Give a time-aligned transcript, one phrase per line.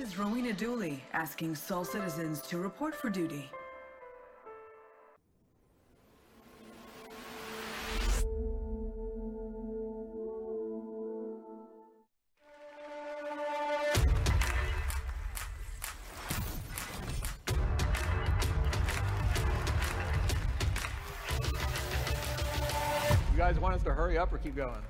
[0.00, 3.50] This is Rowena Dooley asking SOL citizens to report for duty.
[23.30, 24.80] You guys want us to hurry up or keep going?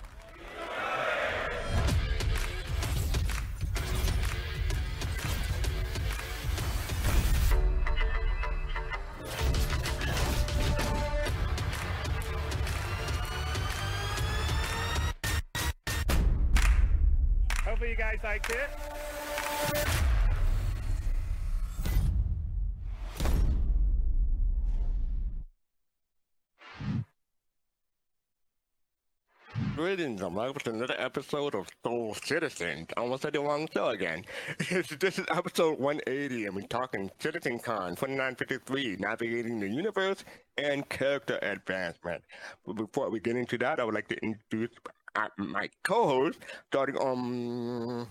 [29.90, 32.86] Greetings and welcome to another episode of SOL Citizens.
[32.96, 34.24] I almost said the wrong show again.
[34.70, 40.24] this is episode 180 and we're talking CitizenCon 2953, navigating the universe
[40.56, 42.22] and character advancement.
[42.64, 44.70] But before we get into that, I would like to introduce
[45.16, 46.38] uh, my co-host,
[46.68, 48.06] starting on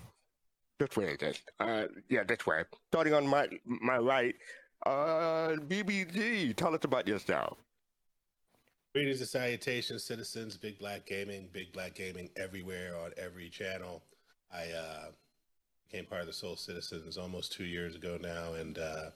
[0.78, 2.64] this way, just uh, yeah, this way.
[2.90, 4.34] Starting on my my right,
[4.84, 6.54] uh, BBG.
[6.56, 7.56] Tell us about yourself.
[8.92, 10.58] Greetings and salutations, citizens.
[10.58, 14.02] BigBlakGaming, Big Black Gaming everywhere on every channel.
[14.52, 15.04] I uh,
[15.88, 19.10] became part of the SOL Citizens almost two years ago now, and uh,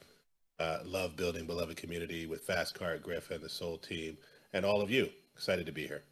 [0.61, 4.17] uh, love building beloved community with Fast Cart, Griff, and the SOL team,
[4.53, 5.11] and all of you.
[5.35, 6.05] Excited to be here.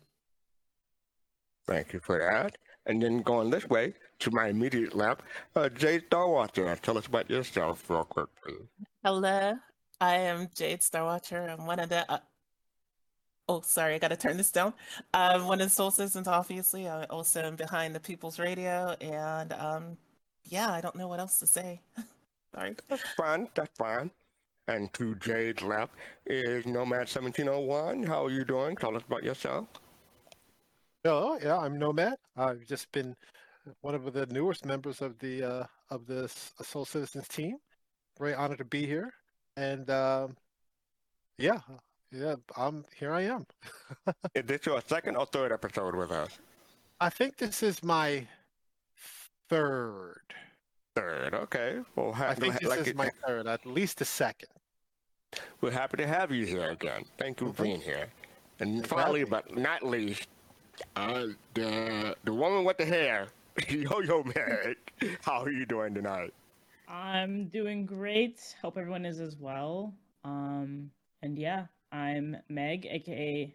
[1.69, 2.59] Thank you for that.
[2.87, 5.21] And then going this way to my immediate left,
[5.55, 6.81] uh, Jay Starwatcher.
[6.81, 8.67] Tell us about yourself real quick, please.
[9.05, 9.55] Hello,
[10.01, 11.49] I am Jade Starwatcher.
[11.49, 12.21] I'm one of the.
[13.53, 14.72] Uh, oh, sorry, I got to turn this down.
[15.12, 16.89] I'm one of the SOL Citizens, obviously.
[16.89, 19.97] I also am behind the People's Radio, and um,
[20.44, 21.81] yeah, I don't know what else to say.
[22.55, 22.77] sorry.
[22.89, 23.48] That's fine.
[23.55, 24.11] That's fine.
[24.69, 25.94] And to Jade's left
[26.27, 28.05] is Nomad 1701.
[28.05, 28.77] How are you doing?
[28.77, 29.66] Tell us about yourself.
[31.04, 32.15] Hello, yeah, I'm Nomad.
[32.37, 33.15] I've just been
[33.81, 37.56] one of the newest members of the uh, of the S- SOL Citizens team.
[38.19, 39.12] Very honored to be here,
[39.56, 40.37] and um,
[41.38, 41.59] yeah,
[42.12, 43.12] yeah, I'm here.
[43.12, 43.47] I am.
[44.34, 46.39] Is this your second or third episode with us?
[47.00, 48.27] I think this is my
[49.49, 50.21] third.
[50.95, 51.34] Third.
[51.34, 51.78] Okay.
[51.97, 54.49] Well, ha- I think this like is it- my third, at least the second.
[55.61, 57.05] we're happy to have you here again.
[57.19, 58.06] Thank you for being here.
[58.61, 60.28] And Thanks for finally, but not least,
[60.95, 63.28] uh, the the woman with the hair,
[63.69, 64.77] Yo Yo Meg.
[65.22, 66.33] How are you doing tonight?
[66.87, 68.55] I'm doing great.
[68.61, 69.95] Hope everyone is as well.
[70.25, 70.91] Um,
[71.22, 73.54] and yeah, I'm Meg, aka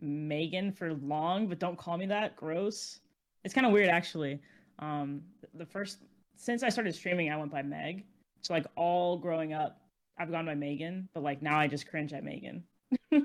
[0.00, 2.36] Megan for long, but don't call me that.
[2.36, 3.00] Gross.
[3.42, 4.40] It's kind of weird actually.
[4.78, 5.22] Um,
[5.54, 5.98] the first
[6.36, 8.04] since I started streaming, I went by Meg.
[8.42, 9.80] So like all growing up,
[10.18, 12.62] I've gone by Megan, but like now I just cringe at Megan.
[13.10, 13.22] but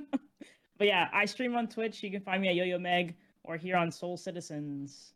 [0.88, 2.02] yeah, I stream on Twitch.
[2.02, 5.14] You can find me at Yo Yo Meg or here on SOL Citizens.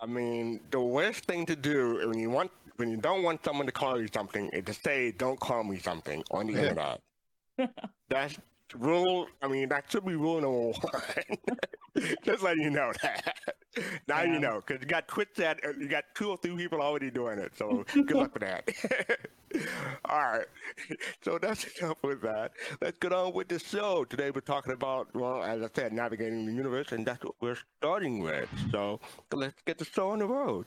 [0.00, 3.66] I mean, the worst thing to do when you want when you don't want someone
[3.66, 6.60] to call you something is to say, "Don't call me something" on the Yeah.
[6.60, 7.00] internet.
[8.08, 8.38] That's
[8.76, 9.26] rule.
[9.42, 11.56] I mean, that should be rule number one.
[12.24, 13.36] Just letting you know that.
[14.08, 16.80] Now you know, because you got Twitch that uh, you got two or three people
[16.80, 17.52] already doing it.
[17.56, 18.68] So good luck with that.
[20.04, 20.46] All right.
[21.22, 22.52] So that's enough with that.
[22.80, 24.04] Let's get on with the show.
[24.04, 27.58] Today we're talking about, well, as I said, navigating the universe, and that's what we're
[27.78, 28.48] starting with.
[28.70, 29.00] So
[29.32, 30.66] let's get the show on the road.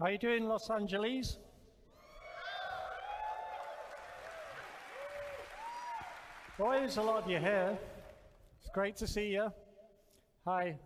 [0.00, 1.38] How you doing, Los Angeles?
[6.56, 7.76] Boy, there's a lot of you here.
[8.60, 9.52] It's great to see you.
[10.46, 10.78] Hi.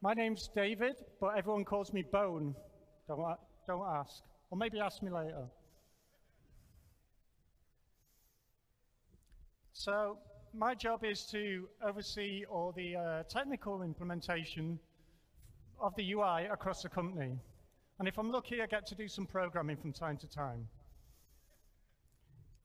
[0.00, 2.54] My name's David, but everyone calls me Bone.
[3.06, 4.22] Don't, don't ask.
[4.50, 5.44] Or maybe ask me later.
[9.74, 10.16] So,
[10.54, 14.78] my job is to oversee all the uh, technical implementation
[15.80, 17.38] of the UI across the company.
[17.98, 20.68] And if I'm lucky, I get to do some programming from time to time.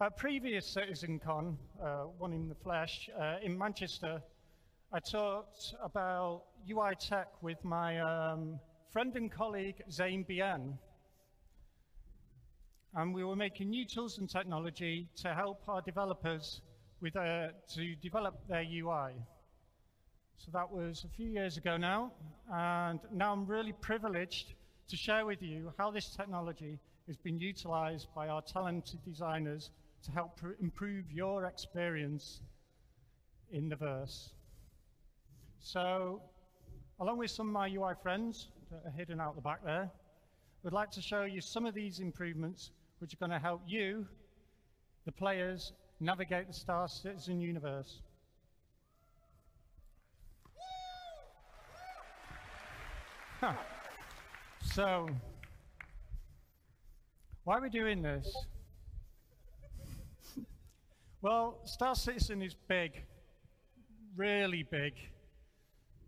[0.02, 1.88] At previous CitizenCon, uh,
[2.18, 4.22] one in the flesh, uh, in Manchester,
[4.92, 8.60] I talked about UI tech with my um,
[8.92, 10.78] friend and colleague Zane Bien.
[12.96, 16.62] and we were making new tools and technology to help our developers
[17.00, 19.13] with, uh, to develop their UI.
[20.44, 22.12] So that was a few years ago now,
[22.52, 24.56] and now I'm really privileged
[24.88, 29.70] to share with you how this technology has been utilized by our talented designers
[30.02, 32.42] to help pr- improve your experience
[33.52, 34.32] in the verse.
[35.60, 36.24] So,
[37.00, 39.92] along with some of my UI friends that are hidden out the back there,
[40.64, 44.08] we'd like to show you some of these improvements which are going to help you,
[45.06, 48.02] the players, navigate the Star Citizen universe.
[54.64, 55.10] So,
[57.44, 58.32] why are we doing this?
[61.22, 63.04] well, Star Citizen is big,
[64.16, 64.94] really big.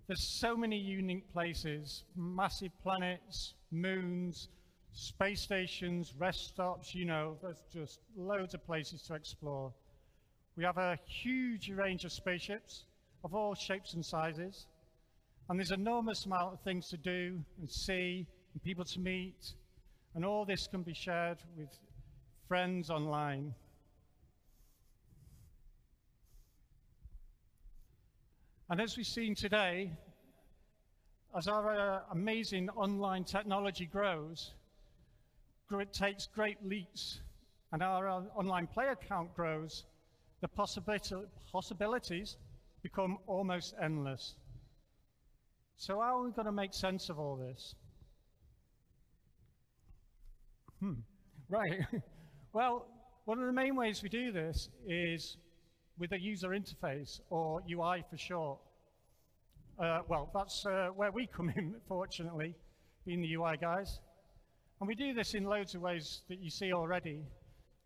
[0.07, 4.49] There's so many unique places, massive planets, moons,
[4.91, 9.73] space stations, rest stops, you know, there's just loads of places to explore.
[10.55, 12.85] We have a huge range of spaceships
[13.23, 14.67] of all shapes and sizes,
[15.49, 19.53] and there's an enormous amount of things to do and see and people to meet,
[20.15, 21.69] and all this can be shared with
[22.47, 23.53] friends online.
[28.69, 29.91] And as we've seen today,
[31.35, 34.53] as our uh, amazing online technology grows,
[35.71, 37.19] it takes great leaps,
[37.71, 39.85] and our uh, online player count grows,
[40.41, 42.37] the possibilities
[42.83, 44.35] become almost endless.
[45.77, 47.75] So how are we going to make sense of all this?
[50.79, 50.93] Hmm.
[51.49, 51.81] Right.
[52.53, 52.87] well,
[53.25, 55.37] one of the main ways we do this is
[55.97, 58.59] with a user interface, or UI for short.
[59.79, 62.55] Uh, well, that's uh, where we come in, fortunately,
[63.05, 63.99] being the UI guys.
[64.79, 67.21] And we do this in loads of ways that you see already,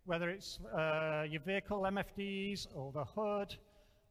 [0.06, 3.54] whether it's uh, your vehicle MFDs, or the HUD,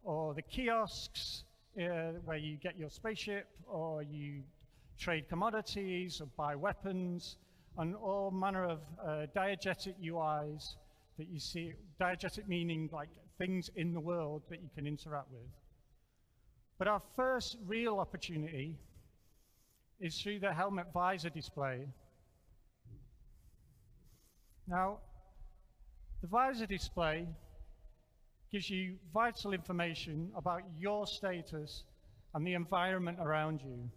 [0.04, 1.44] or the kiosks,
[1.78, 4.42] uh, where you get your spaceship, or you
[4.98, 7.38] trade commodities, or buy weapons,
[7.78, 10.76] and all manner of uh, diegetic UIs
[11.18, 11.74] that you see.
[12.02, 15.50] Diegetic meaning like things in the world that you can interact with.
[16.78, 18.78] But our first real opportunity
[20.00, 21.88] is through the helmet visor display.
[24.68, 25.00] Now,
[26.22, 27.28] the visor display
[28.52, 31.84] gives you vital information about your status
[32.34, 33.90] and the environment around you.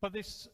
[0.00, 0.48] But this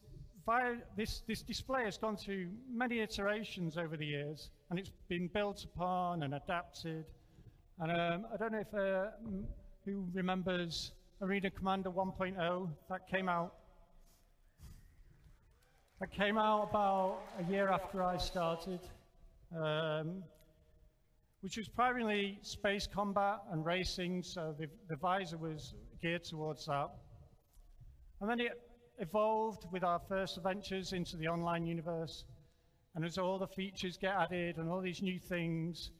[0.97, 5.63] this, this display has gone through many iterations over the years, and it's been built
[5.63, 7.05] upon and adapted.
[7.79, 9.11] And um, I don't know if uh,
[9.85, 10.91] who remembers
[11.21, 13.53] Arena Commander 1.0 that came out.
[15.99, 18.79] That came out about a year after I started,
[19.55, 20.23] um,
[21.41, 26.89] which was primarily space combat and racing, so the, the visor was geared towards that.
[28.21, 28.61] And then it
[28.99, 32.25] evolved with our first ventures into the online universe.
[32.95, 35.91] And as all the features get added and all these new things,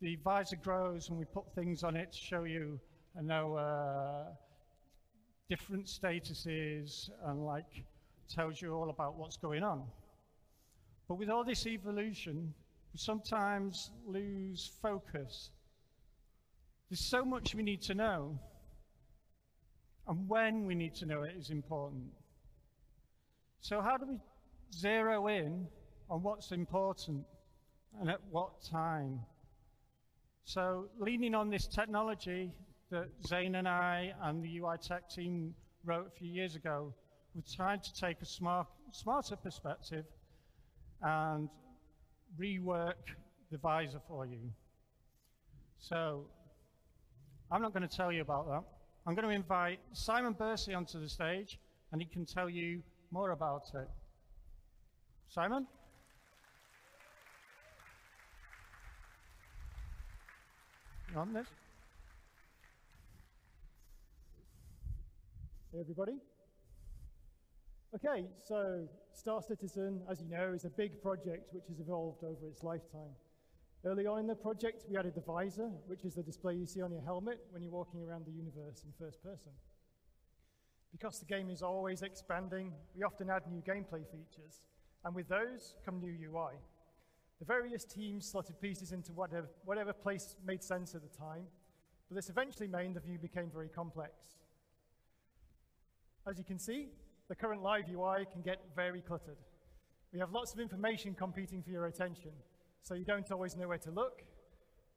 [0.00, 2.80] the visor grows and we put things on it to show you
[3.14, 4.24] and know uh,
[5.48, 7.84] different statuses and like
[8.28, 9.84] tells you all about what's going on.
[11.08, 12.54] But with all this evolution,
[12.92, 15.50] we sometimes lose focus.
[16.88, 18.38] There's so much we need to know,
[20.08, 22.10] and when we need to know it is important.
[23.60, 24.18] So, how do we
[24.72, 25.66] zero in
[26.08, 27.24] on what's important
[28.00, 29.20] and at what time?
[30.44, 32.50] So, leaning on this technology
[32.90, 35.54] that Zane and I and the UI Tech team
[35.84, 36.92] wrote a few years ago,
[37.34, 40.04] we're trying to take a smart, smarter perspective
[41.02, 41.48] and
[42.38, 42.94] rework
[43.50, 44.38] the visor for you.
[45.78, 46.26] So,
[47.50, 48.62] I'm not going to tell you about that.
[49.06, 51.58] I'm going to invite Simon Bury onto the stage,
[51.90, 53.88] and he can tell you more about it.
[55.28, 55.66] Simon?
[61.12, 61.46] You on this?
[65.72, 66.12] Hey, everybody.
[67.94, 68.86] Okay, so
[69.20, 73.12] Star Citizen, as you know, is a big project which has evolved over its lifetime.
[73.84, 76.80] Early on in the project, we added the visor, which is the display you see
[76.80, 79.52] on your helmet when you're walking around the universe in first person.
[80.90, 84.62] Because the game is always expanding, we often add new gameplay features,
[85.04, 86.54] and with those come new UI.
[87.40, 91.44] The various teams slotted pieces into whatever, whatever place made sense at the time,
[92.08, 94.14] but this eventually meant the view became very complex.
[96.26, 96.88] As you can see,
[97.30, 99.36] the current live UI can get very cluttered.
[100.12, 102.32] We have lots of information competing for your attention,
[102.82, 104.24] so you don't always know where to look,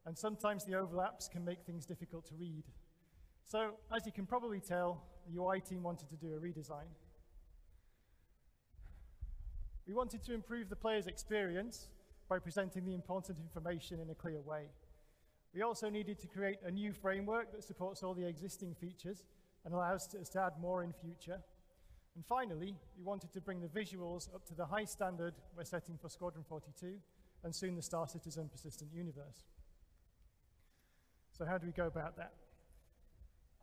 [0.08, 2.64] and sometimes the overlaps can make things difficult to read.
[3.46, 6.90] So, as you can probably tell, the UI team wanted to do a redesign.
[9.88, 11.90] We wanted to improve the player's experience
[12.28, 14.70] by presenting the important information in a clear way.
[15.54, 19.24] We also needed to create a new framework that supports all the existing features
[19.66, 21.40] and allows us to add more in future.
[22.16, 25.98] And finally, we wanted to bring the visuals up to the high standard we're setting
[25.98, 26.96] for Squadron 42
[27.44, 29.46] and soon the Star Citizen persistent universe.
[31.32, 32.34] So how do we go about that?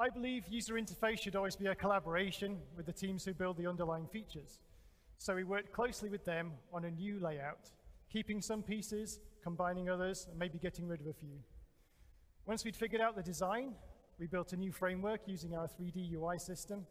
[0.00, 3.66] I believe user interface should always be a collaboration with the teams who build the
[3.66, 4.58] underlying features.
[5.18, 7.70] So we worked closely with them on a new layout,
[8.10, 11.38] keeping some pieces, combining others, and maybe getting rid of a few.
[12.46, 13.74] Once we'd figured out the design,
[14.18, 16.86] we built a new framework using our 3D UI system,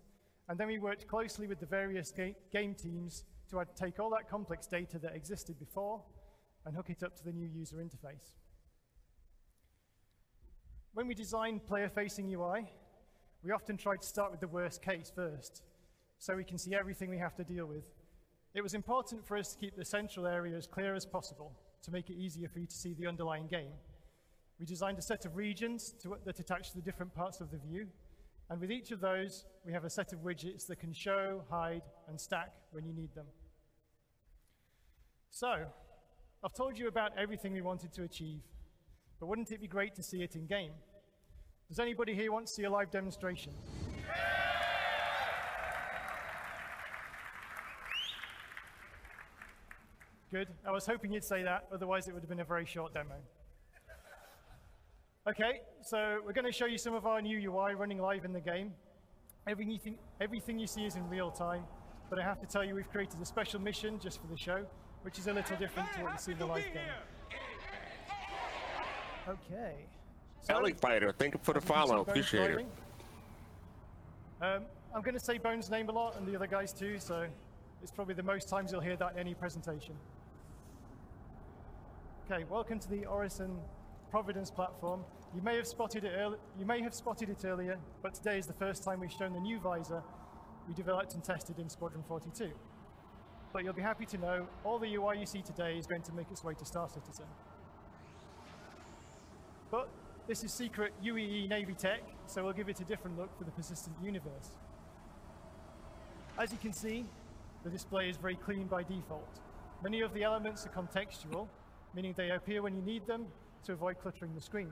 [0.49, 4.29] and then we worked closely with the various ga game teams to take all that
[4.29, 6.01] complex data that existed before
[6.65, 8.33] and hook it up to the new user interface.
[10.93, 12.67] When we design player-facing UI,
[13.43, 15.63] we often try to start with the worst case first,
[16.17, 17.85] so we can see everything we have to deal with.
[18.53, 21.53] It was important for us to keep the central area as clear as possible
[21.83, 23.71] to make it easier for you to see the underlying game.
[24.59, 27.57] We designed a set of regions to, that attach to the different parts of the
[27.57, 27.87] view,
[28.49, 31.83] and with each of those, we have a set of widgets that can show, hide,
[32.07, 33.25] and stack when you need them.
[35.29, 35.65] So,
[36.43, 38.41] I've told you about everything we wanted to achieve,
[39.19, 40.71] but wouldn't it be great to see it in game?
[41.67, 43.53] Does anybody here want to see a live demonstration?
[50.31, 50.47] Good.
[50.65, 53.15] I was hoping you'd say that, otherwise it would have been a very short demo.
[55.29, 58.33] Okay, so we're going to show you some of our new UI running live in
[58.33, 58.73] the game.
[59.47, 61.65] Everything, everything you see is in real time,
[62.09, 64.65] but I have to tell you we've created a special mission just for the show,
[65.03, 66.81] which is a little different to what you see in the live game.
[69.27, 69.85] Okay.
[70.41, 72.01] So, Ellie Fighter, thank you for the follow.
[72.01, 72.65] Appreciate it.
[74.41, 74.63] Um,
[74.95, 77.27] I'm going to say Bones' name a lot, and the other guys too, so
[77.83, 79.93] it's probably the most times you'll hear that in any presentation.
[82.25, 83.59] Okay, welcome to the Orison
[84.09, 85.03] Providence platform.
[85.35, 88.47] You may have spotted it early, you may have spotted it earlier, but today is
[88.47, 90.01] the first time we've shown the new visor
[90.67, 92.49] we developed and tested in Squadron 42.
[93.53, 96.13] But you'll be happy to know all the UI you see today is going to
[96.13, 97.25] make its way to Star Citizen.
[99.69, 99.87] But
[100.27, 103.51] this is secret UEE Navy tech, so we'll give it a different look for the
[103.51, 104.51] persistent universe.
[106.39, 107.05] As you can see,
[107.63, 109.39] the display is very clean by default.
[109.83, 111.47] Many of the elements are contextual,
[111.93, 113.27] meaning they appear when you need them
[113.65, 114.71] to avoid cluttering the screen.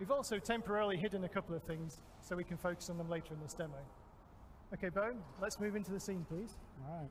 [0.00, 3.34] We've also temporarily hidden a couple of things so we can focus on them later
[3.34, 3.76] in this demo.
[4.72, 6.56] Okay, Bo, let's move into the scene, please.
[6.88, 7.10] All right.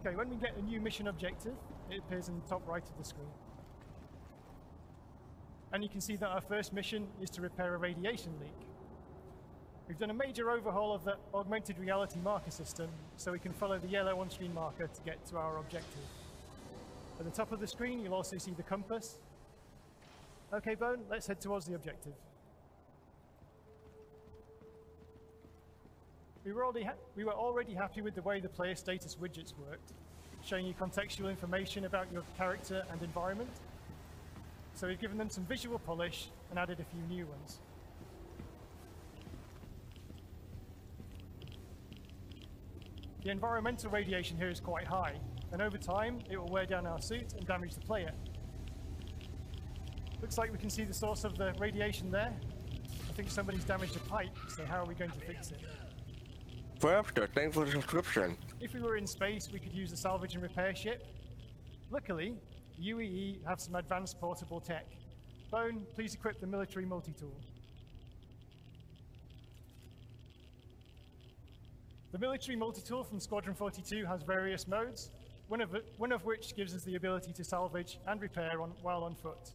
[0.00, 1.54] Okay, when we get a new mission objective,
[1.88, 3.28] it appears in the top right of the screen.
[5.72, 8.50] And you can see that our first mission is to repair a radiation leak.
[9.86, 13.78] We've done a major overhaul of the augmented reality marker system, so we can follow
[13.78, 16.02] the yellow on-screen marker to get to our objective.
[17.18, 19.18] At the top of the screen, you'll also see the compass.
[20.52, 22.12] Okay, Bone, let's head towards the objective.
[26.44, 29.92] We were, already we were already happy with the way the player status widgets worked,
[30.42, 33.50] showing you contextual information about your character and environment.
[34.74, 37.58] So we've given them some visual polish and added a few new ones.
[43.24, 45.16] The environmental radiation here is quite high,
[45.52, 48.12] and over time it will wear down our suit and damage the player.
[50.20, 52.34] Looks like we can see the source of the radiation there.
[53.08, 55.60] I think somebody's damaged a pipe, so how are we going to fix it?
[56.80, 58.36] Faster, thanks for the subscription.
[58.60, 61.06] If we were in space, we could use a salvage and repair ship.
[61.90, 62.34] Luckily,
[62.80, 64.86] UEE have some advanced portable tech.
[65.50, 67.34] Bone, please equip the military multi-tool.
[72.12, 75.10] The military multi-tool from Squadron 42 has various modes,
[75.48, 79.02] one of, one of which gives us the ability to salvage and repair on, while
[79.02, 79.52] on foot.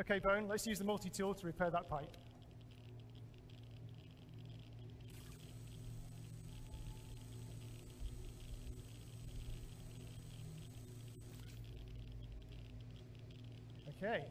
[0.00, 2.16] Okay, Bone, let's use the multi-tool to repair that pipe.
[14.02, 14.24] Okay.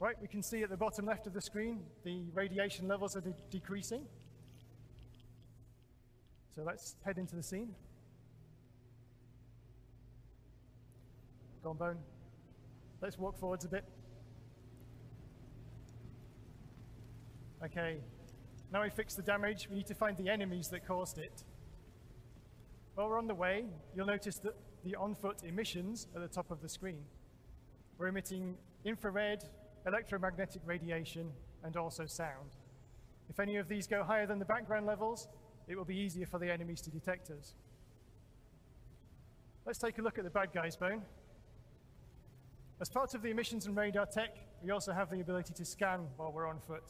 [0.00, 3.20] Right, we can see at the bottom left of the screen, the radiation levels are
[3.20, 4.04] de decreasing.
[6.54, 7.74] So let's head into the scene.
[11.72, 11.96] Bone.
[13.00, 13.84] Let's walk forwards a bit.
[17.64, 17.96] Okay.
[18.70, 21.44] Now we fix the damage, we need to find the enemies that caused it.
[22.94, 24.54] While we're on the way, you'll notice that
[24.84, 27.04] the on-foot emissions at the top of the screen.
[27.96, 29.44] We're emitting infrared,
[29.86, 31.30] electromagnetic radiation,
[31.62, 32.56] and also sound.
[33.30, 35.28] If any of these go higher than the background levels,
[35.66, 37.54] it will be easier for the enemies to detect us.
[39.64, 41.02] Let's take a look at the bad guys, Bone.
[42.80, 46.08] As part of the emissions and radar tech, we also have the ability to scan
[46.16, 46.82] while we're on foot.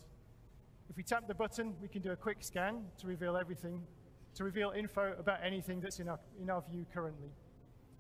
[0.89, 3.83] If we tap the button, we can do a quick scan to reveal everything,
[4.35, 7.29] to reveal info about anything that's in our, in our view currently.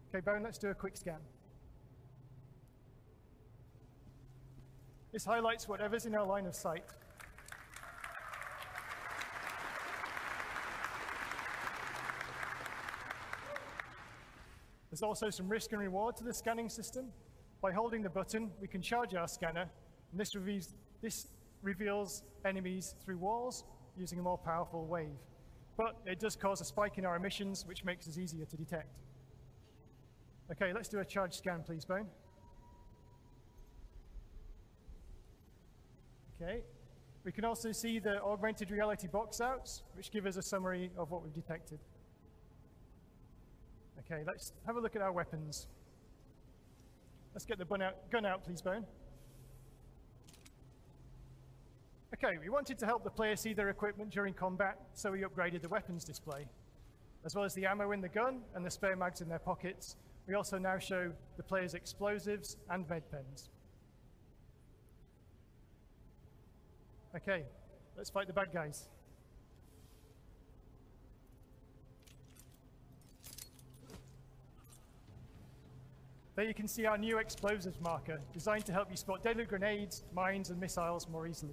[0.09, 1.19] Okay, Bone, let's do a quick scan.
[5.13, 6.85] This highlights whatever's in our line of sight.
[14.91, 17.07] There's also some risk and reward to the scanning system.
[17.65, 19.71] By holding the button, we can charge our scanner,
[20.11, 21.29] and this reveals, this
[21.63, 23.65] reveals enemies through walls
[23.97, 25.17] using a more powerful wave.
[25.79, 28.99] But it does cause a spike in our emissions, which makes us easier to detect.
[30.53, 32.07] Okay, let's do a charge scan, please, Bone.
[36.43, 36.61] Okay,
[37.25, 41.11] we can also see the augmented reality box outs, which give us a summary of
[41.11, 41.79] what we've detected.
[44.01, 45.67] Okay, let's have a look at our weapons.
[47.35, 48.85] Let's get the gun out, gun out please, Bone.
[52.15, 55.61] Okay, we wanted to help the player see their equipment during combat, so we upgraded
[55.61, 56.47] the weapons display.
[57.25, 59.97] As well as the ammo in the gun and the spare mags in their pockets,
[60.29, 63.51] we also now show the player's explosives and med pens.
[67.17, 67.43] Okay,
[67.97, 68.89] let's fight the bad guys.
[76.37, 80.03] There you can see our new explosives marker, designed to help you spot deadly grenades,
[80.13, 81.53] mines, and missiles more easily.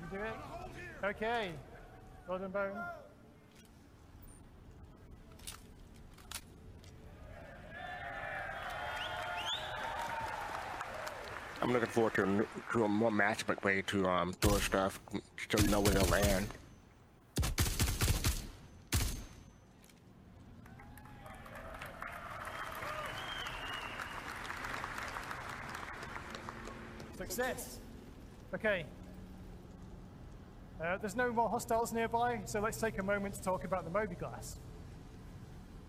[0.00, 0.34] Did you do it?
[1.04, 1.52] Okay.
[2.26, 2.72] Golden Bone.
[11.64, 15.00] I'm looking forward to, a to a more matchable way to um throw stuff
[15.48, 16.46] so you know where to land.
[27.16, 27.80] Success.
[28.54, 28.84] Okay.
[30.84, 33.90] Uh, there's no more hostiles nearby, so let's take a moment to talk about the
[33.90, 34.56] MobiGlas.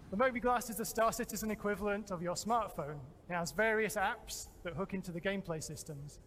[0.09, 2.95] The MobiGlas is the Star Citizen equivalent of your smartphone.
[3.29, 6.19] It has various apps that hook into the gameplay systems.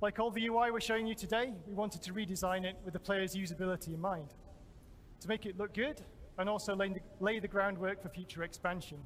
[0.00, 3.00] Like all the UI we're showing you today, we wanted to redesign it with the
[3.00, 4.28] player's usability in mind.
[5.20, 6.02] To make it look good,
[6.38, 8.98] and also lay the, lay the groundwork for future expansion.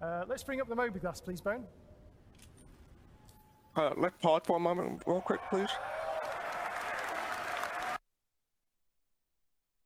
[0.00, 1.64] Uh, let's bring up the mobiGlas, please, Bone.
[3.76, 5.68] Uh, let's pause for a moment, real quick, please.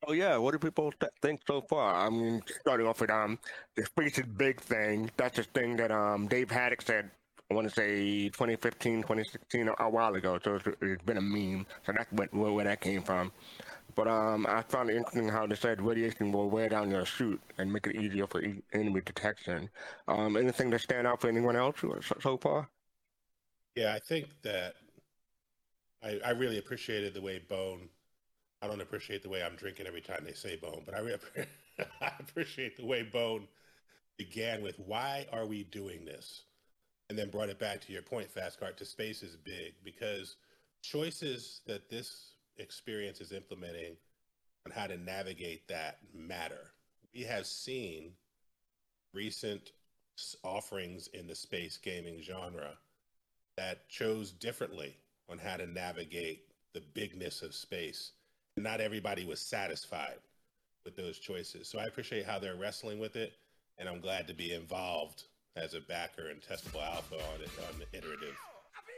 [0.07, 1.95] Oh yeah, what do people th- think so far?
[2.07, 3.39] I mean, starting off with um,
[3.75, 5.11] the space is big thing.
[5.17, 7.11] That's a thing that um Dave Haddock said.
[7.51, 10.39] I want to say 2015, 2016, a, a while ago.
[10.43, 11.65] So it's, it's been a meme.
[11.85, 13.31] So that's what, where, where that came from.
[13.95, 17.41] But um, I found it interesting how they said radiation will wear down your suit
[17.59, 19.71] and make it easier for e- enemy detection.
[20.09, 22.69] Um, anything to stand out for anyone else so, so far?
[23.77, 24.75] Yeah, I think that
[26.03, 27.89] I, I really appreciated the way Bone.
[28.67, 31.19] I don't appreciate the way I'm drinking every time they say Bone, but I, really,
[32.01, 33.47] I appreciate the way Bone
[34.19, 36.43] began with "Why are we doing this?"
[37.09, 40.35] and then brought it back to your point, fast Fastcart, to space is big because
[40.83, 43.97] choices that this experience is implementing
[44.67, 46.73] on how to navigate that matter.
[47.15, 48.15] We have seen
[49.15, 49.71] recent
[50.43, 52.73] offerings in the space gaming genre
[53.57, 54.97] that chose differently
[55.29, 58.11] on how to navigate the bigness of space.
[58.57, 60.19] Not everybody was satisfied
[60.85, 61.69] with those choices.
[61.69, 63.35] So I appreciate how they're wrestling with it,
[63.79, 65.25] and I'm glad to be involved
[65.57, 68.37] as a backer and testable alpha on it on the iterative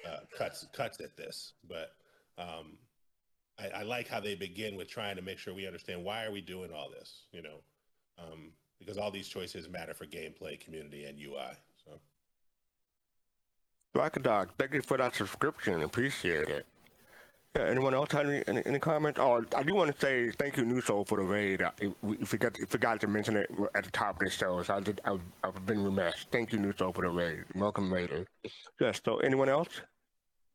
[0.06, 1.54] uh, cuts cuts at this.
[1.68, 1.92] But
[2.36, 2.78] um,
[3.58, 6.32] I, I like how they begin with trying to make sure we understand why are
[6.32, 7.58] we doing all this, you know,
[8.18, 11.52] um, because all these choices matter for gameplay, community, and UI.
[11.84, 11.92] So.
[13.94, 15.82] Black Dog, thank you for that subscription.
[15.82, 16.66] Appreciate it.
[17.56, 19.18] Yeah, anyone else have any, any, any comments?
[19.18, 21.62] Oh, I do want to say thank you, New Soul, for the raid.
[21.62, 21.70] I,
[22.02, 25.00] we forgot, forgot to mention it at the top of the show, so I did,
[25.04, 26.26] I, I've been remiss.
[26.30, 27.44] Thank you, New Soul, for the raid.
[27.54, 28.26] Welcome, Raider.
[28.80, 29.68] Yes, so anyone else?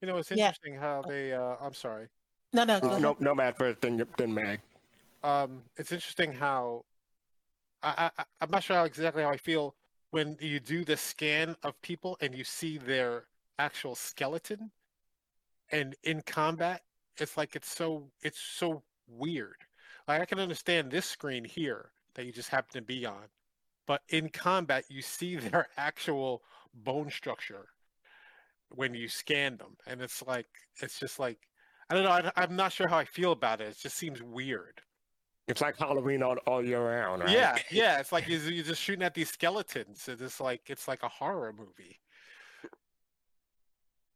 [0.02, 0.48] You know, it's Yeah.
[0.48, 1.34] interesting how they.
[1.34, 2.08] Uh, I'm sorry.
[2.54, 3.02] No, no, go ahead.
[3.02, 4.60] no, no, Matt first, then, then Mag.
[5.24, 6.84] um, it's interesting how
[7.82, 9.74] I, I I'm not sure how exactly how I feel
[10.12, 13.24] when you do the scan of people and you see their
[13.58, 14.70] actual skeleton,
[15.72, 16.82] and in combat,
[17.18, 19.58] it's like it's so it's so weird.
[20.08, 23.28] Like I can understand this screen here that you just happen to be on,
[23.88, 27.68] but in combat you see their actual bone structure
[28.70, 30.48] when you scan them, and it's like
[30.82, 31.40] it's just like
[31.90, 32.12] I don't know.
[32.12, 33.70] I, I'm not sure how I feel about it.
[33.70, 34.82] It just seems weird.
[35.48, 37.32] It's like Halloween all, all year round, right?
[37.32, 38.00] Yeah, yeah.
[38.00, 40.08] It's like you're, you're just shooting at these skeletons.
[40.08, 42.00] It's just like it's like a horror movie.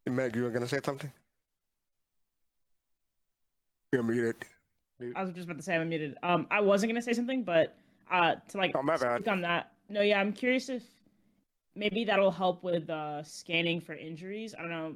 [0.10, 1.12] Meg, you were going to say something?
[3.94, 4.36] You're muted.
[5.16, 6.18] I was just about to say I'm muted.
[6.24, 7.76] Um, I wasn't gonna say something, but
[8.12, 9.16] uh, to like Oh, my bad.
[9.22, 9.72] speak on that.
[9.90, 10.84] No, yeah, I'm curious if
[11.76, 14.54] maybe that'll help with uh scanning for injuries.
[14.58, 14.96] I don't know.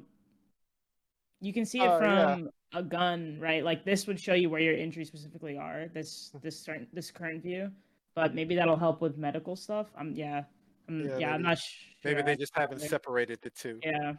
[1.40, 2.34] You can see it Oh, yeah.
[2.34, 3.64] from a gun, right?
[3.64, 5.86] Like this would show you where your injuries specifically are.
[5.94, 7.70] This this certain this current view,
[8.14, 9.86] but maybe that'll help with medical stuff.
[9.96, 10.44] Um, yeah,
[10.88, 11.78] um, Yeah, yeah, I'm maybe- not sure.
[12.04, 12.88] Maybe they just haven't Yeah.
[12.88, 13.78] separated the two.
[13.82, 14.14] Yeah.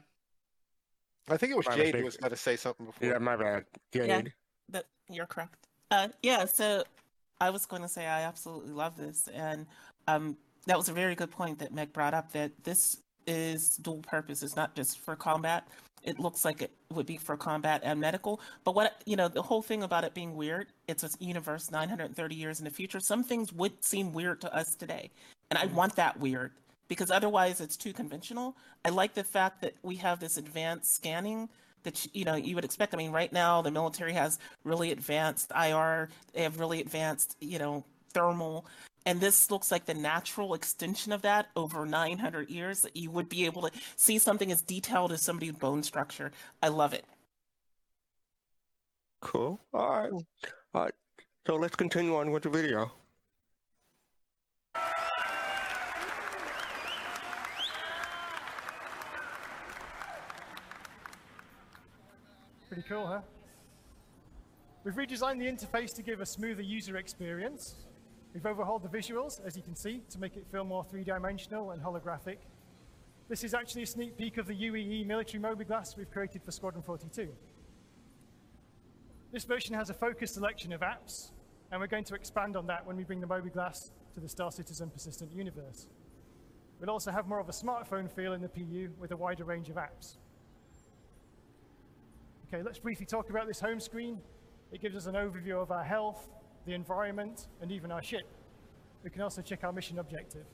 [1.29, 1.99] I think it was My Jade mistake.
[1.99, 3.07] who was going to say something before.
[3.09, 3.65] Yeah, my bad.
[3.93, 4.07] Jade.
[4.07, 4.21] Yeah.
[4.73, 5.67] That you're correct.
[5.89, 6.45] Uh, yeah.
[6.45, 6.83] So
[7.39, 9.65] I was going to say I absolutely love this, and
[10.07, 12.33] um, that was a very good point that Meg brought up.
[12.33, 14.43] That this is dual purpose.
[14.43, 15.65] It's not just for combat.
[16.03, 18.41] It looks like it would be for combat and medical.
[18.65, 20.67] But what you know, the whole thing about it being weird.
[20.88, 22.99] It's a universe 930 years in the future.
[22.99, 25.12] Some things would seem weird to us today,
[25.49, 26.51] and I want that weird
[26.88, 28.55] because otherwise it's too conventional.
[28.83, 31.49] I like the fact that we have this advanced scanning
[31.84, 32.93] that you know you would expect.
[32.93, 36.10] I mean, right now the military has really advanced IR.
[36.34, 38.65] They have really advanced, you know, thermal,
[39.06, 42.82] and this looks like the natural extension of that over 900 years.
[42.82, 46.32] That you would be able to see something as detailed as somebody's bone structure.
[46.62, 47.06] I love it.
[49.22, 49.60] Cool.
[49.74, 50.12] All right.
[50.74, 50.93] All right.
[51.48, 52.91] So let's continue on with the video.
[62.73, 63.21] Pretty cool, huh?
[64.83, 67.75] We've redesigned the interface to give a smoother user experience.
[68.33, 71.83] We've overhauled the visuals, as you can see, to make it feel more three-dimensional and
[71.83, 72.38] holographic.
[73.29, 76.81] This is actually a sneak peek of the UEE military mobiGlas we've created for Squadron
[76.81, 77.29] 42.
[79.31, 81.29] This version has a focused selection of apps,
[81.71, 84.51] and we're going to expand on that when we bring the mobiGlas to the Star
[84.51, 85.86] Citizen persistent universe.
[86.79, 89.69] We'll also have more of a smartphone feel in the PU with a wider range
[89.69, 90.17] of apps.
[92.54, 94.20] Okay, let's briefly talk about this home screen.
[94.72, 96.28] It gives us an overview of our health,
[96.68, 98.28] the environment, and even our ship.
[99.04, 100.46] We can also check our mission objective.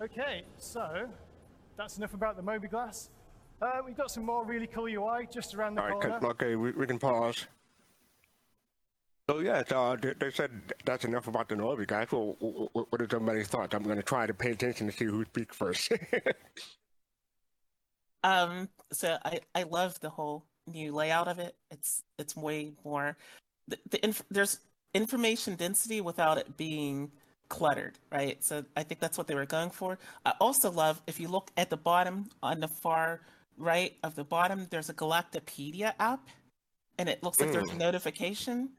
[0.00, 1.08] Okay, so
[1.76, 3.08] that's enough about the mobiGlas.
[3.60, 6.00] Uh, we've got some more really cool UI just around the All right.
[6.00, 6.26] corner.
[6.28, 7.48] Okay, we, we can pause.
[9.28, 10.52] So yes, uh, they, they said
[10.84, 12.12] that's enough about the mobiGlas.
[12.12, 13.74] Well, wh- wh- what is everybody's thoughts?
[13.74, 15.90] I'm going to try to pay attention to see who speaks first.
[18.24, 21.56] Um, so I I love the whole new layout of it.
[21.70, 23.16] It's it's way more
[23.68, 24.58] the, the inf- there's
[24.94, 27.10] information density without it being
[27.48, 28.42] cluttered, right?
[28.42, 29.98] So I think that's what they were going for.
[30.26, 33.20] I also love if you look at the bottom on the far
[33.56, 36.28] right of the bottom, there's a Galactapedia app,
[36.98, 37.78] and it looks like there's a Mm.
[37.78, 38.70] notification.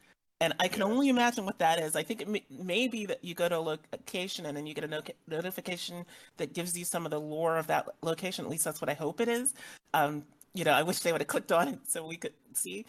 [0.41, 1.95] And I can only imagine what that is.
[1.95, 4.73] I think it may, may be that you go to a location and then you
[4.73, 6.06] get a no- notification
[6.38, 8.45] that gives you some of the lore of that location.
[8.45, 9.54] At least that's what I hope it is.
[9.93, 10.23] Um,
[10.54, 12.86] you know, I wish they would have clicked on it so we could see.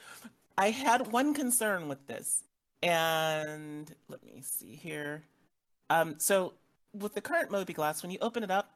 [0.56, 2.44] I had one concern with this,
[2.82, 5.22] and let me see here.
[5.88, 6.52] Um, so
[6.94, 8.70] with the current mobiGlas, when you open it up,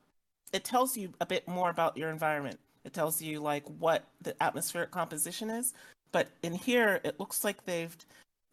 [0.53, 2.59] it tells you a bit more about your environment.
[2.85, 5.75] It tells you like what the atmospheric composition is.
[6.13, 7.97] But in here, it looks like they've,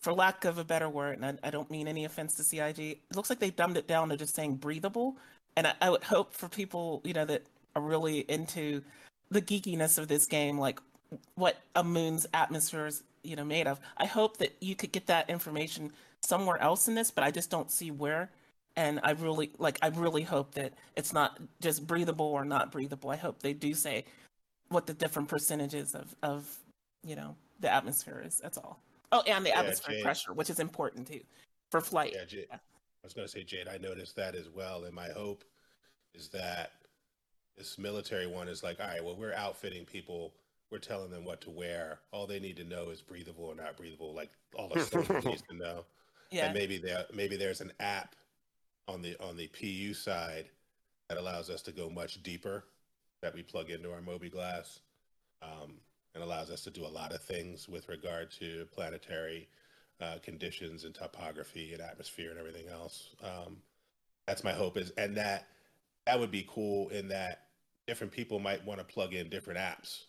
[0.01, 2.79] for lack of a better word, and I, I don't mean any offense to CIG,
[2.79, 5.17] it looks like they've dumbed it down to just saying breathable.
[5.55, 7.43] And I, I would hope for people, you know, that
[7.75, 8.81] are really into
[9.29, 10.79] the geekiness of this game, like
[11.35, 13.79] what a moon's atmosphere is, you know, made of.
[13.97, 17.49] I hope that you could get that information somewhere else in this, but I just
[17.49, 18.29] don't see where.
[18.75, 23.09] And I really like I really hope that it's not just breathable or not breathable.
[23.09, 24.05] I hope they do say
[24.69, 26.57] what the different percentages of of
[27.03, 28.39] you know the atmosphere is.
[28.41, 28.79] That's all.
[29.12, 30.04] Oh, and the Yeah, atmospheric Jade.
[30.04, 31.21] pressure, which is important too
[31.69, 32.13] for flight.
[32.15, 32.47] Yeah, Jade.
[32.52, 32.60] I
[33.04, 34.84] was going to say, Jade, I noticed that as well.
[34.86, 35.43] And my hope
[36.13, 36.71] is that
[37.58, 40.34] this military one is like, all right, well, we're outfitting people
[40.71, 42.00] we're telling them what to wear.
[42.12, 44.13] All they need to know is breathable or not breathable.
[44.13, 45.86] Like all a soldier needs to know.
[46.34, 46.45] Yeah.
[46.45, 48.15] And maybe there maybe there's an app
[48.88, 50.45] on the on the PU side
[51.10, 52.63] that allows us to go much deeper
[53.21, 54.80] that we plug into our mobiGlas
[55.41, 55.74] um,
[56.13, 59.47] and allows us to do a lot of things with regard to planetary
[60.02, 63.15] uh, conditions and topography and atmosphere and everything else.
[63.24, 63.58] Um,
[64.28, 65.47] that's my hope is, and that
[66.06, 67.43] that would be cool in that
[67.88, 70.04] different people might want to plug in different apps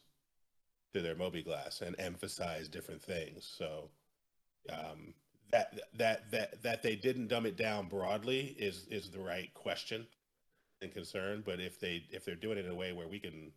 [0.94, 3.50] to their Moby mobiGlas and emphasize different things.
[3.58, 3.90] So
[4.70, 5.14] um,
[5.50, 10.06] that that that that they didn't dumb it down broadly is is the right question
[10.80, 11.42] and concern.
[11.44, 13.52] But if they if they're doing it in a way where we can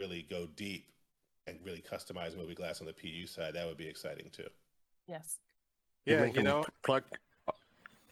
[0.00, 0.86] really go deep
[1.46, 4.48] and really customize mobiGlas on the PU side, that would be exciting too.
[5.08, 5.38] Yes.
[6.06, 7.04] Yeah, you mentioned know, plug.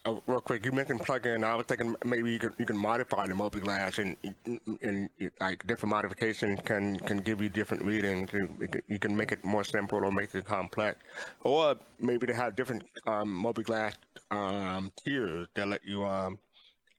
[0.07, 1.45] Uh, real quick, you mentioned plug in.
[1.45, 4.17] I was thinking maybe you could you can modify the mobiGlas and
[4.47, 8.33] and, and like different modifications can can give you different readings.
[8.33, 8.49] You,
[8.89, 10.99] you can make it more simple or make it complex,
[11.43, 13.95] or maybe they have different um, mobiGlas
[14.31, 16.39] um, tiers that let you um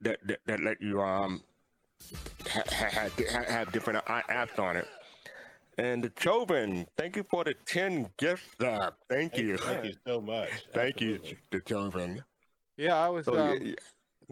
[0.02, 1.42] that that, that let you um
[2.50, 4.88] ha, ha, ha, have different apps on it.
[5.78, 8.96] And the Joven, thank you for the 10 gift sub.
[9.10, 9.58] Thank you.
[9.58, 10.50] Thank you so much.
[10.74, 11.38] Thank you, Absolutely.
[11.52, 12.24] the Joven.
[12.78, 13.26] yeah, I was.
[13.26, 13.74] So, um, yeah.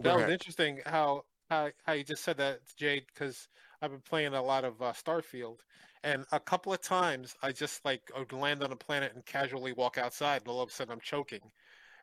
[0.02, 3.48] Go that was interesting how how how you just said that, Jade, because
[3.82, 5.58] I've been playing a lot of uh, Starfield,
[6.04, 9.26] and a couple of times I just like I would land on a planet and
[9.26, 11.52] casually walk outside, and all of a sudden I'm choking,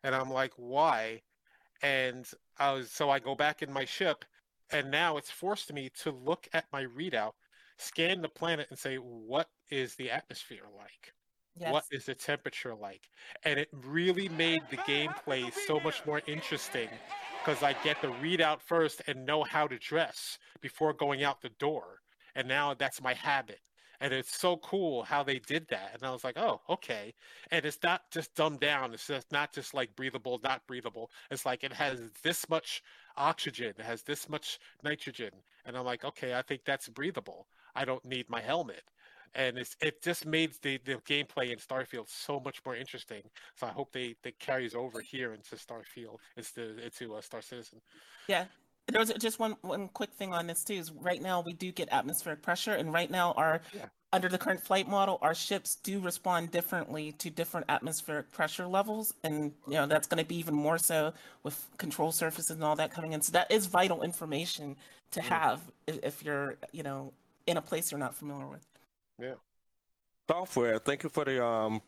[0.03, 1.23] and I'm like, why?
[1.83, 4.25] And I was so I go back in my ship,
[4.71, 7.33] and now it's forced me to look at my readout,
[7.79, 11.13] scan the planet, and say, what is the atmosphere like?
[11.59, 11.73] Yes.
[11.73, 13.09] What is the temperature like?
[13.45, 16.89] And it really made the gameplay so much more interesting
[17.43, 21.49] because I get the readout first and know how to dress before going out the
[21.59, 22.01] door.
[22.35, 23.61] And now that's my habit.
[24.01, 25.93] And it's so cool how they did that.
[25.95, 27.15] And I was like, oh, okay.
[27.51, 28.93] And it's not just dumbed down.
[28.93, 31.11] It's just not just like breathable, not breathable.
[31.31, 32.83] It's like it has this much
[33.17, 35.31] oxygen, it has this much nitrogen.
[35.65, 37.47] And I'm like, okay, I think that's breathable.
[37.77, 38.83] I don't need my helmet
[39.37, 43.23] and it's it just made the, the gameplay in Starfield so much more interesting.
[43.55, 47.81] So I hope they they carries over here into Starfield, into into uh, Star Citizen.
[48.27, 48.47] Yeah.
[48.89, 50.75] There was just one one quick thing on this too.
[50.75, 53.87] Is right now we do get atmospheric pressure, and right now our Yeah.
[54.13, 59.13] under the current flight model, our ships do respond differently to different atmospheric pressure levels,
[59.25, 61.13] and you know that's going to be even more so
[61.43, 63.21] with control surfaces and all that coming in.
[63.21, 64.77] So that is vital information
[65.11, 67.13] to have if, if you're you know
[67.47, 68.67] in a place you're not familiar with.
[69.21, 69.35] Yeah.
[70.29, 71.81] Software, thank you for the um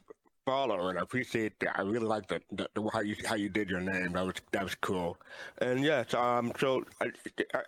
[0.47, 1.79] follow, and I appreciate that.
[1.79, 4.13] I really like the, the, the how you how you did your name.
[4.13, 5.19] That was that was cool.
[5.59, 7.11] And yes, um, so I,
[7.55, 7.61] I,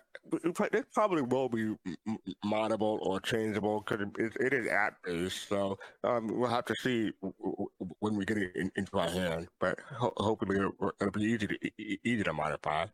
[0.71, 1.77] this probably will be m-
[2.07, 5.47] m- moddable or changeable because it, it is app based.
[5.47, 9.09] So um, we'll have to see w- w- when we get it in, into our
[9.09, 9.47] hand.
[9.59, 12.87] But ho- hopefully it'll, it'll be easy to easy to modify.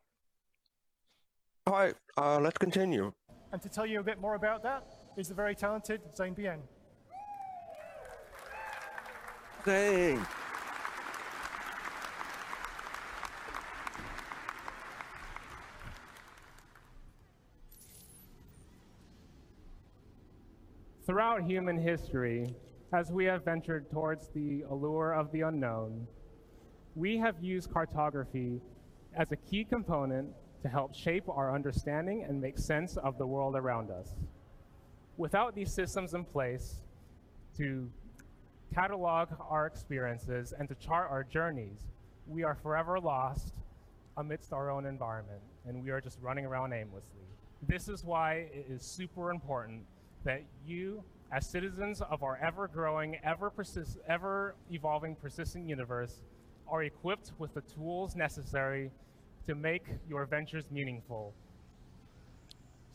[1.65, 3.13] All right, uh, let's continue.
[3.51, 4.83] And to tell you a bit more about that
[5.15, 6.59] is the very talented Zane Bien.
[9.65, 10.25] Dang.
[21.05, 22.53] Throughout human history,
[22.91, 26.05] as we have ventured towards the allure of the unknown,
[26.95, 28.61] we have used cartography
[29.15, 30.27] as a key component
[30.61, 34.15] to help shape our understanding and make sense of the world around us.
[35.17, 36.75] Without these systems in place
[37.57, 37.89] to
[38.73, 41.79] catalog our experiences and to chart our journeys,
[42.27, 43.55] we are forever lost
[44.17, 47.21] amidst our own environment and we are just running around aimlessly.
[47.67, 49.81] This is why it is super important
[50.23, 56.19] that you, as citizens of our ever growing, ever, persist- ever evolving, persistent universe,
[56.67, 58.91] are equipped with the tools necessary
[59.47, 61.33] to make your ventures meaningful.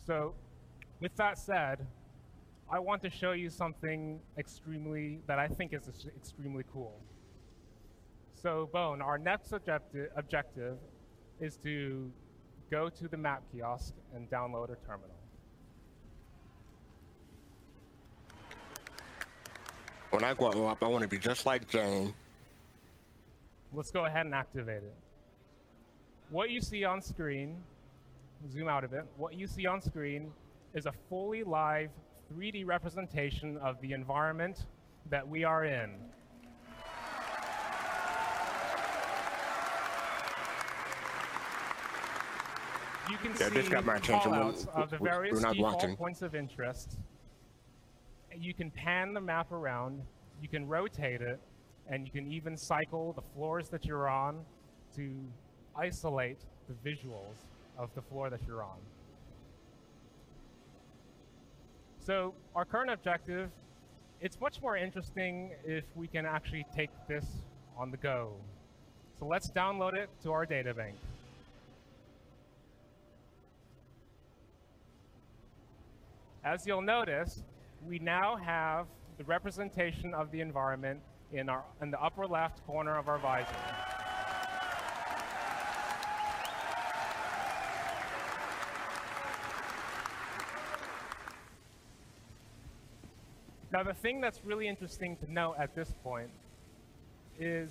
[0.07, 0.35] So,
[1.01, 1.87] with that said,
[2.71, 7.01] I want to show you something extremely that I think is extremely cool.
[8.35, 10.77] So, Bone, our next objective, objective
[11.41, 12.11] is to
[12.71, 15.17] go to the map kiosk and download a terminal.
[20.11, 22.13] When I grow up, I want to be just like Jane.
[23.73, 24.95] Let's go ahead and activate it.
[26.33, 27.63] What you see on screen,
[28.51, 30.33] zoom out a bit, what you see on screen
[30.73, 31.91] is a fully live
[32.33, 34.65] 3D representation of the environment
[35.11, 35.91] that we are in.
[43.11, 44.31] You can Yeah, see got my attention.
[44.31, 46.99] We're- callouts of the various default points of interest.
[48.35, 50.03] you can pan the map around,
[50.41, 51.39] you can rotate it,
[51.89, 54.47] and you can even cycle the floors that you're on
[54.95, 55.31] to
[55.77, 57.47] isolate the visuals
[57.79, 58.79] of the floor that you're on.
[62.05, 63.51] So our current objective,
[64.21, 67.25] it's much more interesting if we can actually take this
[67.77, 68.33] on the go.
[69.19, 70.97] So let's download it to our data bank.
[76.45, 77.45] As you'll notice,
[77.87, 81.01] we now have the representation of the environment
[81.33, 83.92] in, our, in the upper left corner of our visor.
[93.73, 96.29] Now, the thing that's really interesting to note at this point
[97.41, 97.71] is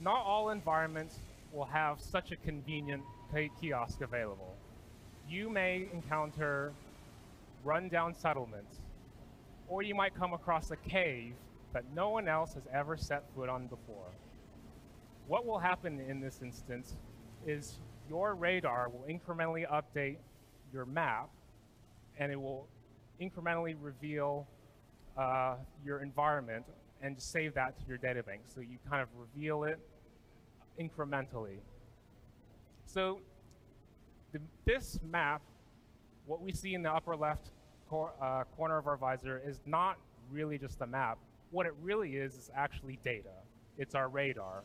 [0.00, 1.18] not all environments
[1.52, 3.02] will have such a convenient
[3.60, 4.54] kiosk available.
[5.28, 6.72] You may encounter
[7.64, 8.76] rundown settlements,
[9.66, 11.32] or you might come across a cave
[11.72, 14.06] that no one else has ever set foot on before.
[15.26, 16.94] What will happen in this instance
[17.44, 20.18] is your radar will incrementally update
[20.72, 21.28] your map,
[22.20, 22.68] and it will
[23.20, 24.46] incrementally reveal
[25.18, 26.64] uh, your environment
[27.02, 28.42] and save that to your data bank.
[28.46, 29.78] So you kind of reveal it
[30.80, 31.58] incrementally.
[32.86, 33.20] So
[34.32, 35.42] the, this map,
[36.26, 37.50] what we see in the upper left
[37.88, 39.98] cor uh, corner of our visor is not
[40.30, 41.18] really just a map.
[41.50, 43.34] What it really is is actually data.
[43.78, 44.62] It's our radar.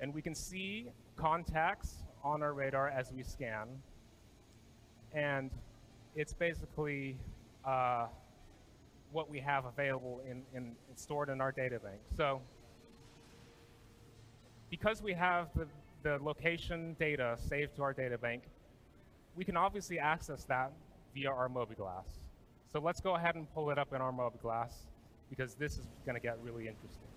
[0.00, 3.68] And we can see contacts on our radar as we scan.
[5.12, 5.50] And
[6.16, 7.16] it's basically
[7.64, 8.06] uh,
[9.12, 12.00] what we have available in, in, stored in our data bank.
[12.16, 12.40] So
[14.70, 15.66] because we have the,
[16.02, 18.44] the location data saved to our data bank,
[19.34, 20.72] we can obviously access that
[21.14, 22.06] via our mobiGlas.
[22.72, 24.72] So let's go ahead and pull it up in our mobiGlas
[25.28, 27.08] because this is going to get really interesting.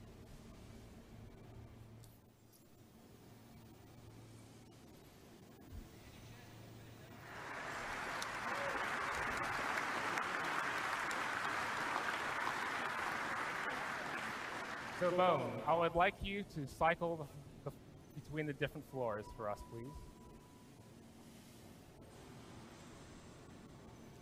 [15.04, 17.28] So Bone, I would like you to cycle
[17.66, 17.76] the, the,
[18.24, 19.92] between the different floors for us, please.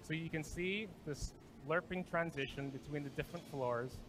[0.01, 1.35] So you can see this
[1.69, 3.99] lerping transition between the different floors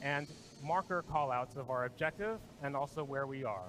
[0.00, 0.26] and
[0.62, 3.68] marker callouts of our objective and also where we are.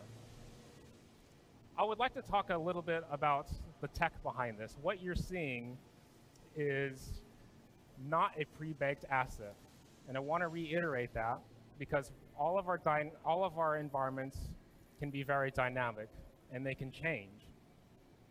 [1.78, 3.50] I would like to talk a little bit about
[3.82, 4.78] the tech behind this.
[4.82, 5.78] What you're seeing
[6.56, 7.22] is
[8.08, 9.56] not a pre-baked asset.
[10.08, 11.40] And I want to reiterate that
[11.78, 12.80] because all of our
[13.26, 14.38] all of our environments
[15.00, 16.10] can be very dynamic
[16.52, 17.48] and they can change.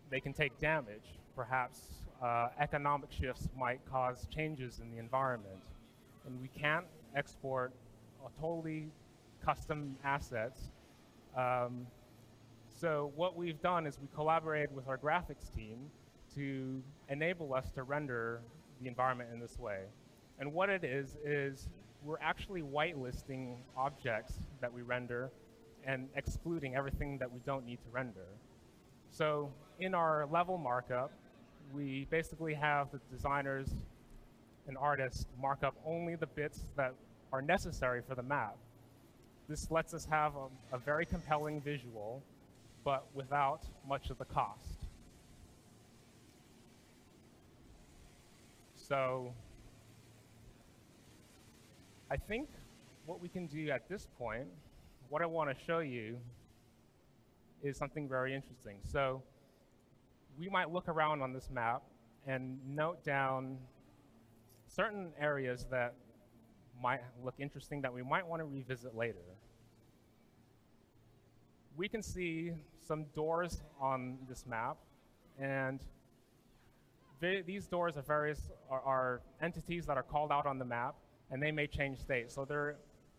[0.09, 1.19] They can take damage.
[1.35, 1.79] Perhaps
[2.23, 5.59] uh, economic shifts might cause changes in the environment.
[6.25, 7.73] And we can't export
[8.39, 8.87] totally
[9.43, 10.71] custom assets.
[11.37, 11.85] Um,
[12.79, 15.89] so what we've done is we collaborated with our graphics team
[16.35, 18.41] to enable us to render
[18.81, 19.81] the environment in this way.
[20.39, 21.69] And what it is, is
[22.05, 25.31] we're actually whitelisting objects that we render
[25.85, 28.27] and excluding everything that we don't need to render.
[29.09, 31.11] So in our level markup,
[31.73, 33.69] we basically have the designers
[34.67, 36.93] and artists mark up only the bits that
[37.33, 38.55] are necessary for the map.
[39.49, 42.23] This lets us have a, a very compelling visual,
[42.83, 44.85] but without much of the cost.
[48.75, 49.33] So
[52.09, 52.49] I think
[53.07, 54.47] what we can do at this point,
[55.09, 56.17] what I want to show you
[57.63, 58.77] is something very interesting.
[58.83, 59.23] So
[60.37, 61.81] we might look around on this map
[62.27, 63.57] and note down
[64.67, 65.95] certain areas that
[66.81, 69.25] might look interesting that we might want to revisit later.
[71.75, 72.51] We can see
[72.85, 74.77] some doors on this map,
[75.39, 75.79] and
[77.19, 80.95] these doors are various are, are entities that are called out on the map,
[81.31, 82.31] and they may change state.
[82.31, 82.77] So there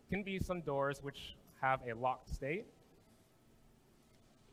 [0.09, 2.65] can be some doors which have a locked state,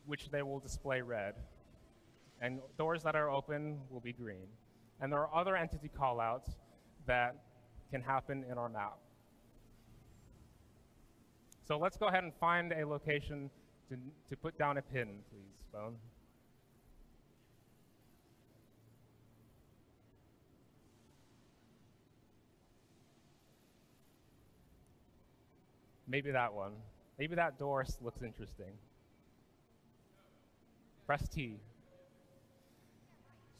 [0.05, 1.35] which they will display red.
[2.41, 4.47] And doors that are open will be green.
[5.01, 6.55] And there are other entity callouts
[7.05, 7.35] that
[7.91, 8.97] can happen in our map.
[11.67, 13.49] So let's go ahead and find a location
[13.89, 13.97] to,
[14.29, 15.55] to put down a pin, please.
[26.07, 26.73] Maybe that one.
[27.17, 28.73] Maybe that door looks interesting.
[31.05, 31.59] Press T.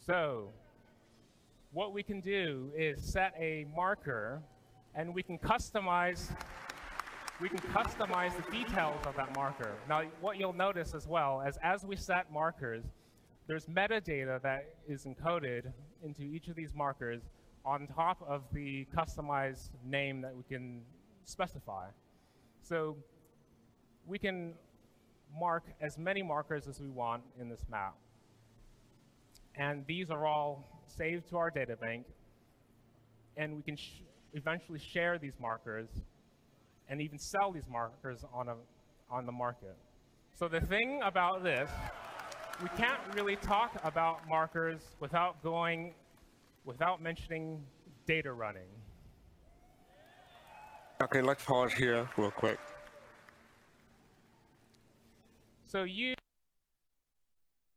[0.05, 0.49] So,
[1.71, 4.41] what we can do is set a marker
[4.93, 6.31] and we can customize
[7.41, 9.73] we can customize the details of that marker.
[9.89, 12.85] Now, what you'll notice as well is as we set markers,
[13.45, 17.23] there's metadata that is encoded into each of these markers
[17.65, 20.81] on top of the customized name that we can
[21.25, 21.87] specify.
[22.67, 22.97] So
[24.07, 24.53] we can
[25.39, 27.95] mark as many markers as we want in this map.
[29.55, 32.07] And these are all saved to our data bank,
[33.37, 34.01] and we can sh
[34.33, 35.87] eventually share these markers
[36.89, 38.55] and even sell these markers on, a,
[39.09, 39.77] on the market.
[40.33, 41.69] So the thing about this,
[42.61, 45.93] we can't really talk about markers without going,
[46.65, 47.63] without mentioning
[48.05, 48.67] data running.
[51.01, 52.57] Okay, let's pause here real quick.
[55.67, 56.14] So you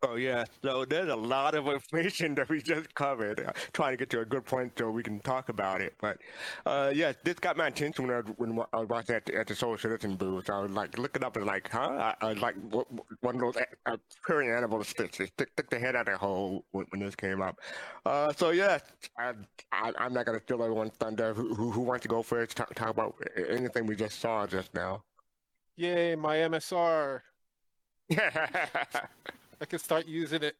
[0.04, 3.40] Oh yeah, so there's a lot of information that we just covered.
[3.40, 5.94] Uh, trying to get to a good point so we can talk about it.
[6.00, 6.18] But
[6.66, 9.48] uh, yeah, this got my attention when I, when I was watching at the, at
[9.48, 10.50] the SOL Citizen booth.
[10.50, 11.88] I was like looking up and like, huh?
[11.90, 12.54] I, I was like
[13.20, 16.64] one of those uh, prairie animals stick, stick, stick the head out of the hole
[16.70, 17.58] when, when this came up.
[18.06, 18.78] Uh, so yeah,
[19.18, 19.32] I,
[19.72, 21.34] I, am not gonna steal everyone's thunder.
[21.34, 22.56] Who, who, who wants to go first?
[22.56, 23.16] Talk, talk about
[23.48, 25.02] anything we just saw just now.
[25.74, 27.22] Yay, my MSR.
[29.60, 30.56] I can start using it.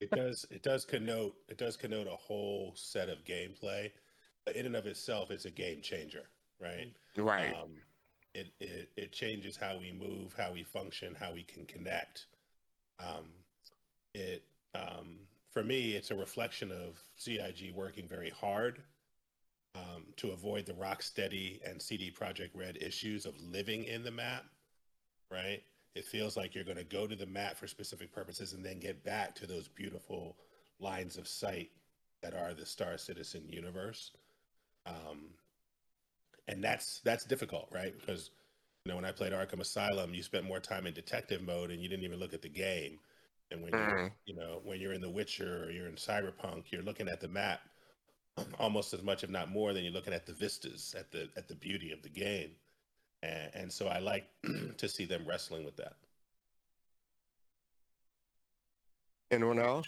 [0.00, 0.46] it does.
[0.50, 1.34] It does connote.
[1.48, 3.90] It does connote a whole set of gameplay.
[4.44, 6.24] But In and of itself, it's a game changer,
[6.60, 6.92] right?
[7.16, 7.54] Right.
[7.54, 7.72] Um,
[8.34, 12.26] it, it it changes how we move, how we function, how we can connect.
[13.00, 13.26] Um,
[14.14, 14.44] it
[14.74, 15.18] um,
[15.50, 18.82] for me, it's a reflection of CIG working very hard
[19.74, 24.44] um, to avoid the Rocksteady and CD Projekt Red issues of living in the map,
[25.30, 25.62] right?
[25.96, 28.78] It feels like you're going to go to the mat for specific purposes and then
[28.80, 30.36] get back to those beautiful
[30.78, 31.70] lines of sight
[32.22, 34.12] that are the Star Citizen universe.
[34.86, 35.30] Um,
[36.48, 37.94] and that's that's difficult, right?
[37.98, 38.30] Because
[38.84, 41.82] you know when I played Arkham Asylum, you spent more time in detective mode and
[41.82, 43.00] you didn't even look at the game.
[43.50, 44.12] And when you're Mm.
[44.26, 47.28] you know when you're in The Witcher or you're in Cyberpunk, you're looking at the
[47.28, 47.60] map
[48.58, 51.48] almost as much, if not more, than you're looking at the vistas, at the at
[51.48, 52.52] the beauty of the game.
[53.26, 54.28] And, and so I like
[54.78, 55.94] to see them wrestling with that.
[59.30, 59.86] Anyone else?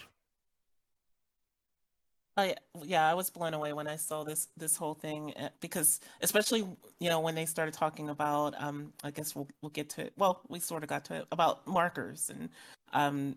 [2.37, 3.09] Oh yeah, yeah.
[3.09, 6.65] I was blown away when I saw this this whole thing uh, because, especially
[6.99, 10.13] you know, when they started talking about, um, I guess we'll we'll get to it.
[10.17, 12.49] Well, we sort of got to it about markers and
[12.93, 13.35] um,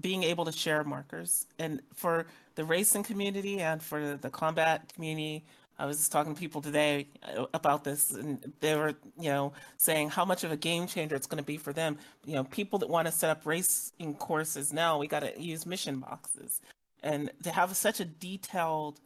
[0.00, 5.44] being able to share markers, and for the racing community and for the combat community.
[5.78, 9.52] I was just talking to people today uh, about this, and they were, you know,
[9.76, 11.98] saying how much of a game changer it's going to be for them.
[12.24, 15.66] You know, people that want to set up racing courses now, we got to use
[15.66, 16.60] mission boxes
[17.02, 19.00] and to have such a detailed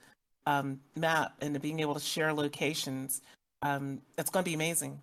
[0.46, 3.20] um, map and to being able to share locations,
[3.62, 5.00] um, it's going to be amazing.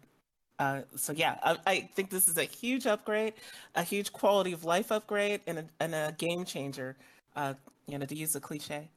[0.57, 3.33] Uh, so yeah, I, I think this is a huge upgrade,
[3.75, 6.97] a huge quality of life upgrade, and a, and a game changer.
[7.35, 7.53] Uh,
[7.87, 8.89] you know, to use a cliche.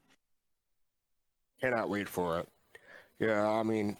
[1.60, 2.48] Cannot wait for it.
[3.20, 3.96] Yeah, I mean,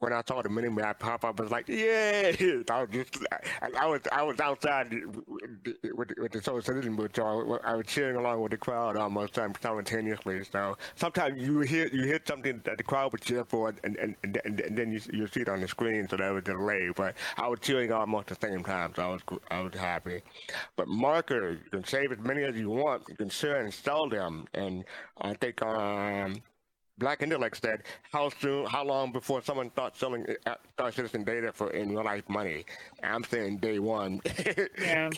[0.00, 2.32] when I saw the mini map pop up, I was like, "Yeah!"
[2.70, 3.16] I was just,
[3.62, 7.60] I, I was, I was outside with, with, the SOL Citizen booth, so I, was-
[7.64, 10.44] I was cheering along with the crowd almost simultaneously.
[10.52, 14.14] So sometimes you hear, you hear something that the crowd would cheer for, and and,
[14.22, 16.90] and, and, then you you see it on the screen, so there was delay.
[16.94, 20.20] But I was cheering almost the same time, so I was I was happy.
[20.76, 23.04] But markers, you can save as many as you want.
[23.08, 24.84] You can share and sell them, and
[25.18, 26.42] I think um.
[26.98, 28.66] Black Intellect said, "How soon?
[28.66, 32.64] How long before someone starts selling uh, Star Citizen data for in real life money?"
[33.02, 34.22] I'm saying day one.
[34.78, 35.10] Yeah.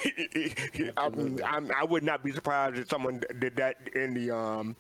[0.96, 4.74] I'm, I'm, I would not be surprised if someone did that in the um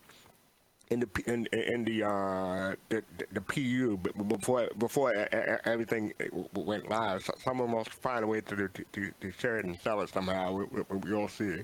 [0.90, 5.28] in the in, in the uh the, the, the PU before before
[5.64, 6.12] everything
[6.54, 7.28] went live.
[7.44, 10.52] Someone must find a way to to, to, to share it and sell it somehow.
[10.52, 11.62] We, we, we'll see.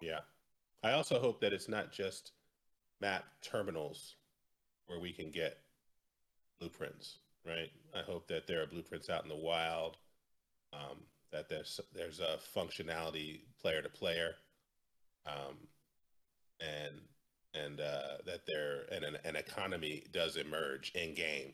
[0.00, 0.20] Yeah.
[0.84, 2.32] I also hope that it's not just
[3.00, 4.16] map terminals
[4.86, 5.58] where we can get
[6.58, 7.70] blueprints, right?
[7.94, 9.96] I hope that there are blueprints out in the wild,
[10.72, 10.98] um,
[11.32, 14.34] that there's there's a functionality player to player,
[15.26, 15.56] um,
[16.60, 17.00] and
[17.54, 21.52] and uh, that there and an, an economy does emerge in game.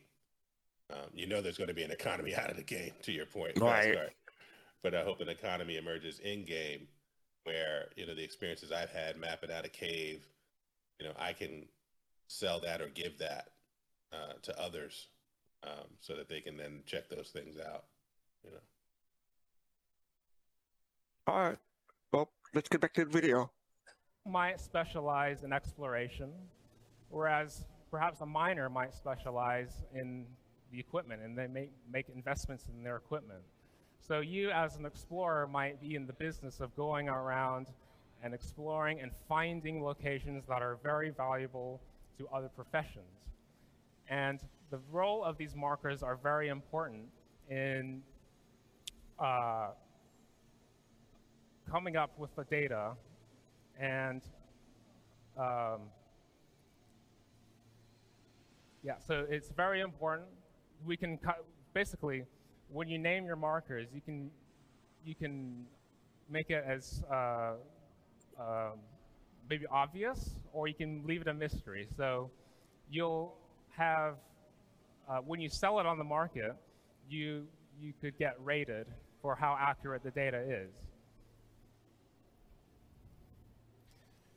[0.91, 2.91] Um, you know, there's going to be an economy out of the game.
[3.03, 3.57] To your point,
[3.95, 4.09] Right.
[4.81, 6.87] But I hope an economy emerges in game
[7.43, 10.25] where you know the experiences I've had mapping out a cave,
[10.99, 11.65] you know, I can
[12.29, 13.49] sell that or give that
[14.13, 15.07] uh, to others
[15.63, 17.85] um, so that they can then check those things out.
[18.43, 18.57] You know.
[21.27, 21.57] All right.
[22.13, 23.51] Well, let's get back to the video.
[24.25, 26.31] might specialize in exploration,
[27.09, 30.25] whereas perhaps a miner might specialize in
[30.71, 33.41] the equipment and they may make investments in their equipment.
[33.99, 37.67] So you as an explorer might be in the business of going around
[38.23, 41.81] and exploring and finding locations that are very valuable
[42.19, 43.33] to other professions.
[44.09, 44.39] And
[44.69, 47.05] the role of these markers are very important
[47.49, 48.01] in
[49.17, 49.69] uh,
[51.69, 52.91] coming up with the data
[53.79, 54.21] and
[55.37, 55.79] um,
[58.83, 60.27] yeah, so it's very important.
[60.85, 61.19] We can
[61.73, 62.23] basically,
[62.69, 64.29] when you name your markers, you can
[65.05, 65.65] you can
[66.29, 67.53] make it as uh,
[68.39, 68.71] uh,
[69.49, 71.87] maybe obvious, or you can leave it a mystery.
[71.97, 72.29] So
[72.89, 73.35] you'll
[73.75, 74.15] have
[75.09, 76.55] uh, when you sell it on the market,
[77.09, 77.47] you
[77.81, 78.87] you could get rated
[79.21, 80.69] for how accurate the data is.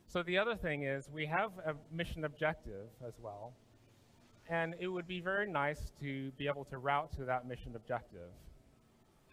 [0.07, 3.53] So the other thing is we have a mission objective as well.
[4.49, 8.29] And it would be very nice to be able to route to that mission objective.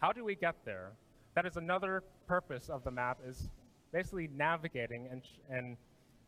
[0.00, 0.92] How do we get there?
[1.34, 3.50] That is another purpose of the map is
[3.92, 5.76] basically navigating and, and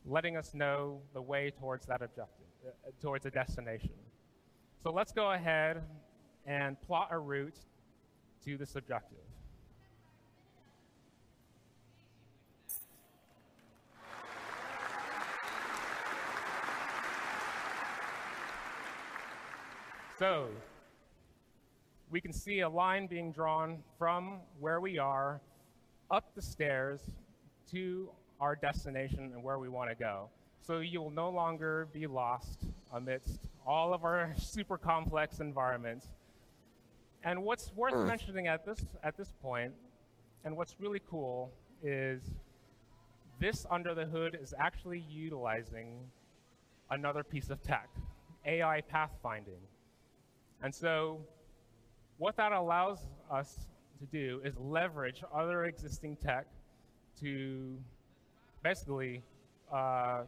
[0.05, 3.91] letting us know the way towards that objective, uh, towards a destination.
[4.83, 5.83] So let's go ahead
[6.47, 7.59] and plot a route
[8.45, 9.19] to this objective.
[20.19, 20.49] So
[22.11, 25.41] we can see a line being drawn from where we are
[26.11, 27.01] up the stairs
[27.73, 28.09] to
[28.41, 30.29] our destination and where we want to go.
[30.61, 36.07] So you will no longer be lost amidst all of our super complex environments.
[37.25, 38.07] And what's worth mm.
[38.07, 39.73] mentioning at this, at this point,
[40.45, 41.53] and what's really cool,
[41.83, 42.23] is
[43.39, 46.01] this under the hood is actually utilizing
[46.91, 47.89] another piece of tech,
[48.47, 49.63] AI pathfinding.
[50.63, 51.21] And so
[52.19, 52.99] what that allows
[53.31, 53.67] us
[53.99, 56.47] to do is leverage other existing tech
[57.21, 57.77] to
[58.63, 59.23] basically,
[59.73, 60.23] uh,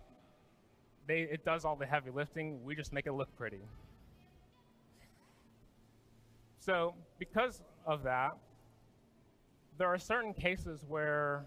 [1.06, 3.60] they, it does all the heavy lifting, we just make it look pretty.
[6.60, 8.36] So because of that,
[9.76, 11.44] there are certain cases where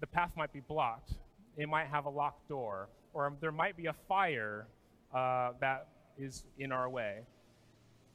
[0.00, 1.14] the path might be blocked.
[1.56, 4.66] It might have a locked door, or there might be a fire
[5.14, 7.20] uh, that is in our way.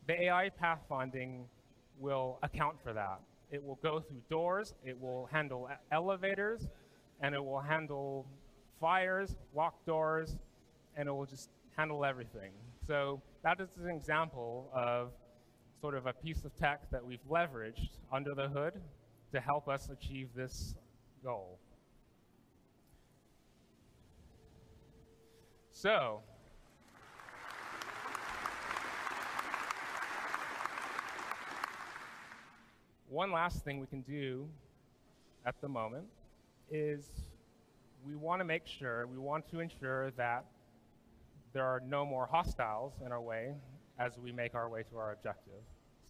[0.08, 1.44] The AI pathfinding
[2.00, 3.20] will account for that.
[3.52, 6.68] It will go through doors, it will handle elevators,
[7.22, 8.26] and it will handle
[8.80, 10.38] fires, locked doors,
[10.98, 12.52] and it will just handle everything.
[12.88, 15.12] So that is an example of
[15.82, 18.74] sort of a piece of tech that we've leveraged under the hood
[19.32, 20.76] to help us achieve this
[21.24, 21.60] goal.
[25.72, 26.22] So
[33.10, 34.48] one last thing we can do
[35.46, 36.06] at the moment
[36.72, 37.10] is
[38.06, 40.46] we want to make sure, we want to ensure that
[41.54, 43.54] there are no more hostiles in our way
[44.00, 45.62] as we make our way to our objective.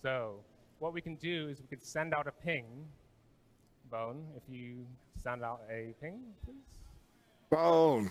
[0.01, 0.39] So
[0.79, 2.65] what we can do is we can send out a ping.
[3.91, 4.85] Bone, if you
[5.21, 6.55] send out a ping, please.
[7.51, 8.09] Bone.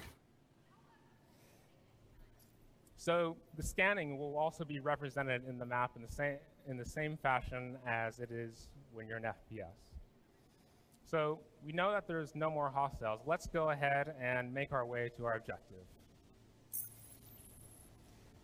[2.96, 6.36] So the scanning will also be represented in the map in the same
[6.68, 9.66] in the same fashion as it is when you're in FPS.
[11.06, 13.20] So we know that there's no more hostiles.
[13.26, 15.84] Let's go ahead and make our way to our objective.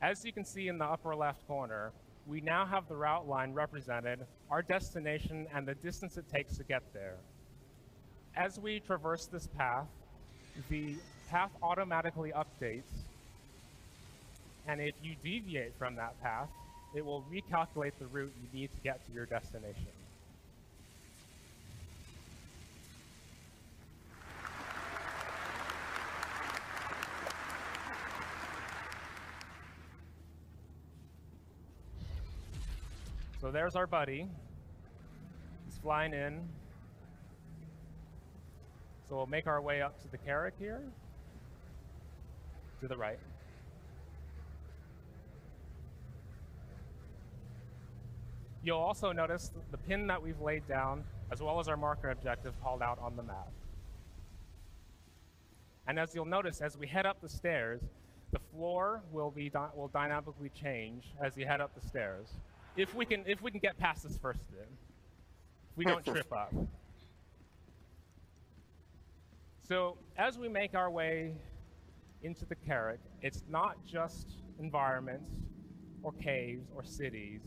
[0.02, 1.92] As you can see in the upper left corner,
[2.26, 6.64] we now have the route line represented, our destination, and the distance it takes to
[6.64, 7.16] get there.
[8.36, 9.88] As we traverse this path,
[10.68, 10.94] the
[11.28, 13.04] path automatically updates,
[14.66, 16.48] and if you deviate from that path,
[16.94, 19.86] it will recalculate the route you need to get to your destination.
[33.40, 34.28] So there's our buddy.
[35.66, 36.46] He's flying in.
[39.08, 40.82] So we'll make our way up to the Carrack here,
[42.80, 43.18] to the right.
[48.62, 52.54] You'll also notice the pin that we've laid down, as well as our marker objective
[52.62, 53.48] called out on the map.
[55.86, 57.80] And as you'll notice, as we head up the stairs,
[58.32, 62.28] the floor will, be will dynamically change as you head up the stairs.
[62.76, 64.68] If we can, if we can get past this first bit.
[65.70, 66.52] If we don't trip up.
[69.66, 71.32] So as we make our way
[72.22, 74.26] into the Carrack, it's not just
[74.58, 75.30] environments
[76.02, 77.40] or caves or cities.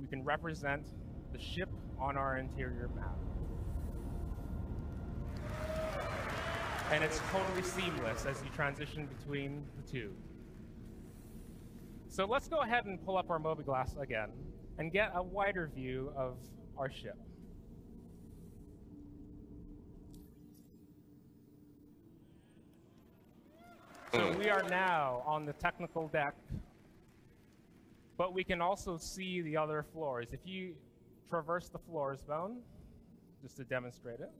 [0.00, 0.86] We can represent
[1.32, 1.68] the ship
[1.98, 3.16] on our interior map.
[6.92, 10.12] And it's totally seamless as you transition between the two.
[12.08, 14.30] So let's go ahead and pull up our mobiGlas again
[14.78, 16.36] and get a wider view of
[16.78, 17.16] our ship.
[24.14, 24.38] So hmm.
[24.38, 26.34] we are now on the technical deck,
[28.16, 30.28] but we can also see the other floors.
[30.32, 30.74] If you
[31.28, 32.58] traverse the floors bone,
[33.42, 34.30] just to demonstrate it,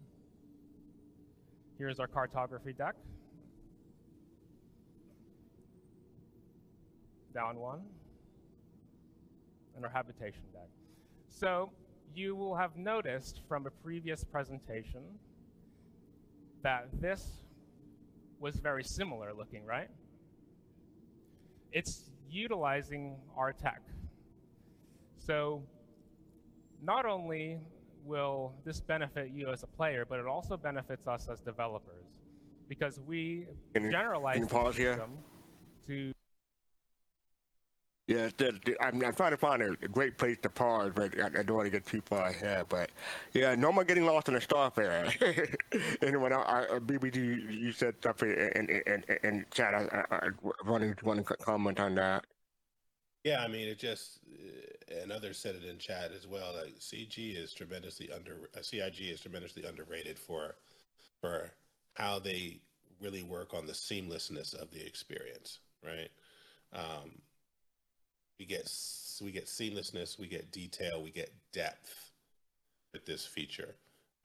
[1.79, 2.95] here's our cartography deck.
[7.35, 7.83] Down one,
[9.75, 10.69] and our habitation deck.
[11.29, 11.71] So
[12.15, 15.03] you will have noticed from a previous presentation
[16.63, 17.43] that this
[18.41, 19.91] was very similar looking, right?
[21.73, 23.83] It's utilizing our tech.
[25.19, 25.63] So
[26.83, 27.59] not only
[28.05, 32.21] will this benefit you as a player, but it also benefits us as developers
[32.69, 35.19] because we Can generalize can the system
[35.87, 36.13] to
[38.07, 38.29] Yeah,
[38.81, 41.67] I'm, I'm trying to find a, great place to pause, but I, I don't want
[41.67, 42.67] to get too far ahead.
[42.69, 42.91] But
[43.33, 45.57] yeah, no more getting lost in the Starfare.
[46.03, 50.29] and when I, I BBG, you said stuff in, in, in, in chat, I, I,
[50.65, 52.25] wanted to want to comment on that.
[53.25, 56.55] Yeah, I mean, it just, uh, and others said it in chat as well.
[56.55, 60.55] Like CG is tremendously under, uh, CIG is tremendously underrated for,
[61.21, 61.51] for
[61.95, 62.61] how they
[63.01, 66.11] really work on the seamlessness of the experience, right?
[66.73, 67.11] Um,
[68.39, 68.71] we get
[69.23, 72.11] we get seamlessness, we get detail, we get depth
[72.93, 73.75] with this feature.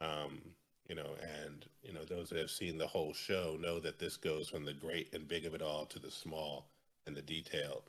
[0.01, 0.41] Um,
[0.88, 1.12] you know,
[1.45, 4.66] and you know those that have seen the whole show know that this goes from
[4.66, 6.68] the great and big of it all to the small
[7.07, 7.84] and the detailed.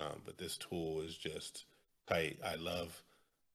[0.00, 1.64] Um, but this tool is just
[2.08, 2.38] tight.
[2.44, 3.02] I love,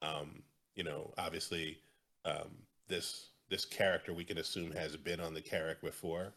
[0.02, 0.44] um,
[0.76, 1.80] you know, obviously
[2.26, 2.50] um,
[2.88, 6.34] this this character we can assume has been on the Carrack before,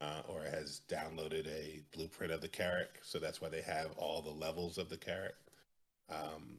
[0.00, 3.00] uh, or has downloaded a blueprint of the Carrack.
[3.02, 5.34] So that's why they have all the levels of the Carrack.
[6.08, 6.58] Um,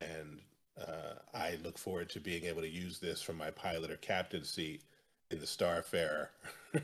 [0.00, 0.40] and
[0.80, 4.44] uh, I look forward to being able to use this from my pilot or captain
[4.44, 4.82] seat
[5.30, 6.28] in the Starfarer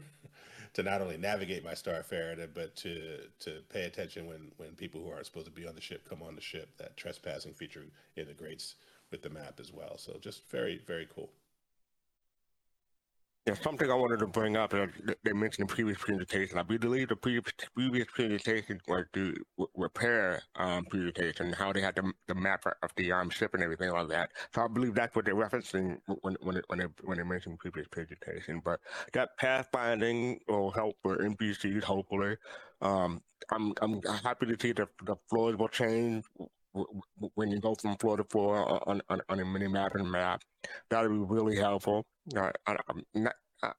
[0.74, 5.10] to not only navigate my Starfarer, but to to pay attention when when people who
[5.10, 6.68] aren't supposed to be on the ship come on the ship.
[6.78, 7.84] That trespassing feature
[8.16, 8.74] integrates
[9.10, 9.96] with the map as well.
[9.98, 11.30] So just very very cool.
[13.48, 14.90] Yeah, something I wanted to bring up that
[15.24, 16.58] they mentioned in previous presentation.
[16.58, 19.38] I believe the previous previous presentation was the
[19.74, 23.90] repair um, presentation, how they had the, the map of the um, ship and everything
[23.90, 24.32] like that.
[24.54, 27.58] So I believe that's what they're referencing when when it, when they when they mentioned
[27.58, 28.60] previous presentation.
[28.62, 28.80] But
[29.14, 32.36] that pathfinding will help for NPCs hopefully.
[32.82, 36.26] Um, I'm I'm happy to see the the floors will change
[37.34, 40.42] when you go from floor to floor on on, on a mini map and map.
[40.90, 42.06] That'll be really helpful.
[42.36, 42.76] Uh, I,
[43.64, 43.70] uh,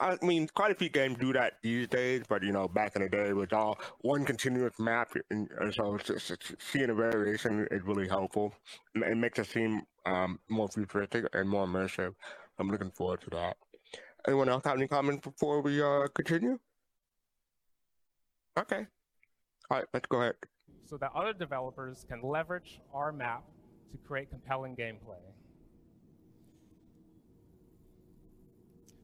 [0.00, 3.02] I mean, quite a few games do that these days, but you know, back in
[3.02, 5.98] the day, it was all one continuous map, and so
[6.58, 8.52] seeing a variation is really helpful.
[8.94, 12.14] It makes it seem um, more futuristic and more immersive.
[12.58, 13.56] I'm looking forward to that.
[14.26, 16.58] Anyone else have any comments before we uh, continue?
[18.58, 18.86] Okay.
[19.70, 20.34] All right, let's go ahead.
[20.84, 23.42] So that other developers can leverage our map
[23.92, 25.20] to create compelling gameplay.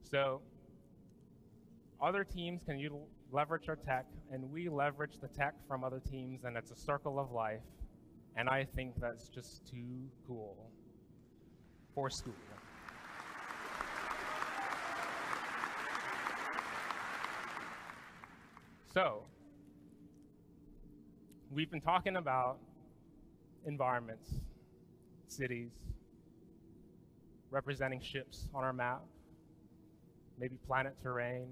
[0.03, 0.41] So
[2.01, 6.45] other teams can util- leverage our tech, and we leverage the tech from other teams,
[6.45, 7.63] and it's a circle of life.
[8.37, 10.71] And I think that's just too cool
[11.95, 12.35] for school.
[18.93, 19.25] So,
[21.51, 22.59] we've been talking about
[23.67, 24.31] environments,
[25.29, 25.71] cities,
[27.51, 29.03] representing ships on our map,
[30.39, 31.47] maybe planet terrain.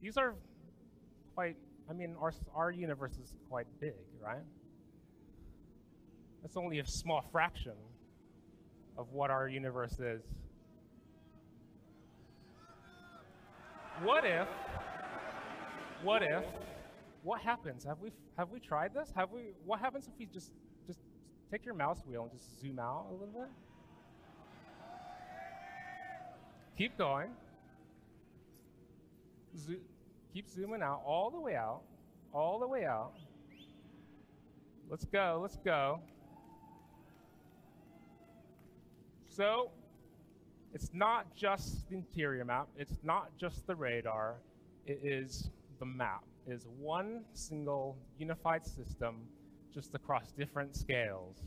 [0.00, 0.34] These are
[1.34, 1.56] quite,
[1.90, 4.42] I mean, our, our universe is quite big, right?
[6.42, 7.72] That's only a small fraction
[8.96, 10.22] of what our universe is.
[14.02, 14.48] What if,
[16.02, 16.44] what if,
[17.24, 17.84] what happens?
[17.84, 19.10] Have we have we tried this?
[19.16, 19.54] Have we?
[19.64, 20.52] What happens if we just
[20.86, 21.00] just
[21.50, 23.48] take your mouse wheel and just zoom out a little bit?
[26.76, 27.30] Keep going.
[29.56, 29.80] Zo-
[30.34, 31.80] keep zooming out all the way out,
[32.32, 33.12] all the way out.
[34.90, 35.38] Let's go.
[35.40, 36.00] Let's go.
[39.28, 39.70] So,
[40.74, 42.68] it's not just the interior map.
[42.76, 44.36] It's not just the radar.
[44.86, 46.22] it is the map.
[46.46, 49.22] Is one single unified system
[49.72, 51.42] just across different scales.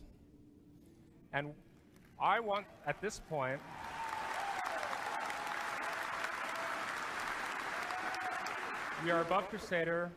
[1.34, 1.54] And
[2.20, 3.60] I want, at this point,
[9.04, 10.12] we are above Crusader,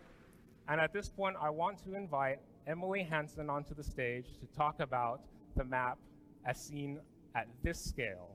[0.68, 4.80] and at this point, I want to invite Emily Hansen onto the stage to talk
[4.80, 5.20] about
[5.56, 5.98] the map
[6.46, 6.98] as seen
[7.34, 8.30] at this scale.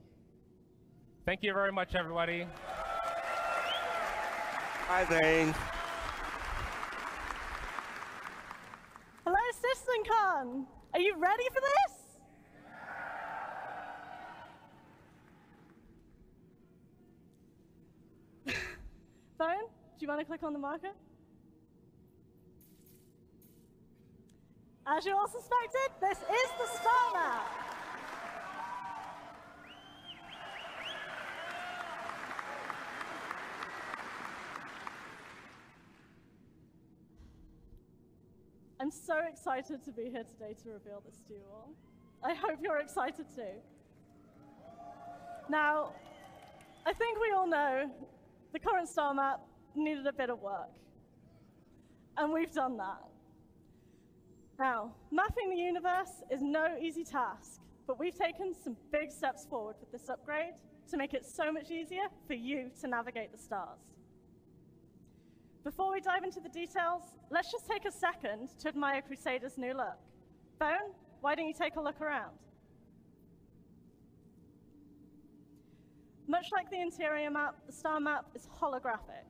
[1.24, 2.46] Thank you very much, everybody.
[4.88, 5.52] Hi, Zane.
[9.24, 9.36] Hello,
[10.96, 11.60] Are you ready for
[18.46, 18.56] this?
[19.38, 20.92] Bone, do you want to click on the marker?
[24.86, 27.75] As you all suspected, this is the star map.
[38.86, 41.70] I'm so excited to be here today to reveal this to you all.
[42.22, 43.58] I hope you're excited too.
[45.48, 45.90] Now,
[46.86, 47.90] I think we all know
[48.52, 49.40] the current star map
[49.74, 50.70] needed a bit of work.
[52.16, 53.02] And we've done that.
[54.56, 59.74] Now, mapping the universe is no easy task, but we've taken some big steps forward
[59.80, 60.54] with this upgrade
[60.92, 63.95] to make it so much easier for you to navigate the stars.
[65.66, 69.74] Before we dive into the details, let's just take a second to admire Crusader's new
[69.74, 69.98] look.
[70.60, 72.38] Bone, why don't you take a look around?
[76.28, 79.26] Much like the interior map, the star map is holographic.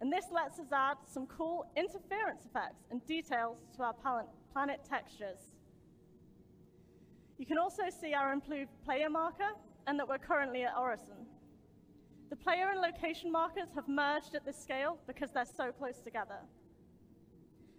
[0.00, 3.94] And this lets us add some cool interference effects and details to our
[4.54, 5.52] planet textures.
[7.36, 9.50] You can also see our improved player marker
[9.86, 11.26] and that we're currently at Orison.
[12.30, 16.40] The player and location markers have merged at this scale because they're so close together.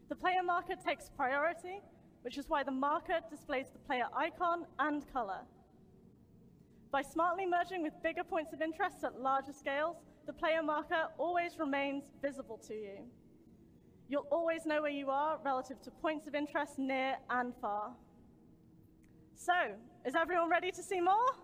[0.09, 1.81] The player marker takes priority,
[2.23, 5.41] which is why the marker displays the player icon and color.
[6.91, 11.59] By smartly merging with bigger points of interest at larger scales, the player marker always
[11.59, 12.97] remains visible to you.
[14.07, 17.91] You'll always know where you are relative to points of interest near and far.
[19.35, 19.53] So,
[20.05, 21.35] is everyone ready to see more?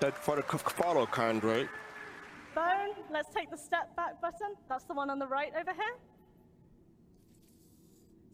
[0.00, 1.68] That for the follow kind, right?
[2.54, 4.54] Bone, let's take the step back button.
[4.68, 5.96] That's the one on the right over here.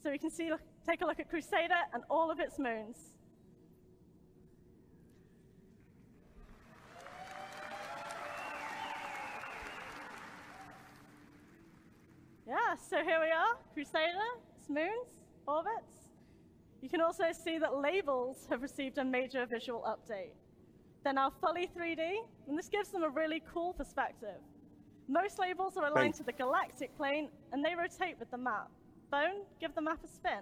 [0.02, 0.50] So we can see,
[0.86, 3.14] take a look at Crusader and all of its moons.
[12.44, 14.18] Yeah, so here we are, Crusader,
[14.58, 16.10] its moons, orbits.
[16.82, 20.41] You can also see that labels have received a major visual update.
[21.04, 24.40] They're now fully 3D, and this gives them a really cool perspective.
[25.08, 26.18] Most labels are aligned Thanks.
[26.18, 28.70] to the galactic plane, and they rotate with the map.
[29.10, 30.40] Bone, give the map a spin.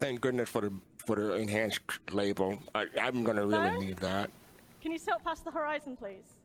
[0.00, 0.72] Thank goodness for the
[1.04, 1.80] for the enhanced
[2.12, 2.58] label.
[2.74, 3.80] I, am gonna really Bone?
[3.80, 4.30] need that.
[4.80, 6.36] Can you tilt past the horizon, please?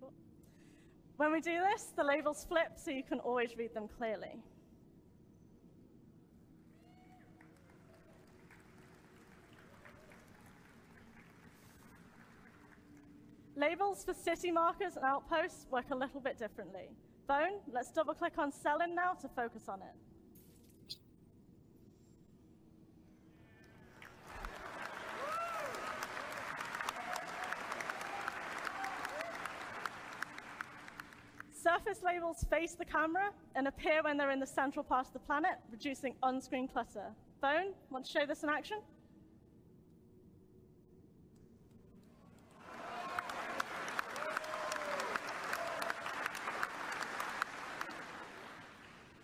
[0.00, 0.12] Cool.
[1.16, 4.36] When we do this, the labels flip so you can always read them clearly.
[13.62, 16.88] Labels for city markers and outposts work a little bit differently.
[17.28, 19.94] Bone, let's double click on Cellin now to focus on it.
[31.52, 35.20] Surface labels face the camera and appear when they're in the central part of the
[35.20, 37.12] planet, reducing on-screen clutter.
[37.40, 38.78] Bone, want to show this in action?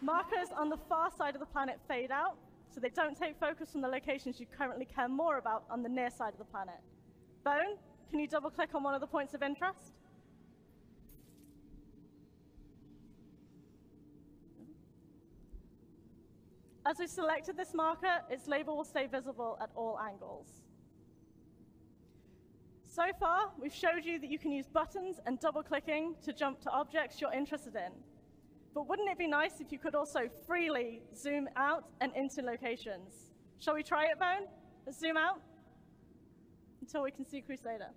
[0.01, 2.37] Markers on the far side of the planet fade out,
[2.71, 5.89] so they don't take focus from the locations you currently care more about on the
[5.89, 6.81] near side of the planet.
[7.45, 7.77] Bone,
[8.11, 9.93] can you double click on one of the points of interest?
[16.87, 20.47] As we selected this marker, its label will stay visible at all angles.
[22.87, 26.61] So far, we've showed you that you can use buttons and double clicking to jump
[26.63, 27.93] to objects you're interested in.
[28.75, 33.31] But wouldn't it be nice if you could also freely zoom out and into locations?
[33.59, 34.47] Shall we try it, Bone?
[34.87, 35.41] Let's zoom out
[36.81, 37.91] until we can see Crusader.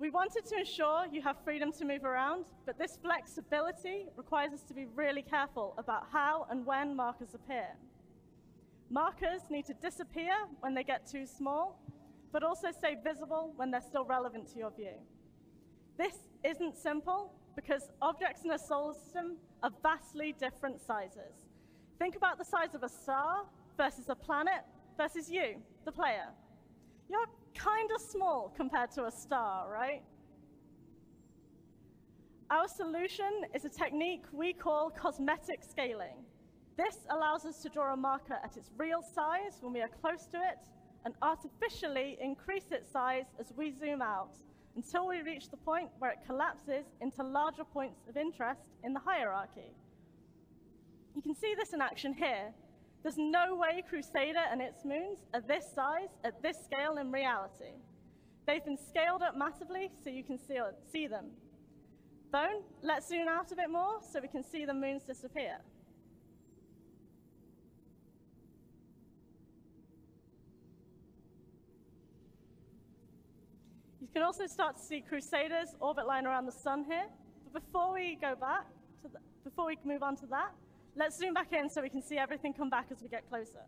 [0.00, 4.62] We wanted to ensure you have freedom to move around, but this flexibility requires us
[4.62, 7.76] to be really careful about how and when markers appear.
[8.90, 11.80] Markers need to disappear when they get too small,
[12.32, 14.98] but also stay visible when they're still relevant to your view.
[15.96, 16.14] This
[16.44, 21.46] isn't simple because objects in a solar system are vastly different sizes.
[21.98, 23.44] Think about the size of a star
[23.76, 24.64] versus a planet
[24.96, 26.28] versus you, the player.
[27.08, 30.02] You're kind of small compared to a star, right?
[32.50, 36.24] Our solution is a technique we call cosmetic scaling.
[36.76, 40.26] This allows us to draw a marker at its real size when we are close
[40.26, 40.58] to it
[41.04, 44.36] and artificially increase its size as we zoom out
[44.76, 49.00] until we reach the point where it collapses into larger points of interest in the
[49.00, 49.74] hierarchy.
[51.14, 52.52] You can see this in action here.
[53.02, 57.74] There's no way Crusader and its moons are this size at this scale in reality.
[58.46, 60.58] They've been scaled up massively so you can see,
[60.92, 61.26] see them.
[62.30, 65.58] Bone, let's zoom out a bit more so we can see the moons disappear.
[74.10, 77.06] You can also start to see Crusader's orbit line around the sun here.
[77.52, 78.66] But before we go back,
[79.02, 80.50] to the, before we move on to that,
[80.96, 83.60] let's zoom back in so we can see everything come back as we get closer.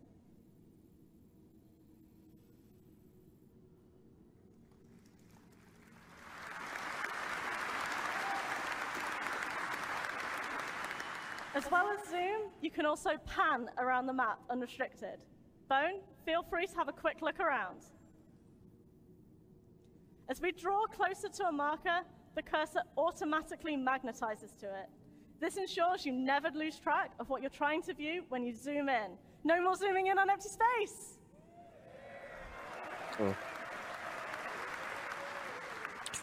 [11.55, 15.19] As well as zoom, you can also pan around the map unrestricted.
[15.69, 17.85] Bone, feel free to have a quick look around.
[20.29, 22.01] As we draw closer to a marker,
[22.35, 24.89] the cursor automatically magnetizes to it.
[25.39, 28.87] This ensures you never lose track of what you're trying to view when you zoom
[28.87, 29.11] in.
[29.43, 31.19] No more zooming in on empty space.
[33.19, 33.35] Oh.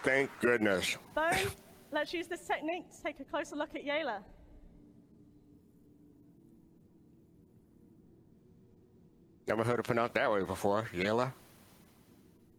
[0.03, 0.97] Thank goodness.
[1.15, 1.51] Bone,
[1.93, 4.23] let's use this technique to take a closer look at Yela.
[9.47, 10.89] Never heard it pronounced that way before.
[10.95, 11.33] Yela?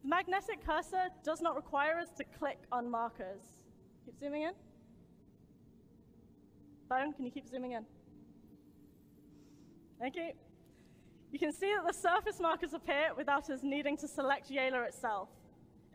[0.04, 3.41] The magnetic cursor does not require us to click on markers.
[4.06, 4.54] Keep zooming in.
[6.89, 7.86] Bone, can you keep zooming in?
[9.99, 10.32] Thank you.
[11.32, 15.30] You can see that the surface markers appear without us needing to select Yela itself.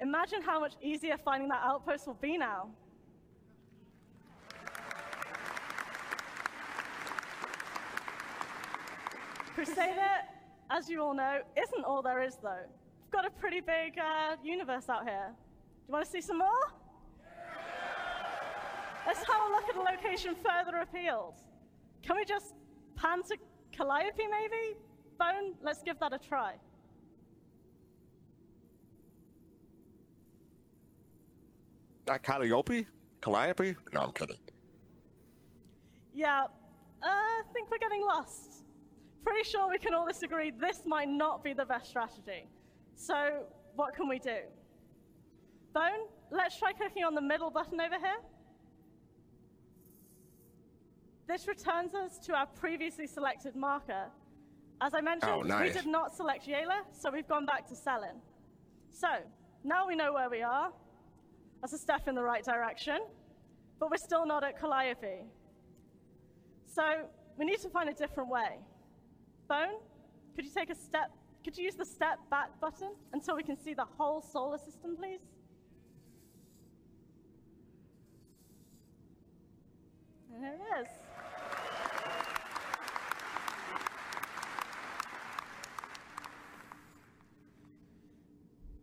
[0.01, 2.69] Imagine how much easier finding that outpost will be now.
[9.55, 10.01] Crusader,
[10.71, 12.67] as you all know, isn't all there is, though.
[13.07, 15.29] We've got a pretty big uh, universe out here.
[15.29, 16.49] Do you want to see some more?
[19.07, 21.35] Let's have a look at a location further afield.
[22.03, 22.55] Can we just
[22.97, 23.37] pan to
[23.71, 24.77] Calliope, maybe?
[25.21, 26.55] Bone, let's give that a try.
[32.09, 32.89] Not Calliope?
[33.21, 33.77] Calliope?
[33.93, 34.37] No, I'm kidding.
[36.13, 36.47] Yeah,
[37.03, 38.65] uh, I think we're getting lost.
[39.25, 42.49] Pretty sure we can all disagree this might not be the best strategy.
[42.97, 43.45] So,
[43.77, 44.39] what can we do?
[45.75, 48.17] Bone, let's try clicking on the middle button over here.
[51.29, 54.07] This returns us to our previously selected marker.
[54.81, 55.69] As I mentioned, Oh, nice.
[55.75, 58.17] we did not select Yela, so we've gone back to Cellin.
[58.93, 59.09] So,
[59.63, 60.73] now we know where we are.
[61.61, 62.99] That's a step in the right direction,
[63.79, 65.25] but we're still not at Calliope.
[66.67, 67.07] So,
[67.39, 68.59] we need to find a different way.
[69.49, 69.77] Bone,
[70.35, 71.11] could you take a step?
[71.47, 74.97] Could you use the step back button until we can see the whole solar system,
[74.97, 75.21] please?
[80.35, 80.89] And there it is.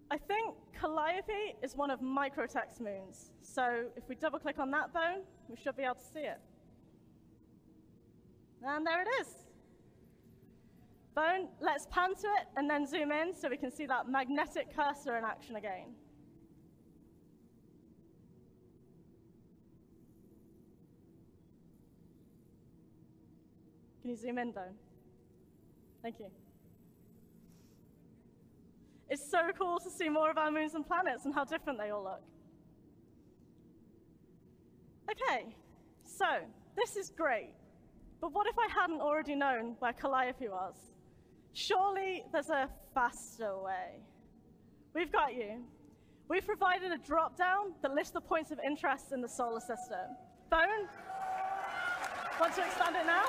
[0.10, 3.32] I think Calliope is one of microTech's moons.
[3.42, 6.40] So if we double click on that bone, we should be able to see it.
[8.66, 9.43] And there it is.
[11.16, 15.18] Let's pan to it and then zoom in so we can see that magnetic cursor
[15.18, 15.96] in action again.
[24.02, 24.76] Can you zoom in, Bone?
[26.02, 26.28] Thank you.
[29.10, 31.92] It's so cool to see more of our moons and planets and how different they
[31.92, 32.24] all look.
[35.10, 35.56] Okay,
[36.04, 36.26] so
[36.76, 37.54] this is great.
[38.20, 40.76] But what if I hadn't already known where Calliope was?
[41.54, 44.02] Surely there's a faster way.
[44.96, 45.64] We've got you.
[46.28, 50.00] We've provided a drop down that lists the points of interest in the solar system.
[50.50, 50.88] Bone?
[52.40, 53.26] Want to expand it now?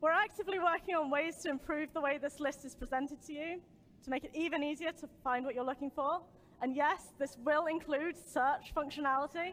[0.00, 3.60] We're actively working on ways to improve the way this list is presented to you
[4.04, 6.20] to make it even easier to find what you're looking for.
[6.60, 9.52] And yes, this will include search functionality.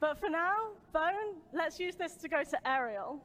[0.00, 3.20] But for now, Bone, let's use this to go to Arial.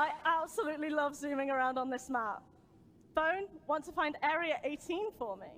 [0.00, 2.42] I absolutely love zooming around on this map.
[3.18, 5.48] Bone, want to find Area 18 for me?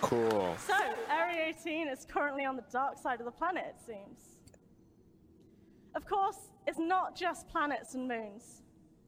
[0.00, 0.56] Cool.
[0.66, 0.74] So,
[1.08, 4.34] Area 18 is currently on the dark side of the planet, it seems.
[5.94, 8.62] Of course, it's not just planets and moons.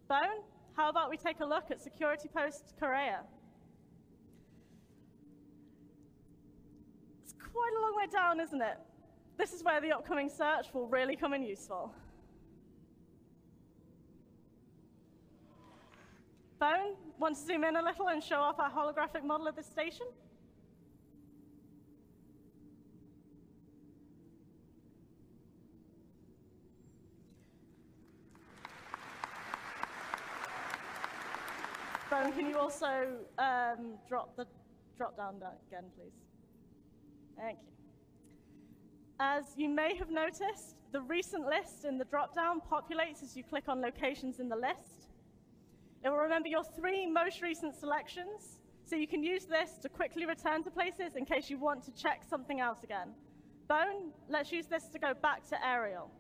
[0.07, 0.44] Bone,
[0.76, 3.24] how about we take a look at Security Post Kareah?
[7.24, 8.78] It's quite a long way down, isn't it?
[9.37, 11.93] This is where the upcoming search will really come in useful.
[16.61, 19.66] Bone, want to zoom in a little and show off our holographic model of this
[19.66, 20.07] station?
[32.09, 33.09] Bone, can you also
[33.39, 34.47] um, drop the
[34.97, 36.12] drop down again, please?
[37.37, 37.74] Thank you.
[39.21, 43.69] As you may have noticed, the recent list in the drop-down populates as you click
[43.69, 45.09] on locations in the list.
[46.05, 50.27] It will remember your three most recent selections, so you can use this to quickly
[50.27, 53.15] return to places in case you want to check something else again.
[53.69, 56.11] Bone, let's use this to go back to Arial.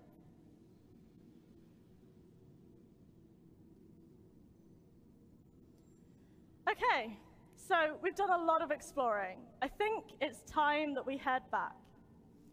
[6.70, 7.18] Okay,
[7.54, 9.38] so we've done a lot of exploring.
[9.60, 11.74] I think it's time that we head back.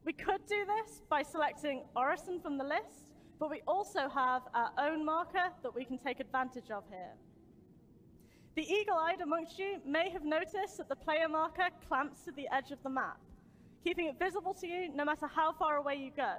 [0.04, 4.72] We could do this by selecting Orison from the list, but we also have our
[4.80, 7.14] own marker that we can take advantage of here.
[8.56, 12.72] The eagle-eyed amongst you may have noticed that the player marker clamps to the edge
[12.72, 13.20] of the map,
[13.84, 16.34] keeping it visible to you no matter how far away you go.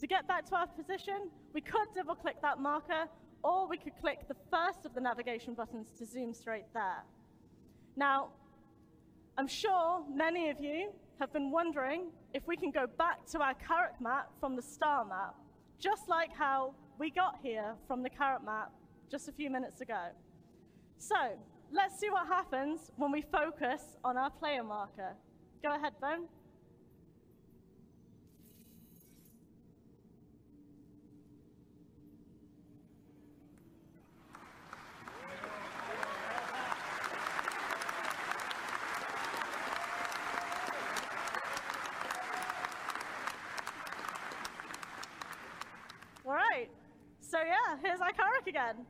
[0.00, 3.08] To get back to our position, we could double-click that marker,
[3.42, 7.02] or we could click the first of the navigation buttons to zoom straight there.
[7.96, 8.28] Now,
[9.36, 13.54] I'm sure many of you have been wondering if we can go back to our
[13.54, 15.34] Carrack map from the star map,
[15.80, 18.70] just like how we got here from the Carrack map
[19.10, 20.08] just a few minutes ago.
[20.98, 21.16] So,
[21.72, 25.14] let's see what happens when we focus on our player marker.
[25.62, 26.26] Go ahead, Bone.
[46.28, 46.68] All right.
[47.20, 48.84] So yeah, here's Icaric again.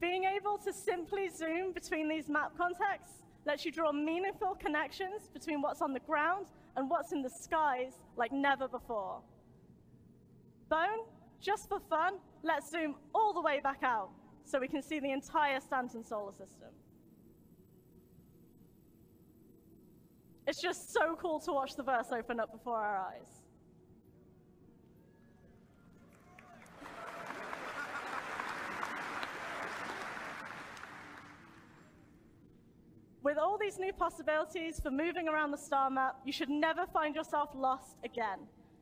[0.00, 5.62] Being able to simply zoom between these map contexts lets you draw meaningful connections between
[5.62, 9.22] what's on the ground and what's in the skies like never before.
[10.68, 11.06] Bone,
[11.40, 14.10] just for fun, let's zoom all the way back out
[14.44, 16.68] so we can see the entire Stanton solar system.
[20.46, 23.45] It's just so cool to watch the verse open up before our eyes.
[33.26, 37.12] With all these new possibilities for moving around the star map, you should never find
[37.12, 38.38] yourself lost again.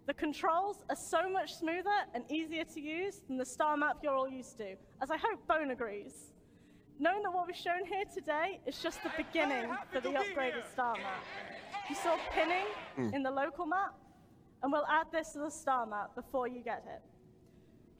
[0.06, 4.14] The controls are so much smoother and easier to use than the star map you're
[4.14, 6.34] all used to, as I hope Bone agrees.
[6.98, 10.92] Knowing that what we've shown here today is just the beginning for the upgraded star
[10.92, 11.24] map.
[11.88, 12.66] You saw pinning
[12.96, 13.14] Hmm.
[13.14, 13.94] in the local map,
[14.62, 17.00] and we'll add this to the star map before you get it.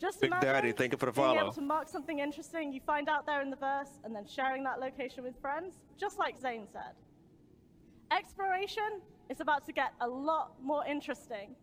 [0.00, 1.40] Just Big Daddy, thank you for the being follow.
[1.40, 4.64] able to mark something interesting you find out there in the verse and then sharing
[4.64, 6.94] that location with friends, just like Zane said.
[8.10, 11.54] Exploration is about to get a lot more interesting,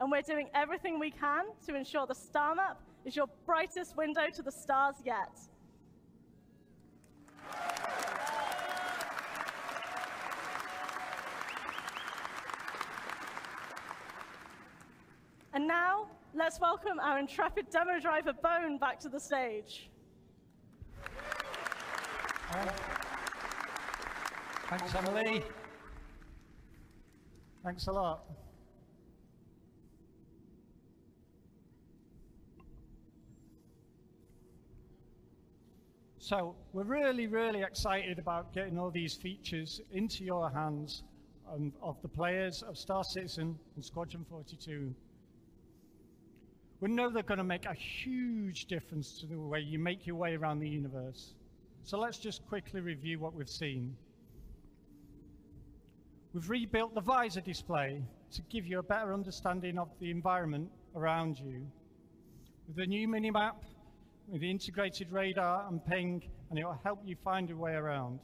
[0.00, 4.26] and we're doing everything we can to ensure the star map is your brightest window
[4.32, 5.38] to the stars yet.
[15.52, 19.88] And now, let's welcome our intrepid demo driver Bone back to the stage.
[24.68, 25.44] Thanks, Emily.
[27.62, 28.24] Thanks a lot.
[36.18, 41.04] So we're really, really excited about getting all these features into your hands
[41.52, 44.94] um, of the players of Star Citizen and Squadron 42.
[46.84, 50.16] We know they're going to make a huge difference to the way you make your
[50.16, 51.32] way around the universe.
[51.82, 53.96] So let's just quickly review what we've seen.
[56.34, 61.38] We've rebuilt the visor display to give you a better understanding of the environment around
[61.38, 61.66] you.
[62.66, 63.62] With the new minimap,
[64.28, 68.20] with the integrated radar and ping, and it will help you find your way around.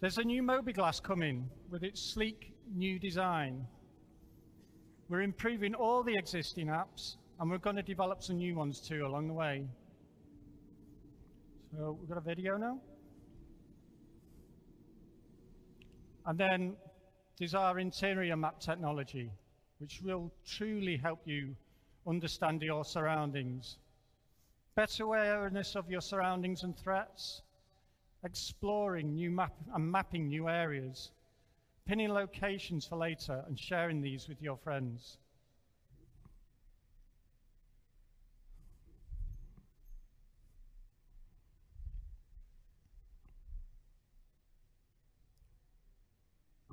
[0.00, 3.66] There's a new mobiGlas coming with its sleek new design.
[5.10, 9.04] We're improving all the existing apps and we're going to develop some new ones too
[9.04, 9.66] along the way.
[11.76, 12.80] So we've got a video now.
[16.24, 16.76] And then
[17.38, 19.30] there's our interior map technology,
[19.80, 21.54] which will truly help you
[22.06, 23.76] understand your surroundings.
[24.74, 27.42] Better awareness of your surroundings and threats,
[28.24, 31.10] exploring new map and mapping new areas,
[31.86, 35.18] pinning locations for later and sharing these with your friends.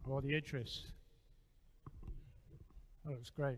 [0.09, 0.85] Or the Idris.
[3.05, 3.57] Oh, that looks great.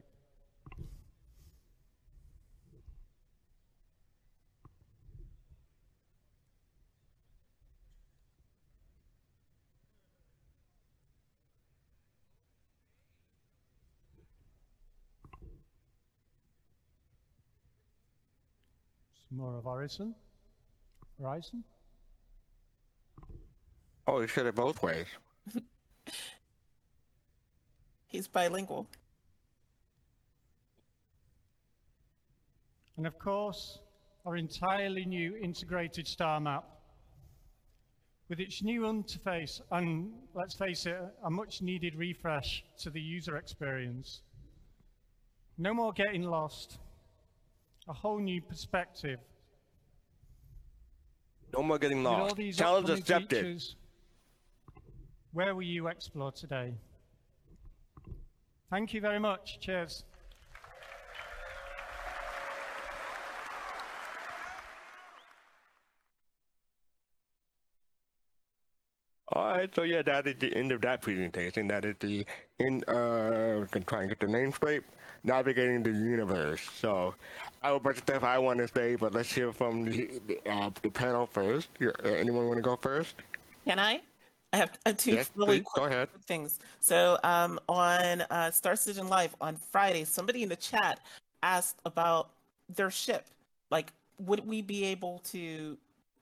[19.39, 20.13] More of Horizon.
[21.19, 21.63] Horizon.
[24.07, 25.05] Oh, you said it both ways.
[28.07, 28.87] He's bilingual.
[32.97, 33.79] And of course,
[34.25, 36.65] our entirely new integrated star map.
[38.27, 43.37] With its new interface and, let's face it, a much needed refresh to the user
[43.37, 44.21] experience.
[45.57, 46.77] No more getting lost.
[47.87, 49.19] A whole new perspective.
[51.53, 52.37] No more getting lost.
[52.53, 53.45] Challenge accepted.
[53.45, 53.75] Features,
[55.33, 56.73] where will you explore today?
[58.69, 59.59] Thank you very much.
[59.59, 60.03] Cheers.
[69.31, 71.67] All right, so yeah, that is the end of that presentation.
[71.67, 72.25] That is the
[72.57, 74.81] in uh, can try and get the name straight.
[75.23, 76.61] Navigating the universe.
[76.79, 77.15] So,
[77.61, 80.21] I have a bunch of stuff I want to say, but let's hear from the
[80.49, 81.69] uh, the panel first.
[81.81, 83.15] Uh, anyone want to go first?
[83.65, 84.01] Can I?
[84.51, 86.59] I have, two yes, really quick things.
[86.79, 90.99] So um, on uh, Star Citizen Live on Friday, somebody in the chat
[91.43, 92.31] asked about
[92.67, 93.27] their ship.
[93.69, 95.77] Like, would we be able to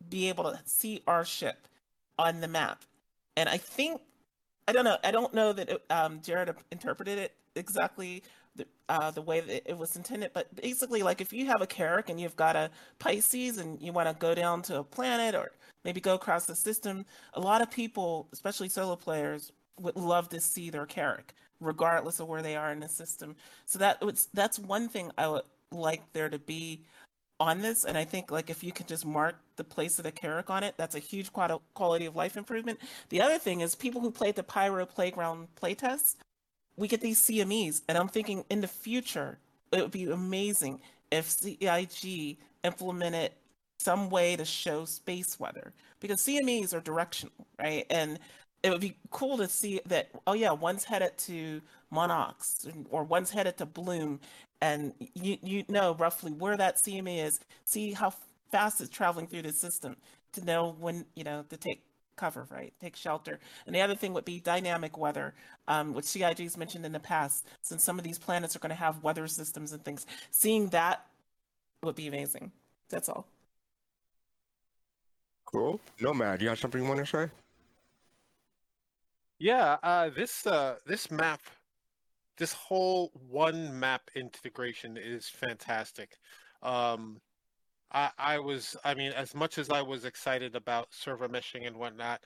[0.09, 1.67] be able to see our ship
[2.19, 2.81] on the map?
[3.37, 4.01] And I think
[4.67, 4.97] I don't know.
[5.03, 8.23] I don't know that it, um, Jared interpreted it exactly
[8.57, 10.31] the, uh, the way that it was intended.
[10.33, 13.93] But basically, like if you have a Carrack and you've got a Pisces and you
[13.93, 15.51] want to go down to a planet or
[15.83, 20.41] maybe go across the system, a lot of people, especially solo players, would love to
[20.41, 23.35] see their Carrack, regardless of where they are in the system.
[23.65, 26.83] So that was that's one thing I would like there to be
[27.39, 30.11] on this and i think like if you can just mark the place of the
[30.11, 32.79] Carrack on it that's a huge quality of life improvement
[33.09, 36.15] the other thing is people who played the pyro playground playtest
[36.77, 39.39] we get these CMEs, and I'm thinking in the future
[39.71, 40.79] it would be amazing
[41.11, 43.31] if CIG implemented
[43.79, 47.85] some way to show space weather because CMEs are directional, right?
[47.89, 48.19] And
[48.63, 50.09] it would be cool to see that.
[50.25, 51.61] Oh yeah, one's headed to
[51.93, 54.19] Monox or one's headed to Bloom,
[54.61, 57.39] and you you know roughly where that CME is.
[57.65, 58.13] See how
[58.51, 59.95] fast it's traveling through the system
[60.33, 61.83] to know when you know to take
[62.17, 62.73] cover, right?
[62.81, 63.39] Take shelter.
[63.65, 65.33] And the other thing would be dynamic weather,
[65.67, 68.75] um, which CIG's mentioned in the past, since some of these planets are going to
[68.75, 70.05] have weather systems and things.
[70.31, 71.05] Seeing that
[71.83, 72.51] would be amazing.
[72.89, 73.27] That's all.
[75.45, 75.79] Cool.
[76.01, 77.31] Nomad, you have something you want to say?
[79.39, 81.41] Yeah, uh, this uh, this map,
[82.37, 86.17] this whole one map integration is fantastic.
[86.63, 87.21] Um,
[87.91, 91.77] I, I was, I mean, as much as I was excited about server meshing and
[91.77, 92.21] whatnot,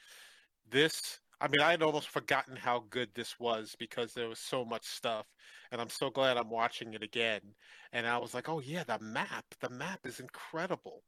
[0.69, 4.65] this, I mean, I had almost forgotten how good this was because there was so
[4.65, 5.27] much stuff.
[5.71, 7.41] And I'm so glad I'm watching it again.
[7.93, 11.03] And I was like, oh, yeah, the map, the map is incredible.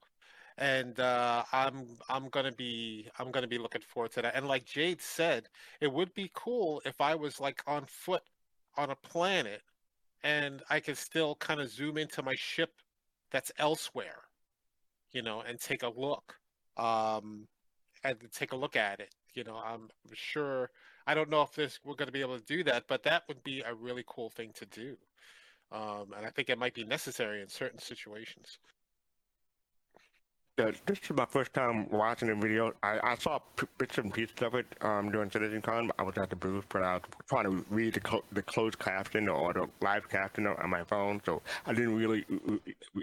[0.58, 4.36] And uh, I'm I'm gonna be I'm gonna be looking forward to that.
[4.36, 5.50] And like Jade said,
[5.82, 8.22] it would be cool if I was like on foot
[8.78, 9.64] on a planet
[10.24, 12.72] and I could still kind of zoom into my ship
[13.32, 14.22] that's elsewhere
[15.14, 16.36] you know, and take a look,
[16.78, 17.48] um,
[18.04, 19.14] and take a look at it.
[19.34, 20.70] You know, I'm sure.
[21.06, 23.24] I don't know if this we're going to be able to do that, but that
[23.28, 24.96] would be a really cool thing to do,
[25.72, 28.60] um, and I think it might be necessary in certain situations.
[30.60, 32.74] Yeah, this is my first time watching the video.
[32.84, 35.90] I, I saw p- bits and pieces of it um, during CitizenCon.
[35.98, 38.78] I was at the booth, but I was trying to read the, clo- the closed
[38.78, 42.60] caption or the live caption on my phone, so I didn't really re-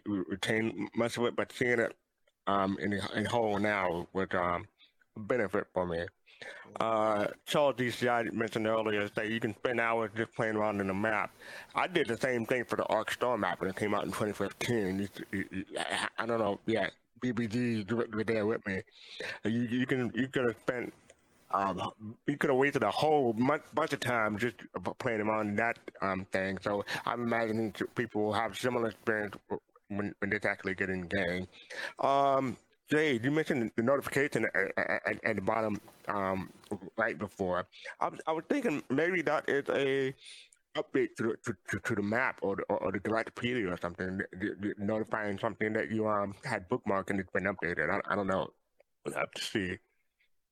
[0.06, 1.34] re- retain much of it.
[1.34, 1.96] But seeing it
[2.46, 4.68] um, in, the, in whole now was um,
[5.16, 6.04] a benefit for me.
[6.78, 10.94] Uh, Charles DCI mentioned earlier that you can spend hours just playing around in the
[10.94, 11.32] map.
[11.74, 14.12] I did the same thing for the ARK Star map when it came out in
[14.12, 15.00] 2015.
[15.32, 16.88] You- you- I I don't know, yeah,
[17.20, 18.82] BBG were there with me.
[19.44, 20.92] You you can you could have spent
[21.52, 21.92] um,
[22.26, 24.56] you could have wasted a whole month, bunch of time just
[24.98, 26.58] playing around that um, thing.
[26.62, 29.34] So I'm imagining people will have similar experience
[29.88, 31.48] when, when they're actually getting in game.
[31.98, 32.56] Um,
[32.88, 36.50] Jay, you mentioned the notification at, at, at the bottom um,
[36.96, 37.66] right before.
[38.00, 40.14] I was, I was thinking maybe that is a
[40.76, 44.20] update to the, to, to, to the map or the, or, the Galactapedia or something,
[44.40, 47.90] th- th- notifying something that you um had bookmarked and it's been updated.
[47.90, 48.50] I, I don't know.
[49.04, 49.78] We'll have to see.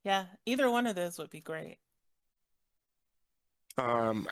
[0.04, 1.78] Yeah, either one of those would be great.
[3.78, 4.26] Um,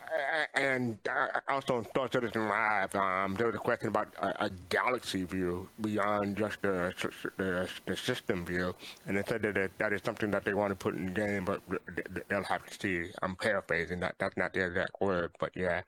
[0.55, 4.51] and uh, also on Star Citizen Live, um, there was a question about a, a
[4.68, 6.93] galaxy view beyond just the,
[7.36, 8.74] the the system view,
[9.06, 11.12] and they said that it, that is something that they want to put in the
[11.12, 11.81] game, but th-
[12.12, 13.10] th- they'll have to see.
[13.23, 14.16] I'm paraphrasing that.
[14.18, 15.82] That's not the exact word, but yeah,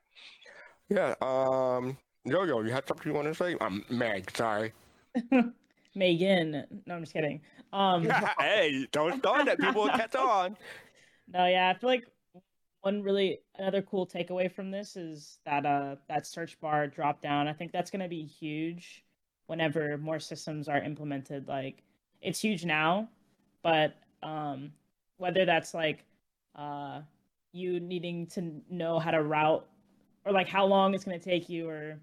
[0.89, 1.15] yeah.
[1.21, 3.57] Um, Yo-Yo, you had something you want to say?
[3.61, 4.73] Um, Meg, sorry.
[5.95, 6.65] Megan.
[6.87, 7.41] No, I'm just kidding.
[7.73, 8.09] Um,
[8.39, 9.59] hey, don't start that.
[9.59, 10.57] People will catch on.
[11.33, 12.05] no, yeah, I feel like
[12.83, 17.49] one really another cool takeaway from this is that uh that search bar drop down.
[17.49, 19.05] I think that's going to be huge
[19.47, 21.49] whenever more systems are implemented.
[21.49, 21.83] Like
[22.21, 23.09] it's huge now,
[23.63, 24.73] but um
[25.17, 26.05] whether that's like
[26.55, 27.01] uh
[27.53, 29.67] you needing to know how to route
[30.25, 31.99] or like how long it's going to take you or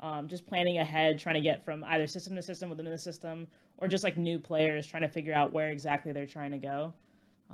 [0.00, 3.46] um, just planning ahead trying to get from either system to system within the system
[3.78, 6.92] or just like new players trying to figure out where exactly they're trying to go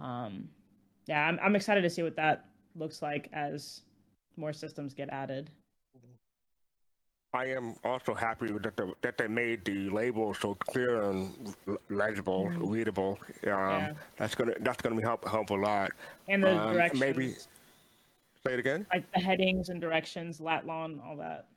[0.00, 0.48] um,
[1.06, 2.46] yeah I'm, I'm excited to see what that
[2.76, 3.82] looks like as
[4.36, 5.50] more systems get added
[7.32, 11.52] I am also happy that the, that they made the label so clear and
[11.90, 12.70] legible, Mhm.
[12.70, 13.18] readable.
[13.42, 13.94] Um, Yeah.
[14.18, 15.90] That's gonna that's gonna be help help a lot.
[16.28, 17.30] and the Um, directions Maybe
[18.46, 18.86] say it again.
[18.92, 21.48] like the headings and directions lat long, all that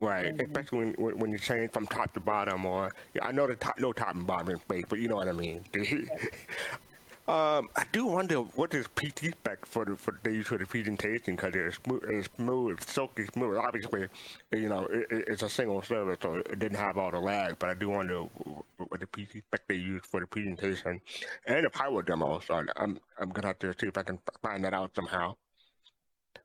[0.00, 0.46] Right, Mhm.
[0.46, 3.78] especially when, when you change from top to bottom, or yeah, I know the top,
[3.78, 5.64] no top and bottom in space, but you know what I mean.
[7.28, 11.36] um, I do wonder what is PT spec for the for use for the presentation
[11.36, 13.56] because it's smooth, it's smooth, silky smooth.
[13.58, 14.08] Obviously,
[14.52, 17.58] you know it- it's a single server, so it didn't have all the lag.
[17.58, 21.00] But I do wonder what the PT spec they use for the presentation
[21.46, 22.40] and the power demo.
[22.40, 25.36] So I'm I'm gonna have to see if I can find that out somehow.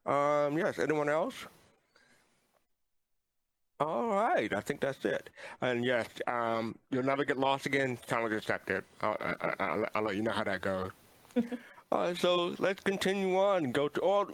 [0.06, 0.78] Um, yes.
[0.78, 1.48] Anyone else?
[3.80, 5.30] All right, I think that's it.
[5.62, 7.98] And yes, um, you'll never get lost again.
[8.08, 8.84] Challenge accepted.
[9.02, 10.92] I'll, I, I'll, I'll let you know how that goes.
[11.92, 14.02] All right, so let's continue on and go to.
[14.02, 14.28] all.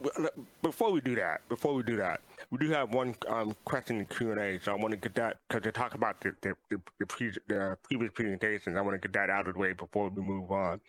[0.62, 4.06] before we do that, before we do that, we do have one um, question in
[4.06, 4.60] Q and A.
[4.64, 7.32] So I want to get that because they talk about the the, the, the, pre,
[7.48, 8.78] the previous presentations.
[8.78, 10.80] I want to get that out of the way before we move on.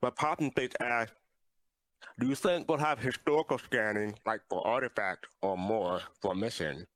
[0.00, 1.12] But Poppin Face asked,
[2.18, 6.86] "Do you think we'll have historical scanning like for artifacts or more for mission?"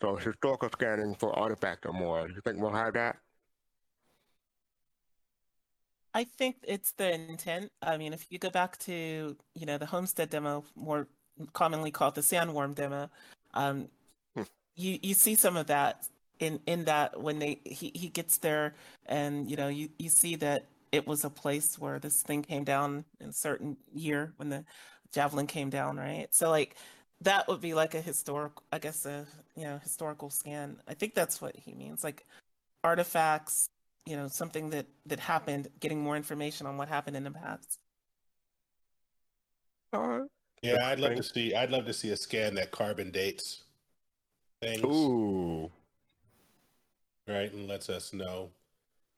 [0.00, 2.28] So historical scanning for artifact or more.
[2.28, 3.16] You think we'll have that?
[6.14, 7.70] I think it's the intent.
[7.82, 11.06] I mean, if you go back to, you know, the Homestead demo, more
[11.52, 13.10] commonly called the Sandworm demo,
[13.54, 13.88] um,
[14.74, 16.08] you you see some of that
[16.38, 18.74] in in that when they he he gets there,
[19.06, 22.64] and you know you you see that it was a place where this thing came
[22.64, 24.64] down in a certain year when the
[25.12, 26.28] javelin came down, right?
[26.30, 26.76] So like
[27.22, 29.26] that would be like a historical, I guess a
[29.56, 30.80] you know historical scan.
[30.88, 32.26] I think that's what he means, like
[32.84, 33.68] artifacts
[34.06, 37.78] you know something that that happened getting more information on what happened in the past
[39.92, 40.28] All right.
[40.62, 41.54] Yeah, I'd love to see.
[41.54, 43.64] I'd love to see a scan that carbon dates
[44.60, 44.84] things.
[44.84, 45.70] Ooh.
[47.26, 48.50] Right, and lets us know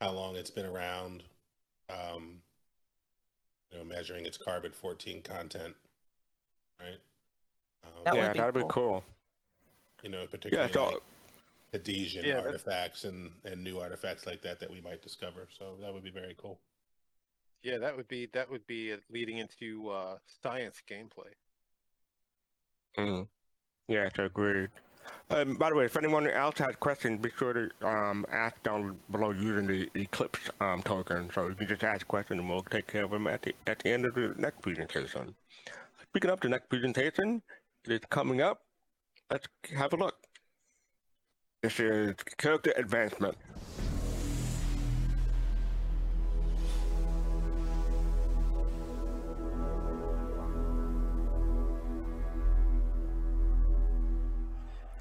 [0.01, 1.25] how long it's been around.
[1.91, 2.41] Um,
[3.71, 5.75] you know, measuring its carbon fourteen content.
[6.81, 6.99] Right.
[7.85, 8.69] Um, That would yeah, be that'd be cool.
[8.69, 9.05] cool.
[10.03, 11.03] You know, particularly so- like
[11.73, 15.49] Hadesian Yeah, that- artifacts and and new artifacts like that that we might discover.
[15.59, 16.61] So that would be very cool.
[17.63, 21.33] Yeah, that would be that would be uh, leading into uh, science gameplay.
[22.99, 23.29] Mm.
[23.89, 24.69] Yes, agreed.
[25.31, 28.99] Um, by the way, if anyone else has questions, be sure to um, ask down
[29.11, 31.31] below using the Eclipse um, token.
[31.33, 33.81] So you can just ask questions and we'll take care of them at the, at
[33.81, 35.35] the end of the next presentation.
[36.11, 37.43] Speaking of the next presentation,
[37.85, 38.63] it is coming up.
[39.31, 40.15] Let's have a look.
[41.63, 43.37] This is character advancement.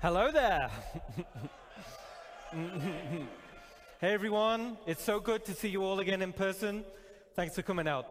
[0.01, 0.71] Hello there.
[3.99, 6.83] hey everyone, it's so good to see you all again in person.
[7.35, 8.07] Thanks for coming out.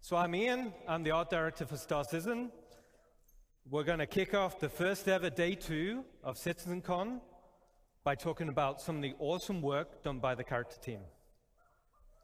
[0.00, 2.50] So I'm Ian, I'm the art director for Star Citizen.
[3.68, 7.18] We're going to kick off the first ever day two of CitizenCon
[8.04, 11.00] by talking about some of the awesome work done by the character team.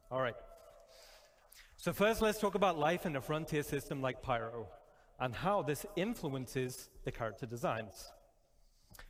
[0.08, 0.36] All right.
[1.76, 4.68] So first let's talk about life in a frontier system like Pyro
[5.18, 8.12] and how this influences the character designs.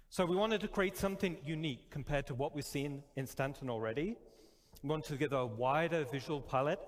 [0.09, 4.17] So we wanted to create something unique compared to what we've seen in Stanton already.
[4.83, 6.81] We wanted to give a wider visual palette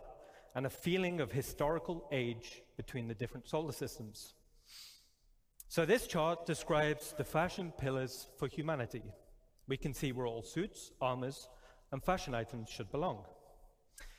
[0.54, 4.32] and a feeling of historical age between the different solar systems.
[5.74, 9.02] So this chart describes the fashion pillars for humanity.
[9.66, 11.48] We can see where all suits, armors,
[11.90, 13.24] and fashion items should belong.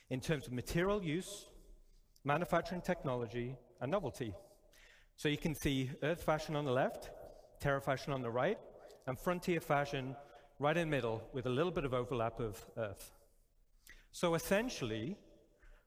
[0.10, 1.46] In terms of material use,
[2.26, 4.34] manufacturing technology, and novelty.
[5.16, 7.10] So you can see Earth fashion on the left,
[7.62, 8.60] Terra fashion on the right,
[9.08, 10.14] and frontier fashion
[10.60, 13.14] right in the middle with a little bit of overlap of Earth.
[14.12, 15.16] So essentially,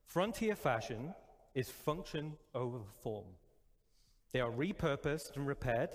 [0.03, 1.13] frontier fashion
[1.53, 3.27] is function over form.
[4.31, 5.89] They are repurposed and repaired,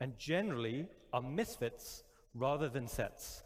[0.00, 2.04] and generally are misfits
[2.34, 3.42] rather than sets.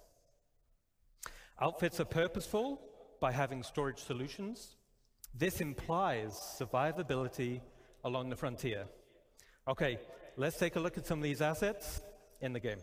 [1.60, 2.80] Outfits are purposeful
[3.20, 4.76] by having storage solutions.
[5.34, 7.60] This implies survivability
[8.04, 8.86] along the frontier.
[9.66, 9.98] Okay,
[10.36, 12.02] let's take a look at some of these assets
[12.40, 12.78] in the game.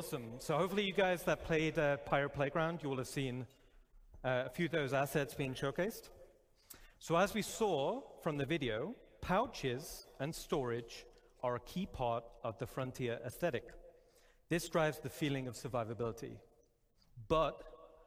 [0.00, 0.30] Awesome.
[0.38, 3.46] So hopefully you guys that played uh, Pyro Playground, you will have seen
[4.24, 6.08] uh, a few of those assets being showcased.
[6.98, 11.04] So as we saw from the video, pouches and storage
[11.42, 13.72] are a key part of the frontier aesthetic.
[14.48, 16.38] This drives the feeling of survivability.
[17.28, 17.62] But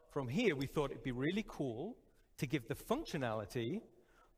[0.09, 1.95] from here, we thought it'd be really cool
[2.39, 3.81] to give the functionality,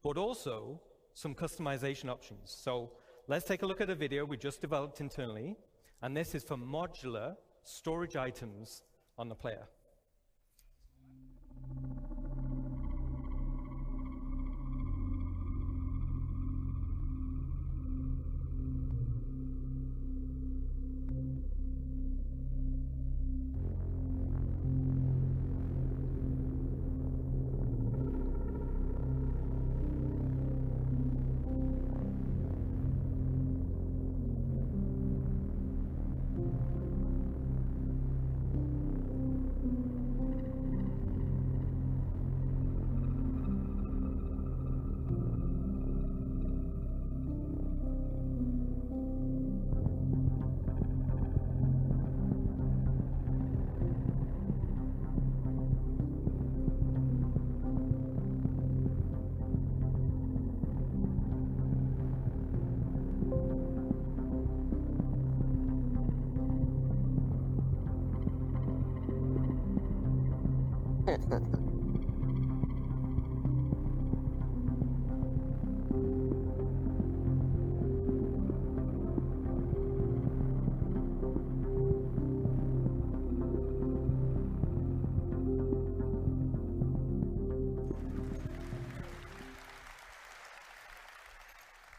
[0.04, 0.82] but also
[1.14, 2.54] some customization options.
[2.54, 2.92] So
[3.30, 5.56] let's take a look at a video we just developed internally
[6.02, 8.84] and this is for modular storage items
[9.18, 9.68] on the player.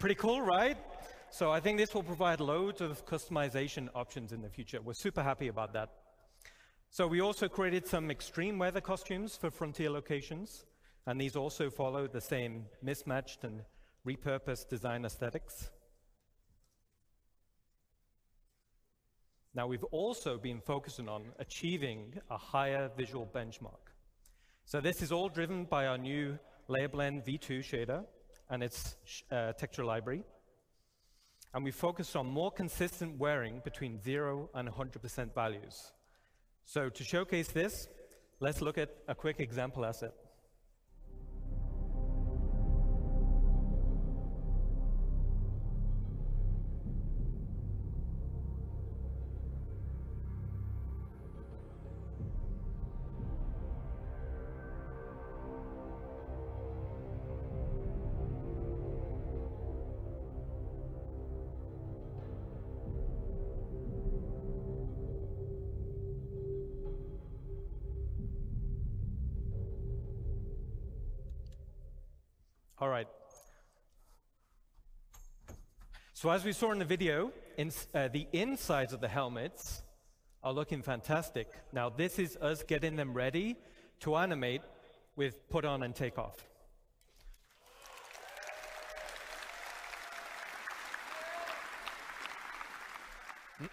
[0.07, 0.77] Pretty cool, right?
[1.31, 4.81] So I think this will provide loads of customization options in the future.
[4.81, 5.91] We're super happy about that.
[6.91, 10.65] So we also created some extreme weather costumes for frontier locations,
[11.07, 13.63] and these also follow the same mismatched and
[14.07, 15.71] repurposed design aesthetics.
[19.57, 23.91] Now we've also been focusing on achieving a higher visual benchmark.
[24.67, 26.39] So this is all driven by our new
[26.69, 28.05] Layer Blend V2 shader
[28.51, 28.97] and its
[29.31, 30.23] uh, texture library.
[31.55, 35.93] And we focused on more consistent wearing between 0 and 100% values.
[36.65, 37.89] So to showcase this,
[38.41, 40.13] let's look at a quick example asset.
[76.27, 79.85] So as we saw in the video, in, uh, the insides of the helmets
[80.43, 81.47] are looking fantastic.
[81.73, 83.55] Now this is us getting them ready
[84.01, 84.63] to animate
[85.15, 86.45] with put on and take off.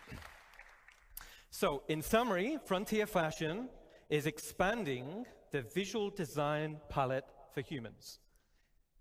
[1.50, 3.68] So in summary, Frontier Fashion
[4.12, 8.20] is expanding the visual design palette for humans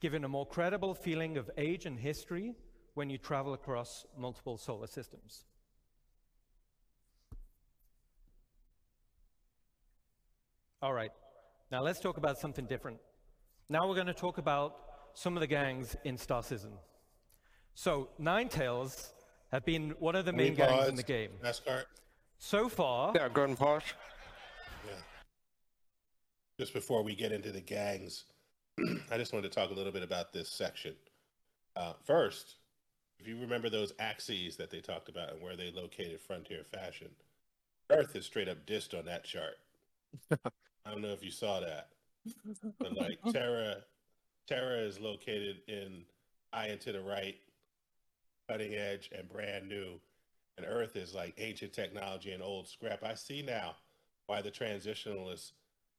[0.01, 2.57] giving a more credible feeling of age and history
[2.95, 5.45] when you travel across multiple solar systems.
[10.83, 11.13] All right,
[11.71, 12.99] now let's talk about something different.
[13.69, 14.77] Now we're going to talk about
[15.15, 16.73] some of the gangs in Star Citizen.
[17.75, 19.11] So, NineTails
[19.51, 21.31] have been one of the main gangs in the game.
[21.43, 21.85] NASCAR.
[22.39, 23.13] So far.
[23.15, 23.83] Yeah, go ahead and pause.
[24.87, 24.95] Yeah.
[26.59, 28.25] Just before we get into the gangs,
[29.11, 30.95] I just wanted to talk a little bit about this section.
[31.77, 32.57] Uh, first,
[33.23, 37.09] if you remember those axes that they talked about and where they located Frontier Fashion,
[37.89, 39.59] Earth is straight up dissed on that chart.
[40.33, 41.91] I don't know if you saw that,
[42.81, 43.77] but like Terra,
[44.49, 46.03] Terra is located in
[46.53, 47.37] high and to the right,
[48.49, 50.01] cutting edge and brand new,
[50.57, 53.05] and Earth is like ancient technology and old scrap.
[53.05, 53.77] I see now
[54.27, 55.53] why the transitionalists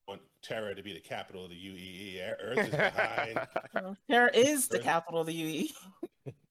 [0.09, 2.35] want Terra to be the capital of the UEE.
[2.41, 3.95] Earth is behind.
[4.09, 5.71] Terra is the capital of the UEE,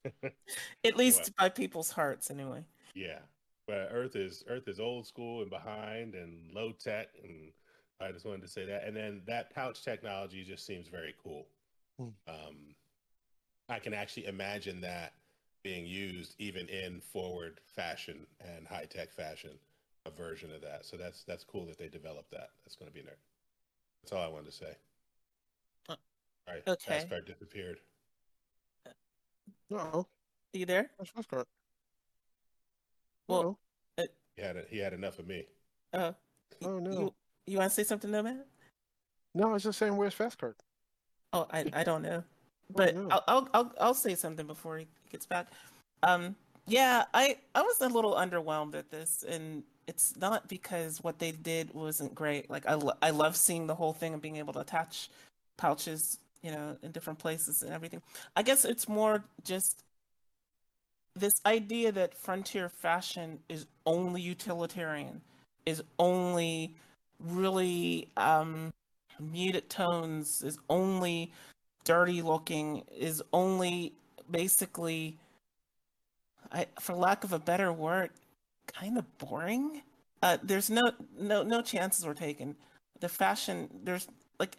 [0.84, 1.36] at least What?
[1.36, 2.64] by people's hearts, anyway.
[2.94, 3.18] Yeah,
[3.66, 7.52] but Earth is Earth is old school and behind and low tech, and
[8.00, 8.84] I just wanted to say that.
[8.86, 11.46] And then that pouch technology just seems very cool.
[12.26, 12.74] Um,
[13.68, 15.12] I can actually imagine that
[15.62, 19.52] being used even in forward fashion and high tech fashion,
[20.04, 20.84] a version of that.
[20.84, 22.50] So that's that's cool that they developed that.
[22.64, 23.18] That's going to be in there.
[24.02, 24.76] That's all I wanted to say.
[25.88, 25.94] Uh,
[26.48, 27.06] All right, okay.
[27.08, 27.78] NASCAR disappeared.
[29.70, 30.06] No.
[30.52, 30.90] You there?
[30.98, 31.44] That's NASCAR.
[33.28, 33.58] Well,
[33.98, 34.04] uh,
[34.36, 35.46] He had a, he had enough of me.
[35.92, 36.12] uh,
[36.64, 36.90] Oh no.
[36.90, 37.14] you
[37.46, 38.44] you want to say something, though, man?
[39.34, 40.54] No, I was just saying, where's fastcart?
[41.32, 42.22] Oh, I, I don't know,
[42.70, 45.46] but I'll, I'll I'll I'll say something before he gets back.
[46.02, 51.18] Um, yeah, I I was a little underwhelmed at this, and it's not because what
[51.18, 52.50] they did wasn't great.
[52.50, 55.08] Like I, lo- I love seeing the whole thing and being able to attach
[55.56, 58.02] pouches, you know, in different places and everything.
[58.36, 59.84] I guess it's more just
[61.14, 65.20] this idea that frontier fashion is only utilitarian,
[65.66, 66.74] is only
[67.20, 68.72] really um,
[69.20, 71.32] muted tones, is only
[71.84, 73.92] dirty looking, is only
[74.30, 75.18] basically,
[76.50, 78.10] I, for lack of a better word,
[78.66, 79.82] kind of boring.
[80.22, 80.82] Uh, there's no
[81.18, 82.56] no no chances were taken.
[83.00, 84.06] The fashion there's
[84.38, 84.56] like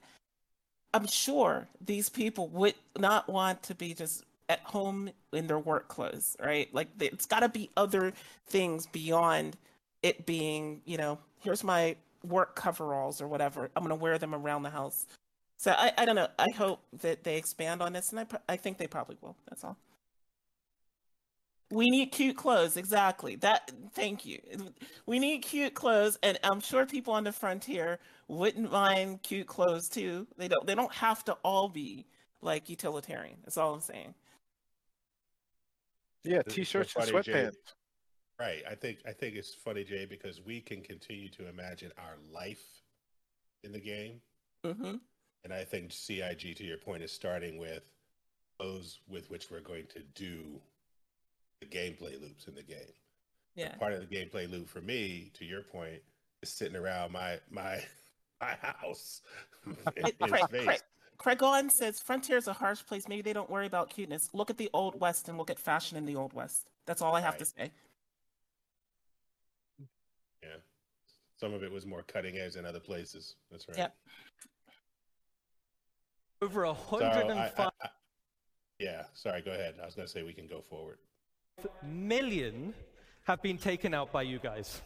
[0.94, 5.88] I'm sure these people would not want to be just at home in their work
[5.88, 6.74] clothes, right?
[6.74, 8.14] Like it's got to be other
[8.48, 9.58] things beyond
[10.04, 13.70] it being, you know, here's my work coveralls or whatever.
[13.76, 15.08] I'm going to wear them around the house.
[15.58, 16.28] So I, I don't know.
[16.38, 19.36] I hope that they expand on this, and I, I think they probably will.
[19.50, 19.78] That's all.
[21.74, 23.36] We need cute clothes, exactly.
[23.38, 23.72] That.
[23.94, 24.40] Thank you.
[25.06, 29.90] We need cute clothes, and I'm sure people on the frontier wouldn't mind cute clothes
[29.90, 30.28] too.
[30.38, 30.66] They don't.
[30.68, 32.06] They don't have to all be
[32.42, 33.38] like utilitarian.
[33.44, 34.14] That's all I'm saying.
[36.24, 37.32] Yeah, This t-shirts so and funny, Jay.
[37.34, 37.74] sweatpants.
[38.40, 38.64] Right.
[38.70, 42.64] I think I think it's funny, Jay, because we can continue to imagine our life
[43.64, 44.22] in the game,
[44.66, 44.96] Mm-hmm.
[45.44, 47.84] and I think CIG, to your point, is starting with
[48.60, 50.62] those with which we're going to do
[51.70, 52.94] the gameplay loops in the game.
[53.56, 53.76] Yeah.
[53.76, 56.02] Part of the gameplay loop for me, to your point,
[56.42, 57.84] is sitting around my my
[58.42, 59.22] my house
[59.66, 59.76] in,
[60.08, 60.66] It- in Craig, space.
[60.66, 60.82] Craig,
[61.18, 63.08] Craig Owen says Frontier is a harsh place.
[63.08, 64.30] Maybe they don't worry about cuteness.
[64.34, 66.70] Look at the Old West and look at fashion in the Old West.
[66.86, 67.72] That's all I have to say.
[70.42, 70.50] Yeah.
[71.38, 73.36] Some of it was more cutting edge than other places.
[73.52, 73.78] That's right.
[73.78, 73.96] Yep.
[76.42, 77.90] Over a So, hundred I- and I- five I-
[78.80, 79.04] yeah.
[79.14, 79.42] Sorry.
[79.42, 79.76] Go ahead.
[79.82, 80.98] I was going to say we can go forward.
[81.86, 82.74] Million
[83.24, 84.82] have been taken out by you guys.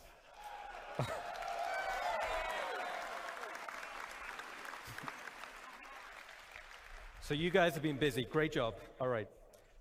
[7.21, 8.25] so you guys have been busy.
[8.25, 8.75] Great job.
[9.01, 9.27] All right.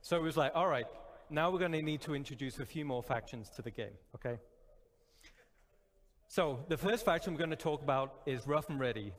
[0.01, 0.87] So it was like, all right,
[1.31, 4.39] now we're going to need to introduce a few more factions to the game, okay?
[6.29, 9.13] So the first faction we're going to talk about is Rough and Ready.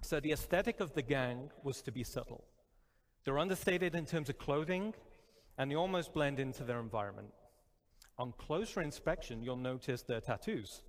[0.00, 2.44] So the aesthetic of the gang was to be subtle.
[3.24, 4.94] They're understated in terms of clothing,
[5.58, 7.28] and they almost blend into their environment.
[8.18, 10.82] On closer inspection, you'll notice their tattoos.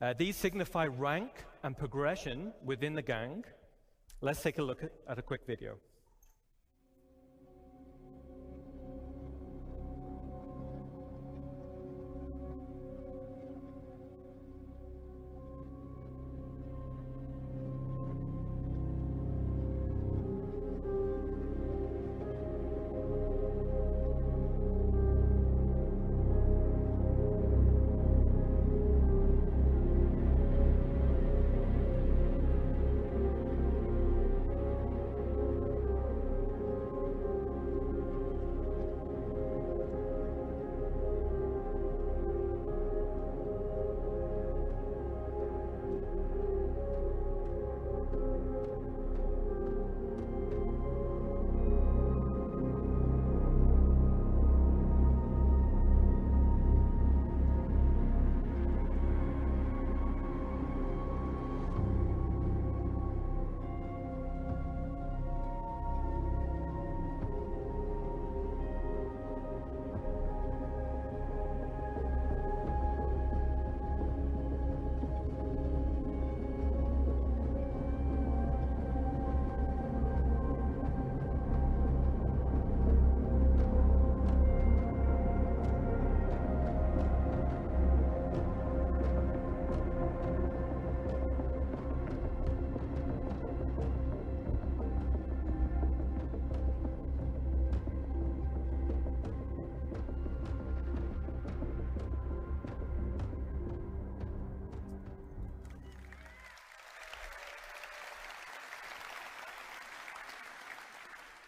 [0.00, 3.44] Uh, these signify rank and progression within the gang.
[4.20, 5.78] Let's take a look at, at a quick video.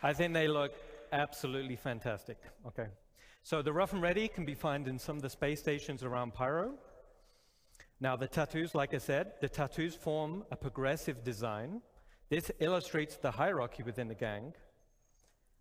[0.05, 0.73] I think they look
[1.13, 2.37] absolutely fantastic.
[2.67, 2.89] Okay.
[3.43, 6.35] So the rough and ready can be found in some of the space stations around
[6.35, 6.75] Pyro.
[8.01, 11.81] Now the tattoos, like I said, the tattoos form a progressive design.
[12.29, 14.53] This illustrates the hierarchy within the gang.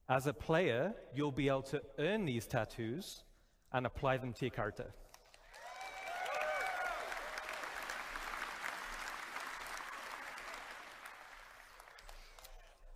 [0.10, 3.24] As a player, you'll be able to earn these tattoos
[3.72, 4.94] and apply them to your character.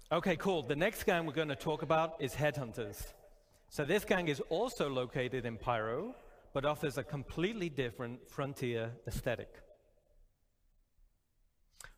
[0.10, 0.64] Okay, cool.
[0.64, 3.08] The next gang we're going to talk about is Headhunters.
[3.68, 6.16] So this gang is also located in Pyro,
[6.54, 9.50] but offers a completely different frontier aesthetic.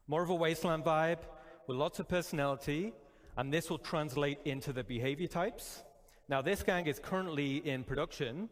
[0.07, 1.19] More of a wasteland vibe
[1.67, 2.93] with lots of personality,
[3.37, 5.83] and this will translate into the behavior types.
[6.27, 8.49] Now, this gang is currently in production,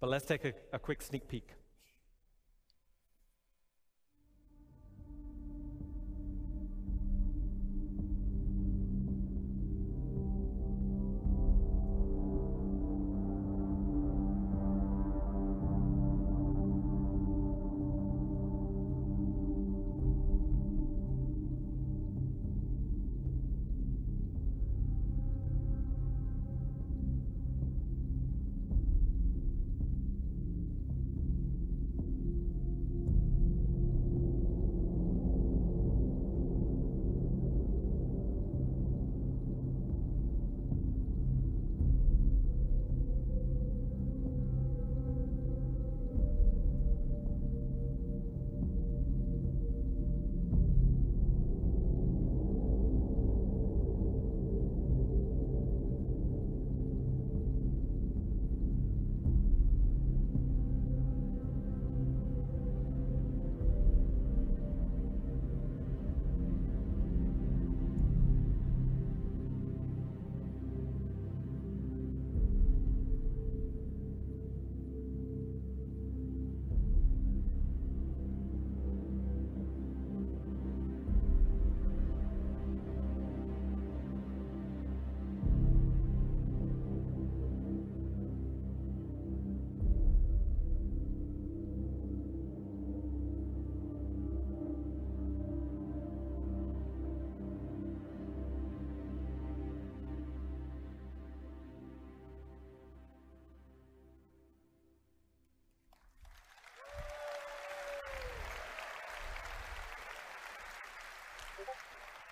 [0.00, 1.50] but let's take a, a quick sneak peek.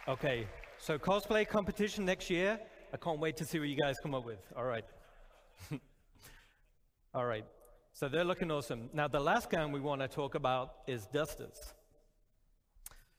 [0.06, 2.60] Okay, so cosplay competition next year.
[2.92, 4.38] I can't wait to see what you guys come up with.
[4.54, 4.84] All right.
[7.14, 7.46] All right.
[7.94, 8.90] So they're looking awesome.
[8.92, 11.72] Now, the last gang we want to talk about is Dusters.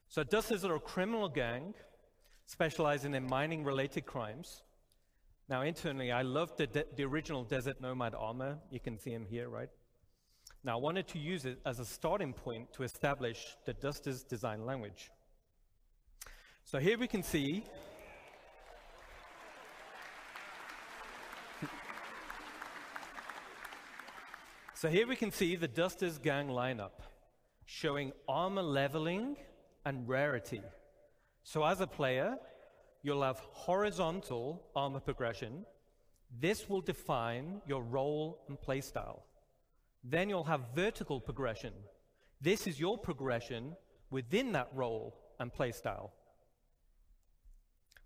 [0.06, 1.74] So, Dusters are a criminal gang
[2.44, 4.62] specializing in mining related crimes.
[5.48, 8.58] Now, internally, I love the, the original Desert Nomad armor.
[8.70, 9.70] You can see him here, right?
[10.62, 14.64] Now, I wanted to use it as a starting point to establish the Dusters design
[14.64, 15.10] language.
[16.68, 17.62] So here we can see
[24.74, 27.02] So here we can see the Dusters gang lineup
[27.66, 29.36] showing armor leveling
[29.84, 30.60] and rarity.
[31.44, 32.36] So as a player,
[33.04, 35.64] you'll have horizontal armor progression.
[36.40, 39.20] This will define your role and playstyle.
[40.02, 41.74] Then you'll have vertical progression.
[42.40, 43.76] This is your progression
[44.10, 46.10] within that role and playstyle.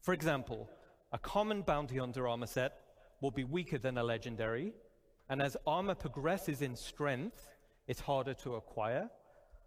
[0.01, 0.69] For example,
[1.13, 2.73] a common bounty hunter armor set
[3.21, 4.73] will be weaker than a legendary,
[5.29, 7.51] and as armor progresses in strength,
[7.87, 9.11] it's harder to acquire.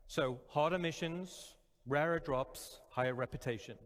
[0.08, 1.56] So, harder missions,
[1.86, 3.78] rarer drops, higher reputation.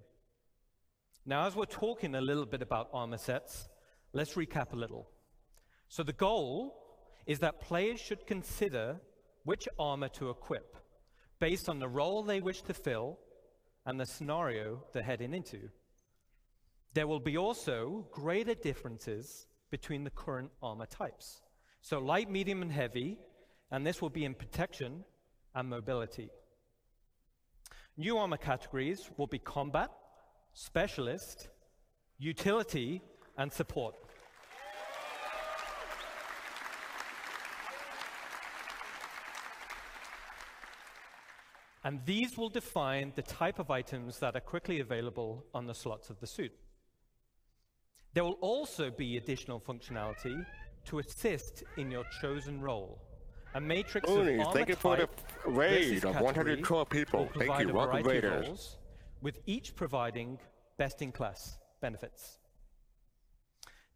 [1.26, 3.68] Now, as we're talking a little bit about armor sets,
[4.14, 5.10] let's recap a little.
[5.90, 6.76] So, the goal
[7.26, 9.02] is that players should consider
[9.44, 10.78] which armor to equip
[11.40, 13.20] based on the role they wish to fill
[13.86, 15.70] and the scenario they're heading into.
[16.98, 21.44] There will be also greater differences between the current armor types.
[21.80, 23.20] So light, medium, and heavy,
[23.70, 25.04] and this will be in protection
[25.54, 26.32] and mobility.
[27.98, 29.92] New armor categories will be combat,
[30.56, 31.50] specialist,
[32.18, 33.04] utility,
[33.38, 33.94] and support.
[41.84, 46.10] And these will define the type of items that are quickly available on the slots
[46.10, 46.54] of the suit.
[48.18, 50.44] There will also be additional functionality
[50.86, 53.00] to assist in your chosen role.
[53.54, 55.08] A matrix Oni, of thank you for the
[55.46, 57.30] raid of 112 people.
[57.38, 58.78] Thank you, welcome raiders.
[59.22, 60.40] With each providing
[60.80, 62.40] best-in-class benefits.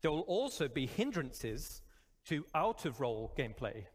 [0.04, 1.82] There will also be hindrances
[2.26, 3.86] to out-of-role gameplay.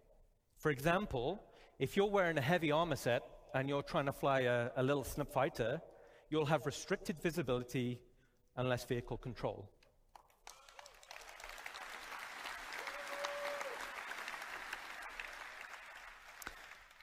[0.59, 1.41] For example,
[1.79, 3.23] if you're wearing a heavy armor set
[3.55, 5.81] and you're trying to fly a, a little snub fighter,
[6.31, 8.01] you'll have restricted visibility
[8.57, 9.71] and less vehicle control.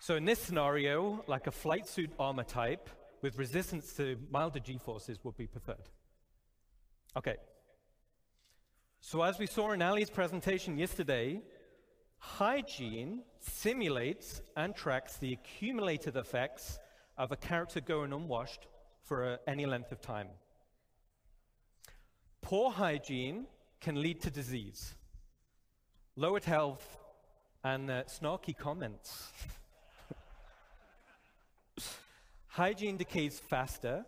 [0.04, 2.90] So in this scenario, like a flight suit armor type
[3.22, 5.88] with resistance to milder g-forces would be preferred.
[7.16, 7.38] Okay.
[9.00, 11.42] So as we saw in Ali's presentation yesterday,
[12.18, 16.80] Hygiene simulates and tracks the accumulated effects
[17.18, 18.68] of a character going unwashed
[19.04, 20.28] for uh, any length of time.
[22.42, 23.46] Poor hygiene
[23.80, 24.96] can lead to disease,
[26.18, 26.98] lowered health,
[27.64, 29.32] and uh, snarky comments.
[32.54, 34.06] hygiene decays faster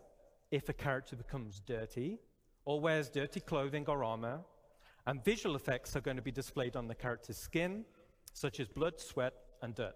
[0.52, 2.20] if a character becomes dirty
[2.64, 4.40] or wears dirty clothing or armor,
[5.08, 7.84] and visual effects are going to be displayed on the character's skin,
[8.34, 9.96] such as blood, sweat, and dirt.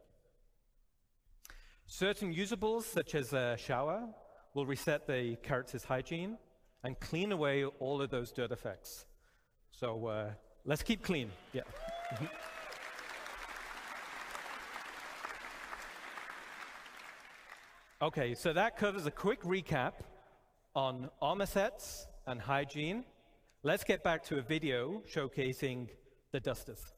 [1.85, 4.07] Certain usables, such as a shower,
[4.55, 6.35] will reset the character's hygiene
[6.83, 9.05] and clean away all of those dirt effects.
[9.69, 10.29] So uh,
[10.65, 11.29] let's keep clean.
[11.53, 11.61] Yeah.
[18.01, 19.93] Okay, so that covers a quick recap
[20.75, 21.45] on armor
[22.27, 23.03] and hygiene.
[23.63, 25.89] Let's get back to a video showcasing
[26.31, 26.93] the dusters.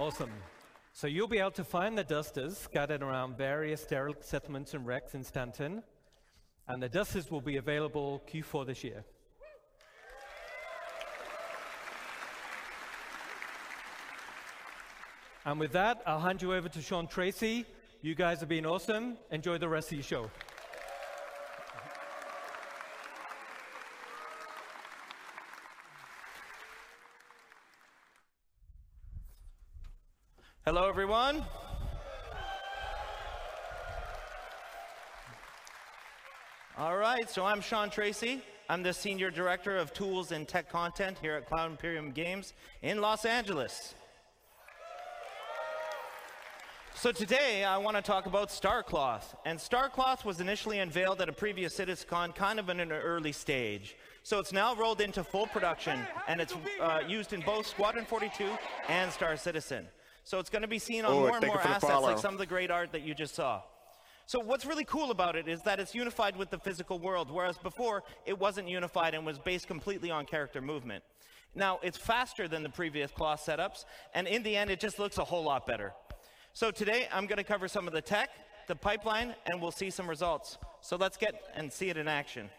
[0.00, 0.32] Awesome.
[0.94, 5.14] So you'll be able to find the dusters scattered around various derelict settlements and wrecks
[5.14, 5.82] in Stanton.
[6.68, 9.04] And the dusters will be available Q4 this year.
[15.44, 17.66] And with that, I'll hand you over to Sean Tracy.
[18.00, 19.18] You guys have been awesome.
[19.30, 20.30] Enjoy the rest of your show.
[30.66, 31.44] Hello, everyone.
[36.78, 38.42] All right, so I'm Sean Tracy.
[38.68, 43.00] I'm the Senior Director of Tools and Tech Content here at Cloud Imperium Games in
[43.00, 43.94] Los Angeles.
[46.96, 49.34] So today I want to talk about Starcloth.
[49.46, 53.96] And Starcloth was initially unveiled at a previous CitizenCon kind of in an early stage.
[54.24, 58.44] So it's now rolled into full production and it's uh, used in both Squadron 42
[58.88, 59.86] and Star Citizen.
[60.24, 62.08] So it's going to be seen on Oh, more and more assets follow.
[62.08, 63.62] like some of the great art that you just saw.
[64.30, 67.58] So what's really cool about it is that it's unified with the physical world, whereas
[67.58, 71.02] before it wasn't unified and was based completely on character movement.
[71.56, 75.18] Now, it's faster than the previous cloth setups, and in the end, it just looks
[75.18, 75.94] a whole lot better.
[76.52, 78.30] So today, I'm going to cover some of the tech,
[78.68, 80.58] the pipeline, and we'll see some results.
[80.80, 82.50] So let's get and see it in action.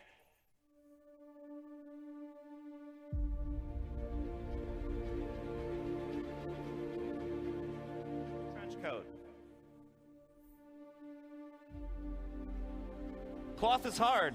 [13.62, 14.34] Cloth is hard.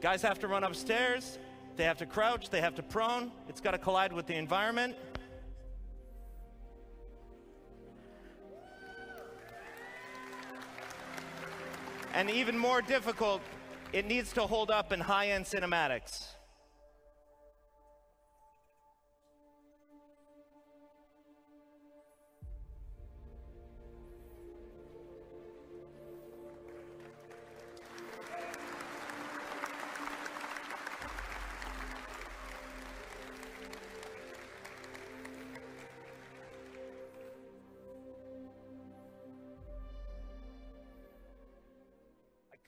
[0.00, 1.40] Guys have to run upstairs,
[1.74, 4.94] they have to crouch, they have to prone, it's got to collide with the environment.
[12.14, 13.42] And even more difficult,
[13.92, 16.28] it needs to hold up in high end cinematics.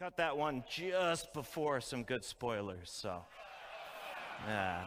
[0.05, 3.23] Cut that one just before some good spoilers, so.
[4.47, 4.83] Yeah.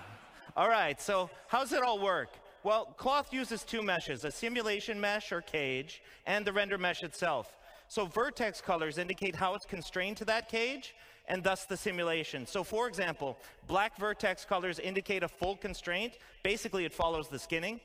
[0.55, 2.29] All right, so how's it all work?
[2.61, 7.57] Well, cloth uses two meshes, a simulation mesh or cage, and the render mesh itself.
[7.87, 10.93] So vertex colors indicate how it's constrained to that cage,
[11.27, 12.45] and thus the simulation.
[12.45, 16.19] So for example, black vertex colors indicate a full constraint.
[16.43, 17.79] Basically, it follows the skinning.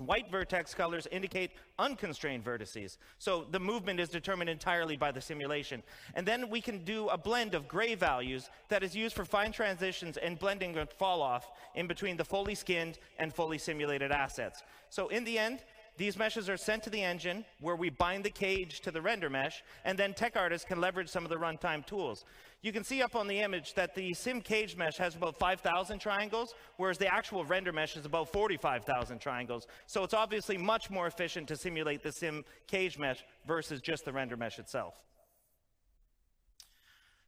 [0.00, 2.98] White vertex colors indicate unconstrained vertices.
[3.18, 5.84] So the movement is determined entirely by the simulation.
[6.14, 9.52] And then we can do a blend of gray values that is used for fine
[9.52, 14.64] transitions and blending and fall off in between the fully skinned and fully simulated assets.
[14.90, 15.60] So in the end,
[15.96, 19.30] these meshes are sent to the engine where we bind the cage to the render
[19.30, 22.24] mesh, and then tech artists can leverage some of the runtime tools.
[22.62, 25.98] You can see up on the image that the sim cage mesh has about 5,000
[25.98, 29.66] triangles, whereas the actual render mesh is about 45,000 triangles.
[29.86, 34.12] So it's obviously much more efficient to simulate the sim cage mesh versus just the
[34.12, 34.94] render mesh itself.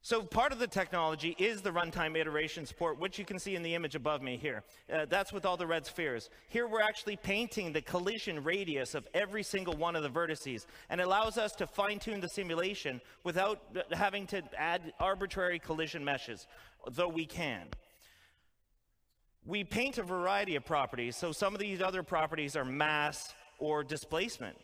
[0.06, 3.64] So part of the technology is the runtime iteration support, which you can see in
[3.64, 4.62] the image above me here.
[4.88, 6.30] Uh, that's with all the red spheres.
[6.48, 11.00] Here we're actually painting the collision radius of every single one of the vertices, and
[11.00, 16.46] allows us to fine-tune the simulation without uh, having to add arbitrary collision meshes,
[16.92, 17.66] though we can.
[19.44, 23.82] We paint a variety of properties, so some of these other properties are mass or
[23.82, 24.56] displacement.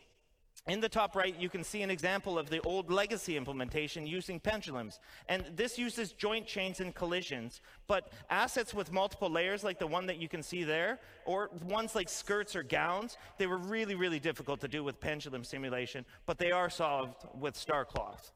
[0.65, 4.39] In the top right, you can see an example of the old legacy implementation using
[4.39, 5.01] pendulums.
[5.27, 10.05] And this uses joint chains and collisions, but assets with multiple layers like the one
[10.05, 14.19] that you can see there, or ones like skirts or gowns, they were really, really
[14.19, 18.31] difficult to do with pendulum simulation, but they are solved with Starcloth.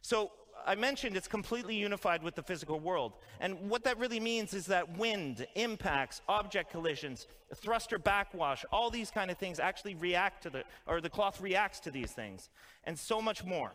[0.00, 0.32] So
[0.66, 3.14] I mentioned it's completely unified with the physical world.
[3.40, 9.10] And what that really means is that wind, impacts, object collisions, thruster backwash, all these
[9.10, 12.50] kind of things actually react to the, or the cloth reacts to these things,
[12.84, 13.72] and so much more.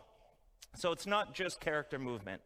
[0.76, 2.42] So it's not just character movement.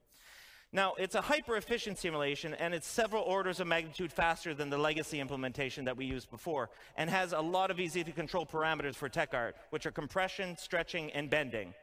[0.75, 4.79] Now, it's a hyper efficient simulation, and it's several orders of magnitude faster than the
[4.79, 8.95] legacy implementation that we used before, and has a lot of easy to control parameters
[8.95, 11.75] for tech art, which are compression, stretching, and bending.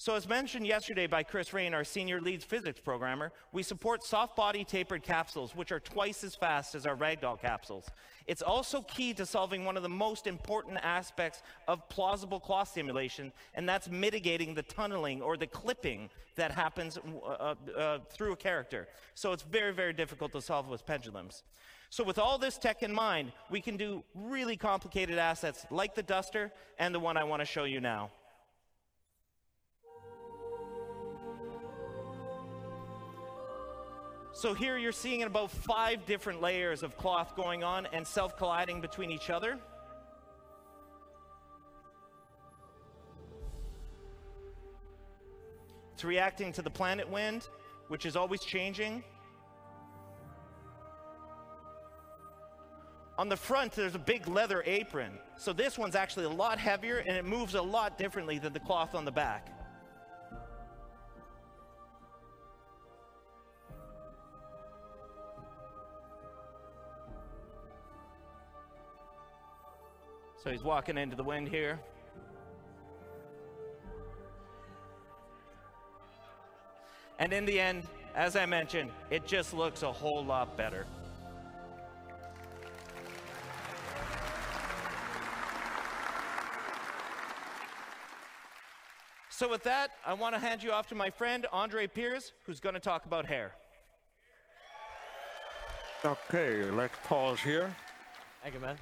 [0.00, 4.36] So as mentioned yesterday by Chris Raine, our senior lead physics programmer, we support soft
[4.36, 7.84] body tapered capsules, which are twice as fast as our ragdoll capsules.
[8.28, 13.32] It's also key to solving one of the most important aspects of plausible cloth simulation,
[13.54, 18.86] and that's mitigating the tunneling or the clipping that happens uh, uh, through a character.
[19.16, 21.42] So it's very, very difficult to solve with pendulums.
[21.90, 26.04] So with all this tech in mind, we can do really complicated assets like the
[26.04, 28.12] duster and the one I want to show you now.
[34.38, 39.10] So here you're seeing about five different layers of cloth going on and self-colliding between
[39.10, 39.58] each other.
[45.92, 47.48] It's reacting to the planet wind,
[47.88, 49.02] which is always changing.
[53.18, 55.18] On the front, there's a big leather apron.
[55.36, 58.60] So this one's actually a lot heavier and it moves a lot differently than the
[58.60, 59.57] cloth on the back.
[70.42, 71.80] So he's walking into the wind here.
[77.18, 77.84] And in the end,
[78.14, 80.86] as I mentioned, it just looks a whole lot better.
[89.30, 92.58] So with that, I want to hand you off to my friend Andre Pires, who's
[92.58, 93.52] going to talk about hair.
[96.04, 97.74] Okay, let's pause here.
[98.42, 98.76] Thank you, man.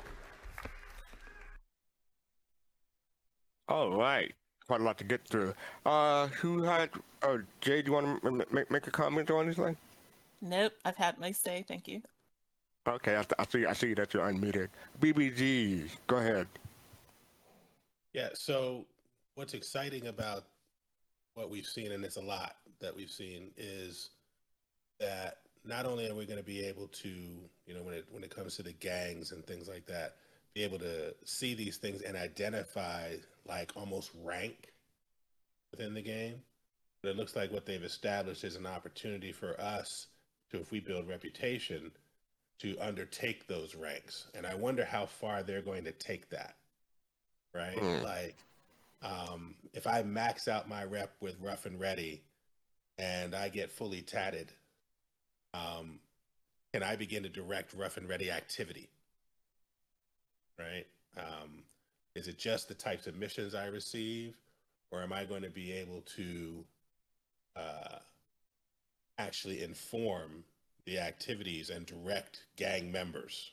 [3.68, 4.32] All right.
[4.66, 5.54] Quite a lot to get through.
[5.84, 6.90] Uh, who had,
[7.22, 9.76] uh, Jay, do you want to make, make a comment or anything?
[10.42, 11.64] Nope, I've had my say.
[11.66, 12.02] Thank you.
[12.86, 13.66] Okay, I, I see.
[13.66, 14.68] I see that you're unmuted.
[15.00, 16.46] BBG, go ahead.
[18.12, 18.28] Yeah.
[18.34, 18.86] So,
[19.34, 20.44] what's exciting about
[21.34, 24.10] what we've seen, and it's a lot that we've seen, is
[25.00, 28.22] that not only are we going to be able to, you know, when it when
[28.22, 30.16] it comes to the gangs and things like that,
[30.54, 33.14] be able to see these things and identify
[33.48, 34.72] like almost rank
[35.70, 36.42] within the game.
[37.02, 40.08] But it looks like what they've established is an opportunity for us
[40.50, 41.92] to, if we build reputation,
[42.60, 44.26] to undertake those ranks.
[44.34, 46.56] And I wonder how far they're going to take that.
[47.54, 47.76] Right?
[47.76, 48.02] Mm.
[48.02, 48.36] Like,
[49.02, 52.22] um, if I max out my rep with rough and ready
[52.98, 54.52] and I get fully tatted,
[55.54, 56.00] um,
[56.72, 58.88] can I begin to direct rough and ready activity?
[60.58, 60.86] Right?
[61.16, 61.62] Um,
[62.16, 64.36] is it just the types of missions I receive,
[64.90, 66.64] or am I going to be able to
[67.54, 67.98] uh,
[69.18, 70.44] actually inform
[70.86, 73.50] the activities and direct gang members,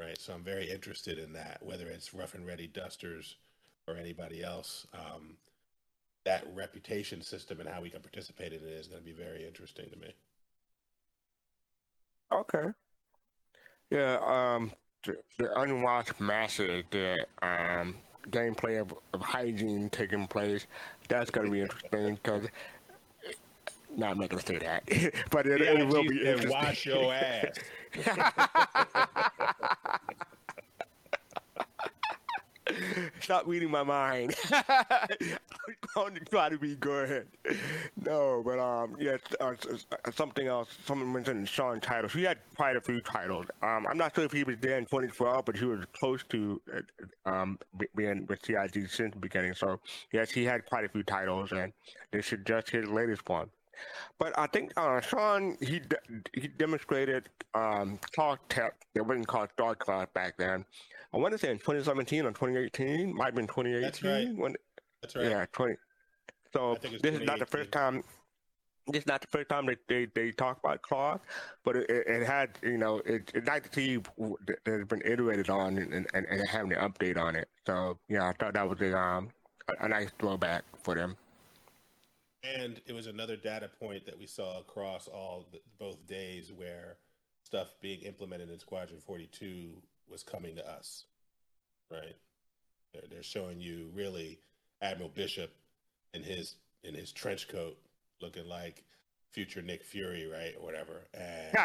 [0.00, 0.18] right?
[0.18, 3.36] So I'm very interested in that, whether it's Rough and Ready Dusters
[3.86, 4.86] or anybody else.
[4.94, 5.36] Um,
[6.24, 9.44] that reputation system and how we can participate in it is going to be very
[9.44, 10.14] interesting to me.
[12.32, 12.68] Okay.
[13.90, 14.72] Yeah, um,
[15.04, 17.96] the, the unwatched masses, the um,
[18.30, 20.66] gameplay of, of hygiene taking place,
[21.08, 22.46] that's going to be interesting because.
[23.94, 24.84] No, I'm not going to say that,
[25.30, 26.50] but it, it will be interesting.
[26.50, 27.58] Wash your ass.
[33.20, 34.34] Stop reading my mind.
[34.52, 37.26] I'm going to try to be good.
[37.96, 40.68] No, but um, yeah, uh, uh, something else.
[40.86, 42.12] Someone mentioned Sean titles.
[42.12, 43.46] He had quite a few titles.
[43.62, 46.60] Um, I'm not sure if he was there in 2012, but he was close to
[46.74, 47.58] uh, um
[47.96, 49.54] being with CIG since the beginning.
[49.54, 49.80] So
[50.12, 51.72] yes, he had quite a few titles, and
[52.10, 53.50] this is just his latest one.
[54.18, 58.74] But I think uh, Sean he de- he demonstrated um, talk Tech.
[58.94, 60.64] It wasn't called Starcloth back then.
[61.12, 63.14] I want to say in 2017 or 2018.
[63.14, 63.82] Might have been 2018.
[63.82, 64.34] That's right.
[64.34, 64.54] When,
[65.02, 65.26] That's right.
[65.26, 65.74] Yeah, 20.
[66.52, 68.02] So it's this is not the first time.
[68.88, 71.20] This is not the first time that they, they talk about cloth,
[71.64, 75.48] but it, it, had you know it, it's nice to see that has been iterated
[75.50, 77.48] on and, and, and having an update on it.
[77.64, 79.30] So yeah, I thought that was a um
[79.68, 81.16] a, a nice throwback for them.
[82.42, 86.96] And it was another data point that we saw across all the, both days where
[87.44, 89.70] stuff being implemented in Squadron 42
[90.12, 91.04] was coming to us,
[91.90, 92.16] right?
[92.92, 94.38] They're, they're showing you really
[94.80, 95.52] Admiral Bishop
[96.12, 97.78] in his in his trench coat,
[98.20, 98.84] looking like
[99.32, 101.08] future Nick Fury, right, or whatever.
[101.14, 101.56] And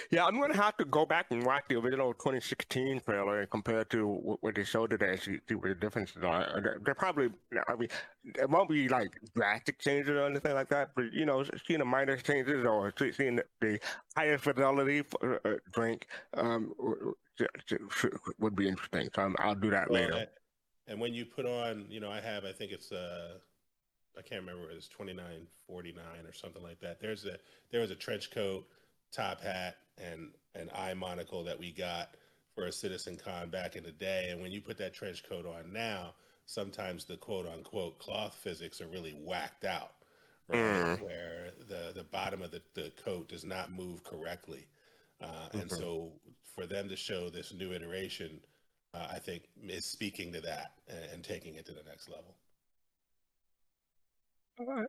[0.10, 3.84] yeah, I'm gonna have to go back and watch the original 2016 trailer and compare
[3.86, 4.06] to
[4.40, 5.16] what, they showed today.
[5.16, 6.60] See, see what the differences are.
[6.62, 7.30] They're, they're probably,
[7.68, 7.88] I mean,
[8.24, 11.84] it won't be like drastic changes or anything like that, but you know, seeing the
[11.84, 13.78] minor changes or seeing the,
[14.16, 17.14] higher fidelity for, uh, drink um, w- w-
[17.66, 18.06] sh- sh-
[18.38, 19.08] would be interesting.
[19.14, 20.14] So I'm, I'll do that Well, later.
[20.14, 20.28] and-
[20.88, 23.38] And when you put on, you know, I have, I think it's uh
[24.18, 27.00] I can't remember, it it's twenty nine forty nine or something like that.
[27.00, 27.38] There's a
[27.70, 28.66] there was a trench coat,
[29.12, 32.10] top hat, and an eye monocle that we got
[32.54, 34.28] for a Citizen Con back in the day.
[34.30, 36.14] And when you put that trench coat on now,
[36.46, 39.92] sometimes the quote unquote cloth physics are really whacked out,
[40.48, 40.86] right?
[40.88, 41.00] Mm.
[41.00, 44.66] Where the the bottom of the, the coat does not move correctly.
[45.20, 45.78] Uh, and Mhm.
[45.78, 46.12] so
[46.54, 48.40] for them to show this new iteration,
[48.94, 52.36] uh, I think is speaking to that and, and taking it to the next level.
[54.58, 54.86] All right.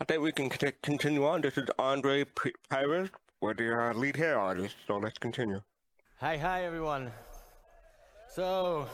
[0.00, 0.48] I think we can
[0.82, 1.42] continue on.
[1.42, 3.10] This is Andre P- Pires,
[3.40, 4.74] with the uh, lead hair artist.
[4.86, 5.60] So let's continue.
[6.18, 7.12] Hi, hi, everyone.
[8.34, 8.88] So,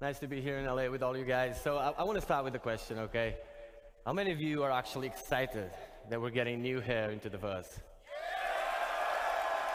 [0.00, 1.60] nice to be here in LA with all you guys.
[1.60, 3.36] So, I, I want to start with a question, okay?
[4.06, 5.70] How many of you are actually excited
[6.08, 7.80] that we're getting new hair into the verse?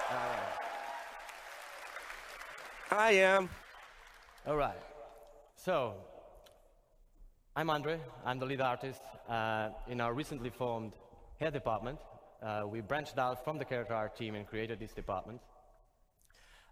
[0.09, 0.53] All right.
[2.91, 3.49] I am.
[4.47, 4.79] All right.
[5.57, 5.95] So,
[7.55, 7.99] I'm Andre.
[8.25, 10.93] I'm the lead artist uh, in our recently formed
[11.39, 11.99] hair department.
[12.41, 15.39] Uh, we branched out from the character art team and created this department.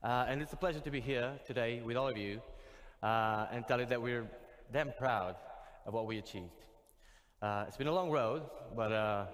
[0.04, 2.42] Uh, and it's a pleasure to be here today with all of you
[3.04, 4.26] uh, and tell you that we're
[4.74, 5.36] damn proud
[5.86, 6.66] of what we achieved.
[7.44, 8.42] Uh, it's been a long road,
[8.76, 9.26] but uh,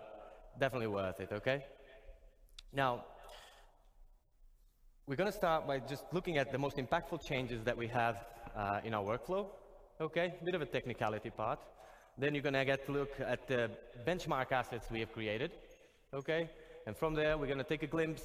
[0.59, 1.63] definitely worth it, okay?
[2.73, 3.05] Now,
[5.07, 8.17] we're going to start by just looking at the most impactful changes that we have
[8.83, 9.47] in our workflow,
[9.99, 10.33] okay?
[10.43, 11.59] Bit of a technicality part.
[12.17, 13.69] Then you're to get to look at the
[14.05, 15.51] benchmark assets we have created,
[16.13, 16.49] okay?
[16.85, 18.23] And from there, we're to take a glimpse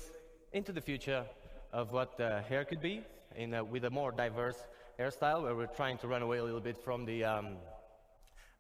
[0.53, 1.25] into the future
[1.73, 3.03] of what uh, hair could be
[3.37, 4.57] in a, with a more diverse
[4.99, 7.57] hairstyle, where we're trying to run away a little bit from the um,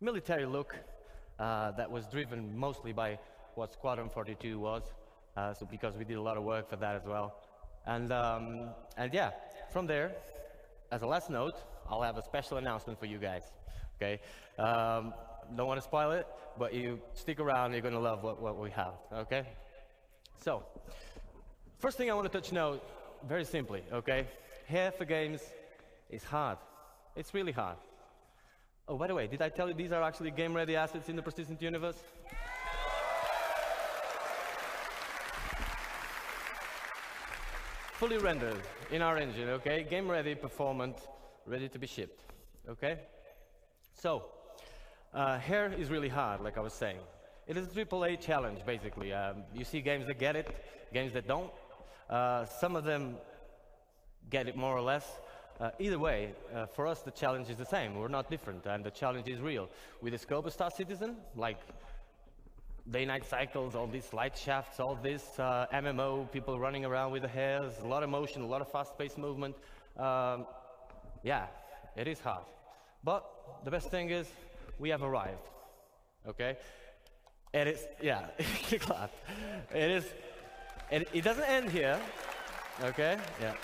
[0.01, 0.77] military look
[1.39, 3.19] uh, that was driven mostly by
[3.55, 4.83] what Squadron 42 was.
[5.37, 7.35] Uh, so because we did a lot of work for that as well.
[7.87, 9.31] And, um, and yeah,
[9.73, 10.13] from there,
[10.93, 11.55] as a last note,
[11.89, 13.45] I'll have a special announcement for you guys.
[13.97, 14.21] Okay,
[14.59, 15.15] um,
[15.57, 16.27] don't want to spoil it,
[16.59, 17.73] but you stick around.
[17.73, 18.93] You're gonna love what, what we have.
[19.13, 19.45] Okay,
[20.45, 20.63] so
[21.79, 22.85] first thing I want to touch note,
[23.27, 23.83] very simply.
[23.91, 24.27] Okay,
[24.69, 25.41] here for games
[26.11, 26.59] is hard.
[27.17, 27.79] It's really hard.
[28.87, 31.23] Oh, by the way, did I tell you these are actually game-ready assets in the
[31.23, 31.97] persistent universe?
[38.03, 38.61] Fully rendered
[38.91, 39.87] in our engine, okay?
[39.89, 40.97] Game ready, performant,
[41.47, 42.25] ready to be shipped,
[42.69, 42.99] okay?
[43.95, 44.25] So,
[45.15, 46.99] uh, hair is really hard, like I was saying.
[47.47, 49.13] It is a AAA challenge, basically.
[49.13, 50.49] Um, you see games that get it,
[50.93, 51.53] games that don't.
[52.11, 53.19] Uh, some of them
[54.31, 55.07] get it more or less.
[55.61, 57.95] Uh, either way, uh, for us, the challenge is the same.
[57.95, 59.69] We're not different, and the challenge is real.
[60.01, 61.61] With the scope of Star Citizen, like
[62.91, 67.29] day-night cycles, all these light shafts, all this uh, MMO, people running around with the
[67.29, 69.55] hairs, a lot of motion, a lot of fast-paced movement.
[69.97, 70.47] Um,
[71.23, 71.47] yeah,
[71.97, 72.45] it is hard.
[73.05, 73.25] But
[73.65, 74.27] the best thing is
[74.79, 75.49] we have arrived.
[76.27, 76.57] Okay?
[77.53, 78.27] It is, yeah.
[79.75, 80.05] It is,
[80.91, 82.01] it, it doesn't end here.
[82.83, 83.17] Okay?
[83.41, 83.55] Yeah.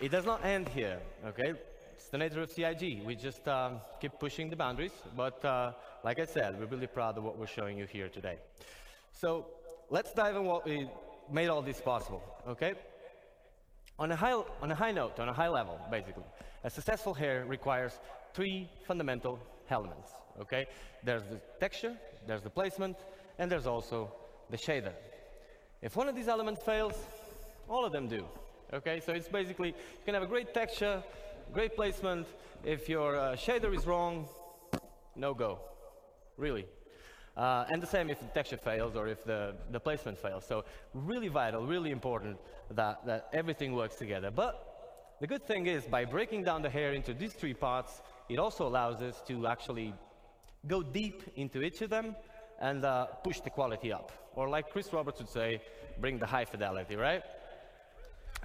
[0.00, 0.98] It does not end here.
[1.26, 1.52] Okay?
[1.94, 3.02] It's the nature of CIG.
[3.04, 4.92] We just um, keep pushing the boundaries.
[5.14, 5.72] But uh,
[6.04, 8.38] like I said, we're really proud of what we're showing you here today.
[9.12, 9.46] So
[9.90, 10.88] let's dive in what we
[11.30, 12.22] made all this possible.
[12.48, 12.74] Okay?
[13.98, 14.32] On a high,
[14.62, 16.24] on a high note, on a high level, basically,
[16.64, 17.98] a successful hair requires
[18.34, 20.12] three fundamental elements.
[20.40, 20.66] Okay?
[21.04, 21.96] There's the texture,
[22.26, 22.96] there's the placement,
[23.38, 24.12] and there's also
[24.50, 24.92] the shader.
[25.82, 26.94] If one of these elements fails,
[27.68, 28.24] all of them do.
[28.72, 31.02] Okay, so it's basically, you can have a great texture,
[31.52, 32.26] great placement.
[32.64, 34.28] If your uh, shader is wrong,
[35.16, 35.58] no go,
[36.36, 36.66] really.
[37.36, 40.44] Uh, and the same if the texture fails or if the, the placement fails.
[40.44, 42.36] So really vital, really important
[42.72, 44.30] that, that everything works together.
[44.30, 44.66] But
[45.20, 48.66] the good thing is by breaking down the hair into these three parts, it also
[48.66, 49.94] allows us to actually
[50.66, 52.14] go deep into each of them
[52.60, 54.12] and uh, push the quality up.
[54.34, 55.62] Or like Chris Roberts would say,
[56.00, 57.22] bring the high fidelity, right?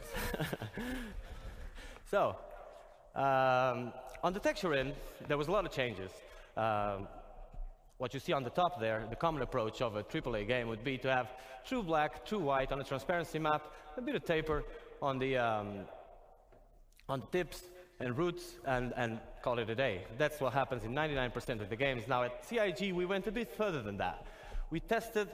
[2.10, 2.36] so,
[3.16, 3.92] um,
[4.24, 4.94] on the texture end,
[5.28, 6.12] there was a lot of changes.
[6.58, 7.08] Um,
[7.98, 10.84] what you see on the top there, the common approach of a AAA game would
[10.84, 11.34] be to have
[11.66, 14.64] true black, true white on a transparency map, a bit of taper
[15.02, 15.80] on the, um,
[17.08, 17.64] on the tips
[18.00, 20.04] and roots, and, and call it a day.
[20.18, 22.04] That's what happens in 99% of the games.
[22.08, 24.26] Now at CIG, we went a bit further than that.
[24.70, 25.30] We tested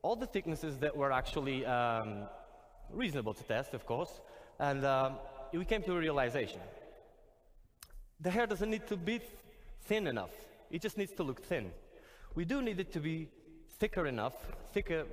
[0.00, 2.24] all the thicknesses that were actually um,
[2.90, 4.20] reasonable to test, of course,
[4.58, 5.16] and um,
[5.52, 6.60] we came to a realization.
[8.20, 9.20] The hair doesn't need to be
[9.82, 10.30] thin enough.
[10.70, 11.70] It just needs to look thin.
[12.34, 13.28] We do need it to be
[13.78, 14.34] thicker enough,
[14.72, 15.04] thicker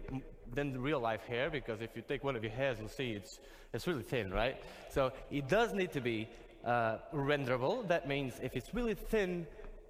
[0.54, 3.40] than real life hair, because if you take one of your hairs, you'll see it's,
[3.74, 4.62] it's really thin, right?
[4.90, 6.30] So it does need to be
[6.64, 7.84] uh, renderable.
[7.84, 9.48] That means if it's really thin,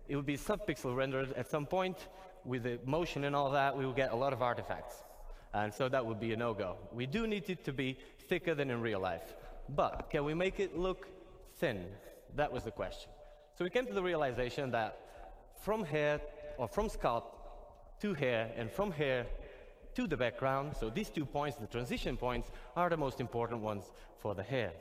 [0.07, 2.07] it will be subpixel rendered at some point.
[2.45, 4.95] With the motion and all that, we will get a lot of artifacts.
[5.53, 6.77] And so that would be a no-go.
[6.91, 7.97] We do need it to be
[8.27, 9.35] thicker than in real life.
[9.67, 11.07] But can we make it look
[11.57, 11.85] thin?
[12.35, 13.11] That was the question.
[13.57, 14.99] So we came to the realization that
[15.61, 16.21] from hair,
[16.59, 17.25] or from scalp
[18.01, 19.25] to hair, and from hair
[19.95, 23.85] to the background, so these two points, the transition points, are the most important ones
[24.17, 24.71] for the hair.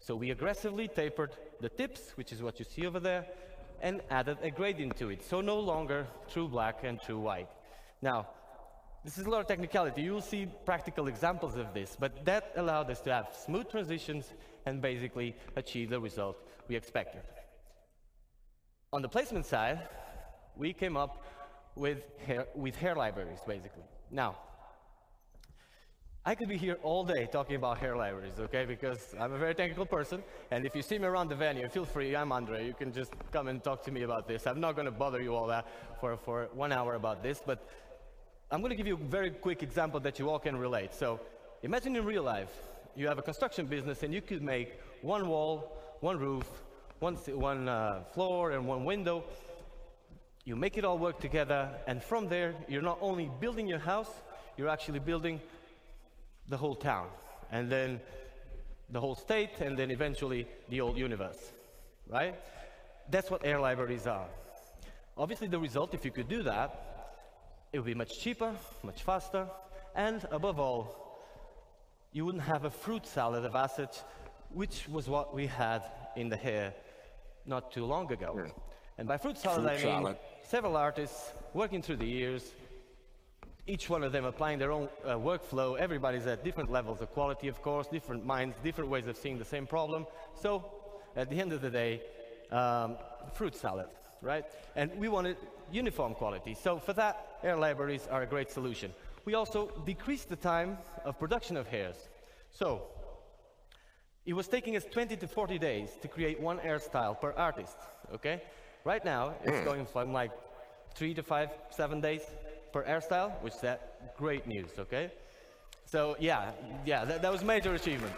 [0.00, 1.30] So we aggressively tapered
[1.60, 3.24] the tips, which is what you see over there,
[3.80, 5.24] and added a gradient to it.
[5.24, 7.48] So no longer true black and true white.
[8.02, 8.26] Now,
[9.04, 10.02] this is a lot of technicality.
[10.02, 14.32] You will see practical examples of this, but that allowed us to have smooth transitions
[14.66, 16.36] and basically achieve the result
[16.68, 17.22] we expected.
[18.92, 19.88] On the placement side,
[20.56, 21.24] we came up
[21.74, 23.84] with hair, with hair libraries, basically.
[24.10, 24.36] Now,
[26.24, 28.64] I could be here all day talking about hair libraries, okay?
[28.64, 30.22] Because I'm a very technical person,
[30.52, 32.64] and if you see me around the venue, feel free, I'm Andre.
[32.64, 34.46] You can just come and talk to me about this.
[34.46, 35.66] I'm not going to bother you all that
[36.00, 37.68] for, for one hour about this, but
[38.52, 40.94] I'm going to give you a very quick example that you all can relate.
[40.94, 41.18] So
[41.62, 42.50] imagine in real life,
[42.94, 46.46] you have a construction business and you could make one wall, one roof,
[47.00, 49.24] one, one uh, floor, and one window.
[50.44, 54.10] You make it all work together, and from there, you're not only building your house,
[54.56, 55.40] you're actually building
[56.48, 57.06] the whole town,
[57.52, 58.00] and then
[58.90, 61.52] the whole state, and then eventually the whole universe,
[62.08, 62.34] right?
[63.08, 64.26] That's what air libraries are.
[65.16, 66.70] Obviously, the result, if you could do that,
[67.72, 68.52] it would be much cheaper,
[68.82, 69.46] much faster,
[69.94, 71.20] and above all,
[72.12, 74.02] you wouldn't have a fruit salad of assets,
[74.50, 75.82] which was what we had
[76.16, 76.74] in the hair
[77.46, 78.34] not too long ago.
[78.36, 78.50] Yeah.
[78.98, 80.16] And by fruit salad, fruit I mean salad.
[80.52, 82.52] Several artists working through the years,
[83.66, 85.78] each one of them applying their own uh, workflow.
[85.78, 89.46] Everybody's at different levels of quality, of course, different minds, different ways of seeing the
[89.46, 90.04] same problem.
[90.38, 90.70] So,
[91.16, 92.02] at the end of the day,
[92.50, 92.96] um,
[93.32, 93.86] fruit salad,
[94.20, 94.44] right?
[94.76, 95.38] And we wanted
[95.70, 96.54] uniform quality.
[96.54, 98.92] So, for that, air libraries are a great solution.
[99.24, 100.76] We also decreased the time
[101.06, 101.96] of production of hairs.
[102.50, 102.82] So,
[104.26, 107.78] it was taking us 20 to 40 days to create one hairstyle per artist,
[108.12, 108.42] okay?
[108.84, 109.64] Right now, it's mm.
[109.64, 110.32] going from like
[110.94, 112.22] three to five, seven days
[112.72, 115.12] per hairstyle, which is that great news, okay?
[115.84, 116.50] So yeah,
[116.84, 118.12] yeah, that, that was major achievement.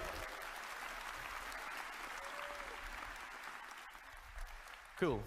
[4.98, 5.20] Cool.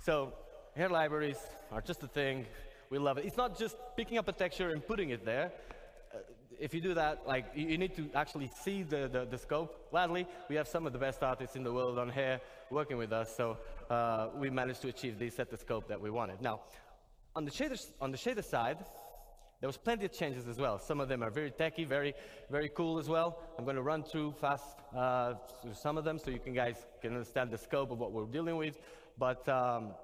[0.00, 0.32] So
[0.74, 1.38] hair libraries
[1.70, 2.46] are just a thing.
[2.90, 3.26] We love it.
[3.26, 5.52] It's not just picking up a texture and putting it there.
[6.58, 9.90] If you do that, like you, you need to actually see the, the, the, scope.
[9.90, 12.40] Gladly, we have some of the best artists in the world on here
[12.70, 13.58] working with us, so
[13.90, 16.40] uh, we managed to achieve this at the scope that we wanted.
[16.42, 16.60] Now,
[17.36, 18.78] On the shader, on the shader side,
[19.60, 20.78] there was plenty of changes as well.
[20.78, 22.14] Some of them are very techy, very,
[22.50, 23.40] very cool as well.
[23.56, 26.76] I'm going to run through fast uh, through some of them so you can guys
[27.02, 28.78] can understand the scope of what we're dealing with.
[29.18, 29.94] But um,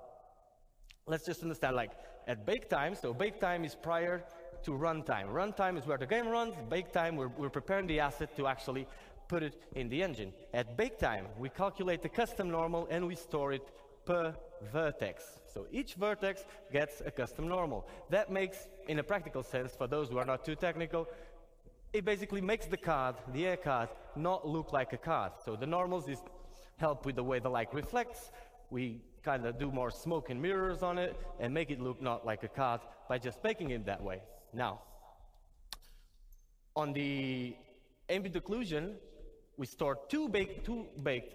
[1.06, 1.92] let's just understand, like
[2.26, 4.24] at bake time, so bake time is prior
[4.64, 5.28] to runtime.
[5.32, 6.54] Runtime is where the game runs.
[6.68, 8.86] Bake time, we're, we're preparing the asset to actually
[9.28, 10.32] put it in the engine.
[10.52, 13.66] At bake time, we calculate the custom normal and we store it
[14.04, 14.34] per
[14.72, 15.24] vertex.
[15.52, 17.88] So each vertex gets a custom normal.
[18.10, 21.08] That makes, in a practical sense, for those who are not too technical,
[21.92, 25.32] it basically makes the card, the air card, not look like a card.
[25.44, 26.18] So the normals is
[26.76, 28.32] help with the way the light reflects.
[28.70, 32.26] We kind of do more smoke and mirrors on it and make it look not
[32.26, 34.20] like a card by just making it that way.
[34.54, 34.82] Now,
[36.76, 37.56] on the
[38.08, 38.94] ambient occlusion,
[39.56, 41.34] we store two baked, two baked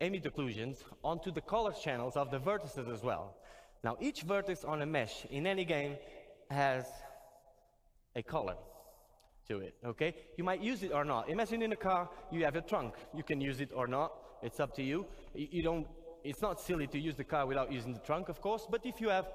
[0.00, 3.34] ambient occlusions onto the color channels of the vertices as well.
[3.82, 5.96] Now, each vertex on a mesh in any game
[6.50, 6.86] has
[8.14, 8.56] a color
[9.48, 10.14] to it, okay?
[10.36, 11.28] You might use it or not.
[11.28, 12.94] Imagine in a car, you have a trunk.
[13.14, 14.12] You can use it or not.
[14.42, 15.06] It's up to you.
[15.34, 15.86] You, you don't,
[16.22, 19.00] it's not silly to use the car without using the trunk, of course, but if
[19.00, 19.26] you have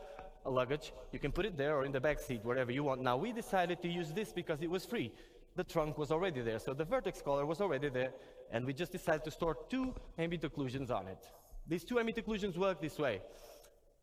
[0.52, 3.02] luggage, you can put it there or in the back seat, wherever you want.
[3.02, 5.12] Now, we decided to use this because it was free.
[5.56, 8.12] The trunk was already there, so the vertex color was already there,
[8.52, 11.30] and we just decided to store two ambient occlusions on it.
[11.68, 13.22] These two ambient occlusions work this way.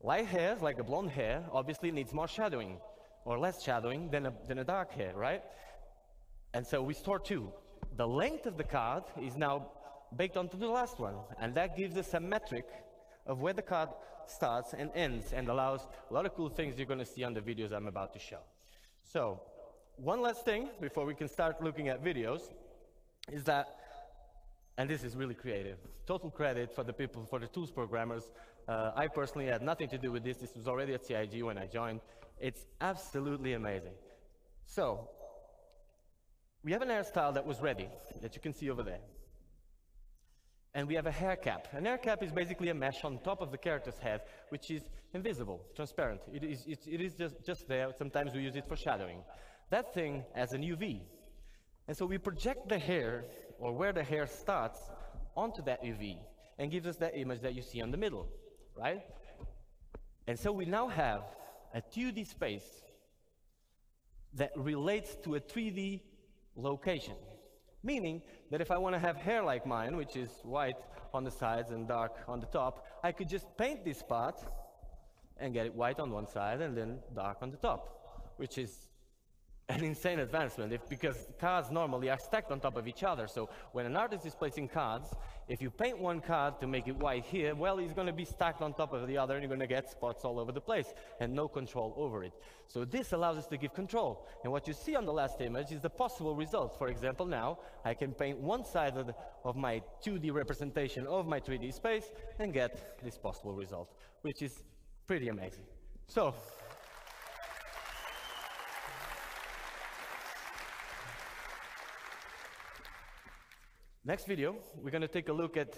[0.01, 2.79] Light hair, like a blonde hair, obviously needs more shadowing,
[3.25, 5.43] or less shadowing than a, than a dark hair, right?
[6.55, 7.53] And so we store two.
[7.97, 9.69] The length of the card is now
[10.17, 12.67] baked onto the last one, and that gives us a metric
[13.27, 13.89] of where the card
[14.27, 17.35] starts and ends and allows a lot of cool things you're going to see on
[17.35, 18.41] the videos I'm about to show.
[19.03, 19.41] So,
[19.97, 22.53] one last thing before we can start looking at videos
[23.31, 23.77] is that,
[24.79, 28.31] and this is really creative, total credit for the people, for the tools programmers.
[28.67, 30.39] Uh, I personally had nothing to do with this.
[30.39, 32.01] This was already at CIG when I joined.
[32.41, 33.93] It's absolutely amazing.
[34.67, 35.09] So,
[36.65, 37.89] we have an hairstyle that was ready,
[38.21, 39.01] that you can see over there.
[40.75, 41.69] And we have a hair cap.
[41.73, 44.83] An hair cap is basically a mesh on top of the character's head, which is
[45.13, 46.23] invisible, transparent.
[46.33, 47.93] It is, it, it is just, just there.
[47.97, 49.23] Sometimes we use it for shadowing.
[49.71, 51.01] That thing has an UV.
[51.89, 53.25] And so we project the hair,
[53.59, 54.79] or where the hair starts,
[55.37, 56.19] onto that UV,
[56.59, 58.29] and gives us that image that you see on the middle,
[58.77, 59.03] right?
[60.27, 61.23] And so we now have
[61.75, 62.83] a 2D space
[64.35, 66.01] that relates to a 3D
[66.57, 67.15] location.
[67.83, 70.77] Meaning that if I want to have hair like mine, which is white
[71.13, 74.41] on the sides and dark on the top, I could just paint this part
[75.39, 78.89] and get it white on one side and then dark on the top, which is
[79.73, 83.27] an insane advancement if, because cards normally are stacked on top of each other.
[83.27, 85.09] So when an artist is placing cards,
[85.49, 88.25] if you paint one card to make it white here, well, it's going to be
[88.25, 90.61] stacked on top of the other and you're going to get spots all over the
[90.61, 92.33] place and no control over it.
[92.69, 94.27] So this allows us to give control.
[94.45, 96.77] And what you see on the last image is the possible results.
[96.77, 101.27] For example, now I can paint one side of, the, of my 2D representation of
[101.27, 104.63] my 3D space and get this possible result, which is
[105.07, 105.65] pretty amazing.
[106.07, 106.35] So
[114.05, 115.77] Next video, we're going to take a look at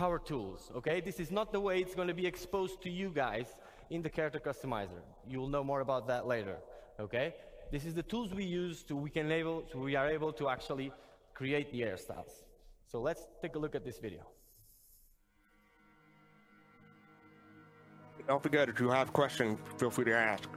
[0.00, 1.00] our tools, okay?
[1.00, 3.46] This is not the way it's going to be exposed to you guys
[3.90, 5.00] in the character customizer.
[5.24, 6.56] You will know more about that later,
[6.98, 7.34] okay?
[7.70, 10.90] This is the tools we use to we can able we are able to actually
[11.34, 12.42] create the hairstyles.
[12.90, 14.22] So let's take a look at this video.
[18.26, 20.48] Don't forget, if you have questions, feel free to ask.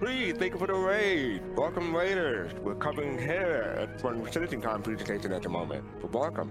[0.00, 1.42] Please, thank you for the raid.
[1.54, 2.54] Welcome, Raiders.
[2.62, 5.84] We're covering hair for CitizenCon presentation at the moment.
[6.00, 6.50] But welcome.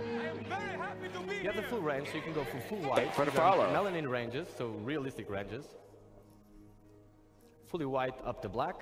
[0.00, 3.14] You have the full range, so you can go from full white.
[3.14, 3.66] for the These follow.
[3.74, 5.66] Melanin ranges, so realistic ranges.
[7.66, 8.76] Fully white up to black.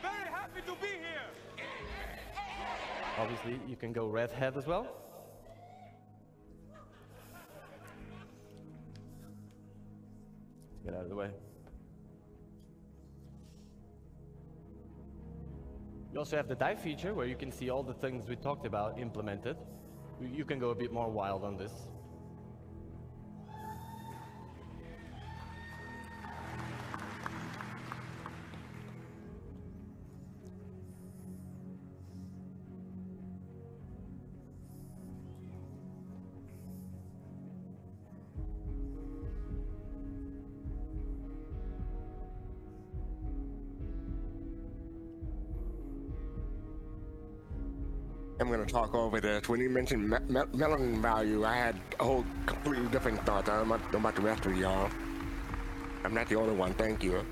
[0.00, 1.66] Very happy to be here.
[3.18, 4.86] Obviously, you can go red head as well.
[10.86, 11.30] Get out of the way.
[16.12, 18.66] You also have the dye feature where you can see all the things we talked
[18.66, 19.56] about implemented.
[20.20, 21.72] You- can go a bit more wild on this.
[48.46, 49.48] I'm gonna talk over this.
[49.48, 53.48] When you mentioned me- me- melanin value, I had a whole completely different thought.
[53.48, 54.88] I'm not know about, about the rest of y'all.
[56.04, 56.72] I'm not the only one.
[56.74, 57.26] Thank you.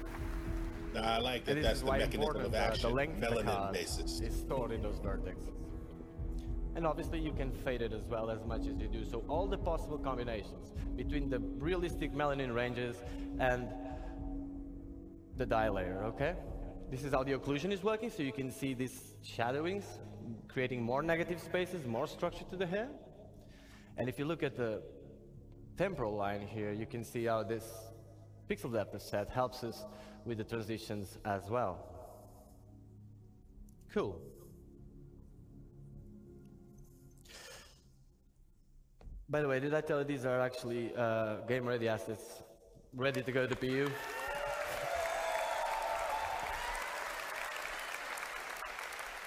[0.93, 1.55] No, I like that.
[1.55, 2.89] This That's is the why mechanism of that action.
[2.89, 4.20] the length of the melanin basis.
[4.23, 5.39] is stored in those vertex.
[6.74, 9.05] And obviously you can fade it as well as much as you do.
[9.05, 12.97] So all the possible combinations between the realistic melanin ranges
[13.39, 13.69] and
[15.36, 16.35] the dye layer, okay?
[16.90, 19.85] This is how the occlusion is working, so you can see these shadowings
[20.48, 22.89] creating more negative spaces, more structure to the hair.
[23.97, 24.82] And if you look at the
[25.77, 27.65] temporal line here, you can see how this
[28.48, 29.85] pixel depth set helps us
[30.24, 31.78] with the transitions as well.
[33.93, 34.20] Cool.
[39.28, 42.43] By the way, did I tell you these are actually uh, game ready assets
[42.94, 43.90] ready to go to PU?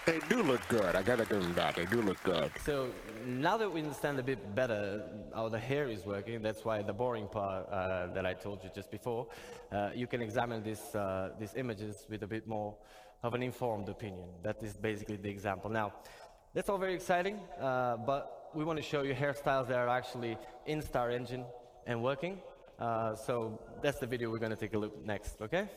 [0.07, 0.95] They do look good.
[0.95, 1.75] I gotta give them that.
[1.75, 2.49] They do look good.
[2.63, 2.87] So
[3.25, 5.03] now that we understand a bit better
[5.35, 8.69] how the hair is working, that's why the boring part uh, that I told you
[8.73, 9.27] just before,
[9.69, 12.73] uh, you can examine this, uh, these images with a bit more
[13.21, 14.29] of an informed opinion.
[14.43, 15.69] That is basically the example.
[15.69, 15.91] Now,
[16.53, 20.37] that's all very exciting, uh, but we want to show you hairstyles that are actually
[20.65, 21.43] in Star Engine
[21.85, 22.39] and working.
[22.79, 25.67] Uh, so that's the video we're going to take a look next, okay?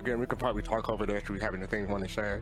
[0.00, 2.40] Again, we could probably talk over if we have anything we want to say.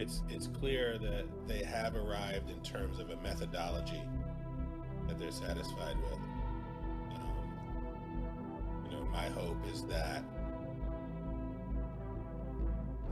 [0.00, 4.02] It's it's clear that they have arrived in terms of a methodology
[5.06, 6.18] that they're satisfied with.
[7.14, 7.30] Um,
[8.84, 10.24] you know, my hope is that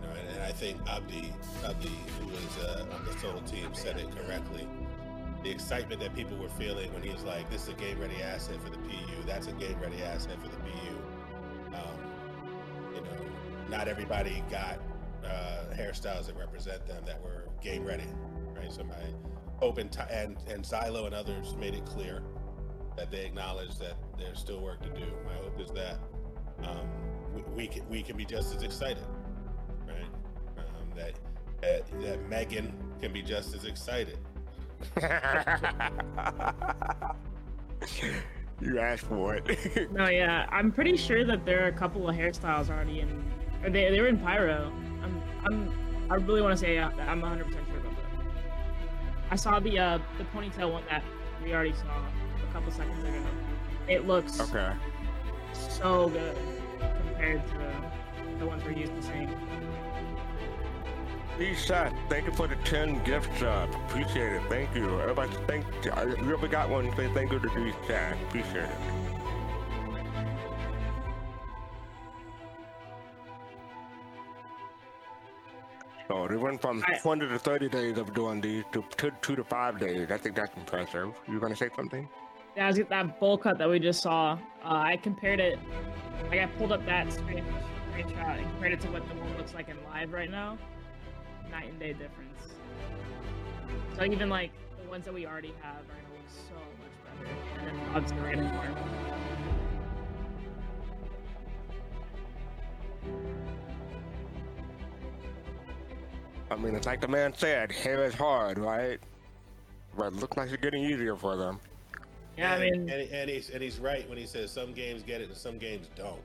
[0.00, 1.32] you know, and, and I think Abdi
[1.64, 4.66] Abdi, who was uh, on the SOL team, said it correctly.
[5.42, 8.62] The excitement that people were feeling when he was like, "This is a game-ready asset
[8.62, 9.22] for the PU.
[9.26, 10.96] That's a game-ready asset for the PU."
[11.74, 14.78] Um, you know, not everybody got
[15.24, 18.06] uh, hairstyles that represent them that were game ready,
[18.54, 18.72] right?
[18.72, 18.94] So my
[19.56, 22.22] hope and, and and Xylo and others made it clear
[22.96, 25.06] that they acknowledge that there's still work to do.
[25.24, 25.98] My hope is that
[26.64, 26.86] um,
[27.34, 29.04] we, we can we can be just as excited,
[29.86, 30.08] right?
[30.58, 31.18] Um, that,
[31.62, 34.18] that that Megan can be just as excited.
[38.60, 39.90] you asked for it.
[39.92, 43.24] No, yeah, I'm pretty sure that there are a couple of hairstyles already in,
[43.62, 44.72] or they they were in Pyro.
[45.02, 45.70] I'm I'm
[46.10, 48.06] I really want to say uh, I'm 100 percent sure about that.
[49.30, 51.02] I saw the uh the ponytail one that
[51.42, 52.04] we already saw
[52.48, 53.22] a couple seconds ago.
[53.88, 54.72] It looks okay.
[55.52, 56.36] so good
[57.06, 57.58] compared to
[58.38, 59.28] the ones we're used to seeing.
[61.56, 63.74] Seth, thank you for the 10 gift subs.
[63.74, 64.42] Appreciate it.
[64.48, 65.00] Thank you.
[65.00, 65.90] Everybody, thank you.
[65.92, 66.94] I really got one.
[66.96, 68.16] Say thank you to these chat.
[68.28, 68.76] Appreciate it.
[76.08, 79.44] So they went from 20 to 30 days of doing these to two, two to
[79.44, 80.10] five days.
[80.10, 81.14] I think that's impressive.
[81.26, 82.08] You gonna say something?
[82.56, 84.32] Yeah, I was that bowl cut that we just saw.
[84.32, 85.58] Uh, I compared it.
[86.28, 87.44] Like I pulled up that screen,
[87.92, 90.58] screenshot and compared it to what the one looks like in live right now.
[91.52, 92.54] Night and day difference.
[93.96, 94.50] So even like
[94.82, 97.30] the ones that we already have are gonna look so much better.
[97.58, 99.82] And then obviously the random part.
[106.50, 108.98] I mean, it's like the man said, hair is hard, right?
[109.96, 111.60] But it looks like it's getting easier for them.
[112.36, 115.20] Yeah, I mean- and, and he's and he's right when he says some games get
[115.20, 116.20] it and some games don't,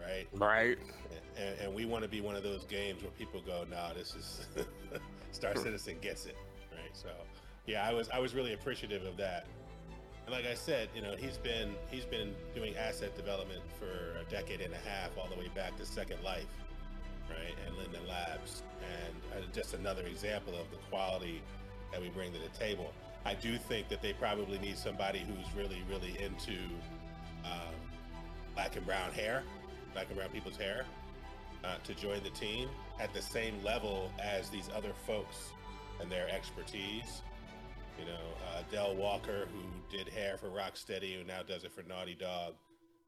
[0.00, 0.26] right?
[0.32, 0.78] Right.
[1.36, 4.14] And, and we want to be one of those games where people go, "Nah, this
[4.14, 4.46] is
[5.32, 6.36] Star Citizen gets it,"
[6.72, 6.94] right?
[6.94, 7.08] So,
[7.66, 9.46] yeah, I was I was really appreciative of that.
[10.26, 14.30] And like I said, you know, he's been he's been doing asset development for a
[14.30, 16.46] decade and a half, all the way back to Second Life,
[17.28, 17.54] right?
[17.66, 21.42] And Linden Labs, and uh, just another example of the quality
[21.92, 22.92] that we bring to the table.
[23.24, 26.58] I do think that they probably need somebody who's really, really into
[27.44, 27.74] um,
[28.54, 29.44] black and brown hair,
[29.92, 30.84] black and brown people's hair,
[31.64, 32.68] uh, to join the team
[33.00, 35.50] at the same level as these other folks
[36.00, 37.22] and their expertise.
[37.98, 38.20] You know,
[38.56, 42.54] uh, Dell Walker, who did hair for Rocksteady, who now does it for Naughty Dog,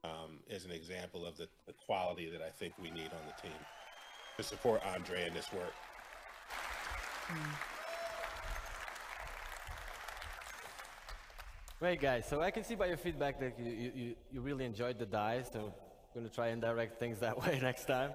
[0.04, 3.42] um, is an example of the, the quality that I think we need on the
[3.42, 3.56] team
[4.36, 5.72] to support Andre in this work.
[11.80, 12.26] Great, guys.
[12.28, 15.50] So I can see by your feedback that you, you, you- really enjoyed the dice,
[15.52, 15.74] so
[16.14, 18.12] I'm going to try and direct things that way next time.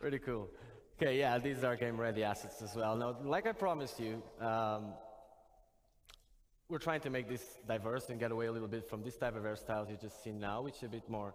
[0.00, 0.48] Pretty cool.
[1.00, 2.96] Okay, yeah, these are game ready assets as well.
[2.96, 4.94] Now, like I promised you, um,
[6.70, 9.36] we're trying to make this diverse and get away a little bit from this type
[9.36, 11.34] of hairstyles you just seen now, which is a bit more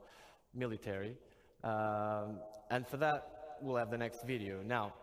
[0.56, 1.16] military.
[1.64, 2.40] Um,
[2.72, 4.64] and for that, we'll have the next video.
[4.66, 4.96] Now,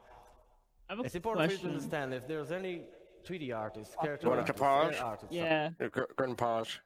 [0.88, 2.82] I have a it's important for you to understand if there's any
[3.24, 5.08] 3D artists, character You want to artists, pause?
[5.08, 5.70] artists, Yeah.
[5.78, 6.80] Go, go pause.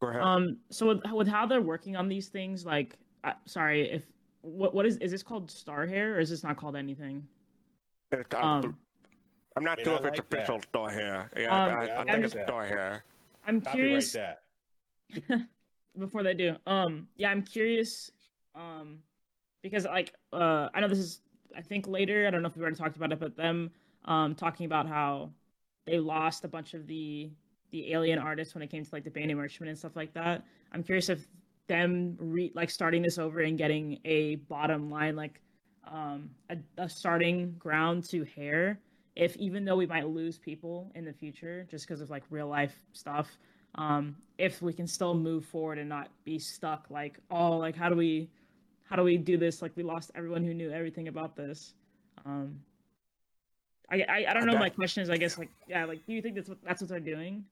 [0.00, 0.22] Go ahead.
[0.22, 0.58] Um.
[0.70, 4.04] So with, with how they're working on these things, like, uh, sorry, if
[4.42, 7.26] what what is is this called star hair or is this not called anything?
[8.12, 8.76] It's, uh, Um,
[9.56, 10.36] I'm not I mean, sure I if it's like that.
[10.38, 11.30] official Star Hair.
[11.36, 12.46] Yeah, Um, I, I, I think it's that.
[12.46, 13.04] Star Hair.
[13.46, 14.16] I'm curious.
[15.98, 18.12] before they do um yeah i'm curious
[18.54, 18.98] um
[19.62, 21.22] because like uh i know this is
[21.56, 23.70] i think later i don't know if we already talked about it but them
[24.04, 25.30] um talking about how
[25.86, 27.30] they lost a bunch of the
[27.70, 30.44] the alien artists when it came to like the Banu merchantman and stuff like that
[30.72, 31.26] i'm curious if
[31.66, 35.40] them re like starting this over and getting a bottom line like
[35.90, 38.80] um a, a starting ground to hair
[39.16, 42.48] if even though we might lose people in the future just because of like real
[42.48, 43.28] life stuff
[43.74, 47.88] um if we can still move forward and not be stuck like oh like how
[47.88, 48.28] do we
[48.88, 49.60] how do we do this?
[49.60, 51.74] Like we lost everyone who knew everything about this.
[52.24, 52.60] Um
[53.90, 56.20] i i, I don't know my question is i guess like yeah like do you
[56.20, 57.42] think that's what that's what they're doing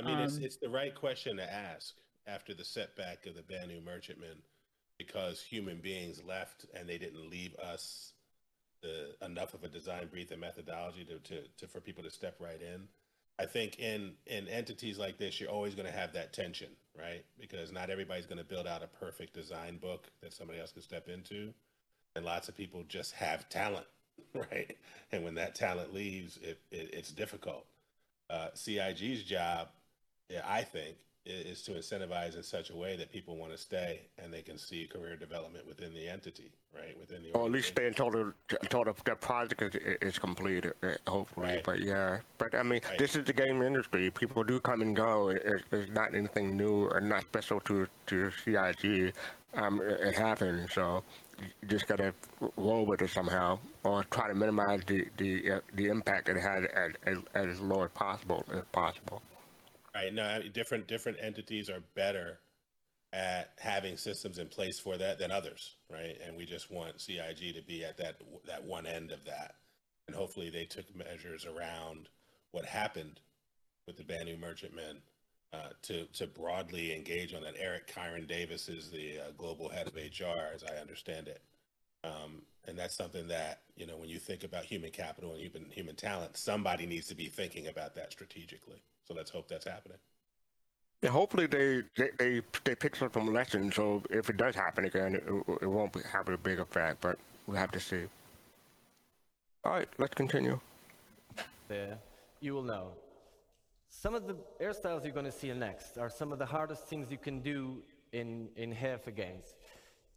[0.00, 1.96] I mean, it's Um, it's the right question to ask
[2.26, 4.42] after the setback of the Banu merchantmen,
[4.98, 8.14] because human beings left and they didn't leave us
[8.82, 12.36] the enough of a design brief and methodology to, to, to for people to step
[12.40, 12.88] right in.
[13.38, 17.24] I think in in entities like this, you're always going to have that tension, right?
[17.38, 20.82] Because not everybody's going to build out a perfect design book that somebody else can
[20.82, 21.54] step into,
[22.16, 23.86] and lots of people just have talent,
[24.34, 24.76] right?
[25.12, 27.66] And when that talent leaves, it, it it's difficult.
[28.30, 29.68] Uh, CIG's job,
[30.30, 30.96] yeah, I think,
[31.26, 34.56] is to incentivize in such a way that people want to stay and they can
[34.56, 36.98] see career development within the entity, right?
[36.98, 38.32] Within the Or at least stay until the
[38.62, 41.60] until the, the project is, is completed, uh, hopefully.
[41.62, 44.10] But yeah, but I mean, this is the game industry.
[44.10, 45.28] People do come and go.
[45.28, 49.12] It, it- it's not anything new or not special to to CIG.
[49.54, 50.72] Um, it, it happens.
[50.72, 51.02] So
[51.40, 52.14] you just gotta
[52.56, 56.64] roll with it somehow, or try to minimize the the uh, the impact it had
[56.64, 59.20] as, as, as low as possible as possible.
[59.94, 60.14] Right.
[60.14, 62.40] No, I mean, different different entities are better
[63.12, 66.16] at having systems in place for that than others, right?
[66.24, 69.56] And we just want CIG to be at that that one end of that,
[70.06, 72.08] and hopefully they took measures around
[72.52, 73.20] what happened
[73.86, 74.98] with the Banu merchantmen
[75.52, 77.54] uh, to to broadly engage on that.
[77.58, 81.42] Eric Kieron Davis is the uh, global head of HR, as I understand it.
[82.04, 85.68] Um, and that's something that you know when you think about human capital and human
[85.70, 88.82] human talent, somebody needs to be thinking about that strategically.
[89.10, 89.98] So let's hope that's happening.
[91.02, 93.74] Yeah, hopefully they, they they they pick up some lessons.
[93.74, 95.24] So if it does happen again, it,
[95.62, 97.00] it won't be, have a big effect.
[97.00, 97.18] But
[97.48, 98.04] we'll have to see.
[99.64, 100.60] All right, let's continue.
[101.66, 101.98] there,
[102.40, 102.92] you will know.
[103.88, 107.10] Some of the hairstyles you're going to see next are some of the hardest things
[107.10, 107.82] you can do
[108.12, 109.56] in, in hair for games.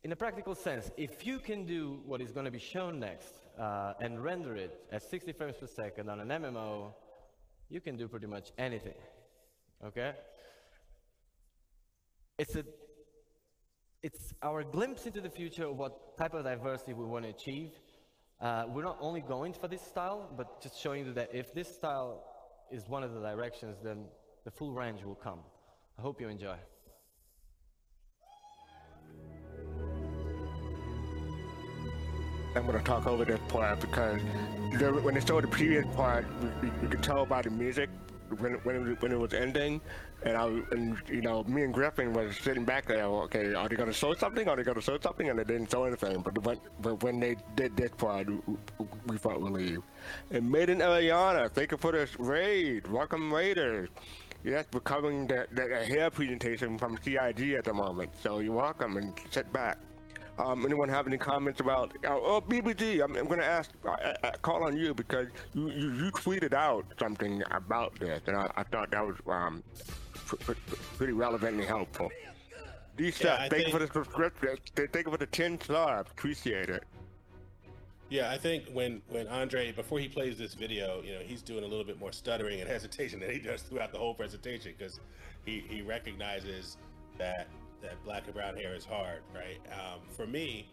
[0.03, 3.34] In a practical sense, if you can do what is going to be shown next
[3.60, 6.94] uh, and render it at 60 frames per second on an MMO,
[7.73, 8.93] you can do pretty much anything.
[9.83, 10.13] Okay?
[12.37, 12.63] It's a
[14.03, 17.71] it's our glimpse into the future of what type of diversity we want to achieve.
[18.41, 21.73] Uh, we're not only going for this style, but just showing you that if this
[21.73, 22.23] style
[22.69, 24.05] is one of the directions, then
[24.43, 25.39] the full range will come.
[25.97, 26.57] I hope you enjoy.
[32.55, 34.21] I'm going to talk over this part because
[34.77, 36.25] the, when they showed the previous part,
[36.61, 37.89] you, could tell by the music
[38.39, 39.81] when when it, when it was ending,
[40.23, 43.05] and I and you know me and Griffin was sitting back there.
[43.05, 44.47] Okay, are they to show something?
[44.47, 45.30] Are they to show something?
[45.30, 46.21] And they didn't show anything.
[46.21, 48.27] But when but when they did this part,
[49.07, 49.84] we, felt relieved.
[50.31, 52.88] And Maiden Eliana, thank you for this raid.
[52.88, 53.89] Welcome Raiders.
[54.43, 58.11] Yes, we're covering the, the hair presentation from CIG at the moment.
[58.21, 59.77] So you're welcome and sit back.
[60.39, 61.93] Um, anyone have any comments about?
[62.05, 65.69] Oh, oh BBG, I'm, I'm going to ask, I, I, call on you because you,
[65.69, 69.64] you, you tweeted out something about this, and I, I thought that was um,
[70.14, 72.11] pr- pr- pretty relevant and helpful.
[72.97, 74.57] D Yeah, thank you for the subscription.
[74.76, 76.11] Thank you for the 10 subs.
[76.11, 76.84] Appreciate it.
[78.10, 81.64] Yeah, I think when when Andre before he plays this video, you know, he's doing
[81.64, 84.99] a little bit more stuttering and hesitation than he does throughout the whole presentation because
[85.45, 86.77] he he recognizes
[87.18, 87.47] that
[87.84, 89.60] that black and brown hair is hard, right?
[89.72, 90.68] Um, for me,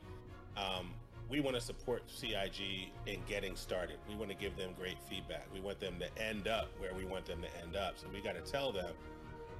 [0.57, 0.95] um,
[1.29, 3.99] we want to support CIG in getting started.
[4.09, 5.47] We want to give them great feedback.
[5.53, 7.99] We want them to end up where we want them to end up.
[7.99, 8.95] So we got to tell them,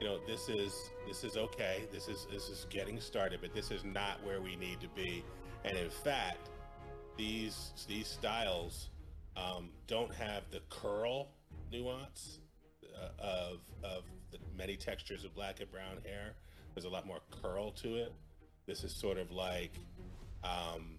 [0.01, 1.85] you know, this is this is okay.
[1.93, 5.23] This is this is getting started, but this is not where we need to be.
[5.65, 6.49] And in fact,
[7.17, 8.89] these these styles
[9.37, 11.29] um, don't have the curl
[11.71, 12.41] nuance
[13.01, 16.35] uh, of of the many textures of black and brown hair.
[16.75, 18.13] There's a lot more curl to it.
[18.67, 19.73] This is sort of like,
[20.45, 20.99] um,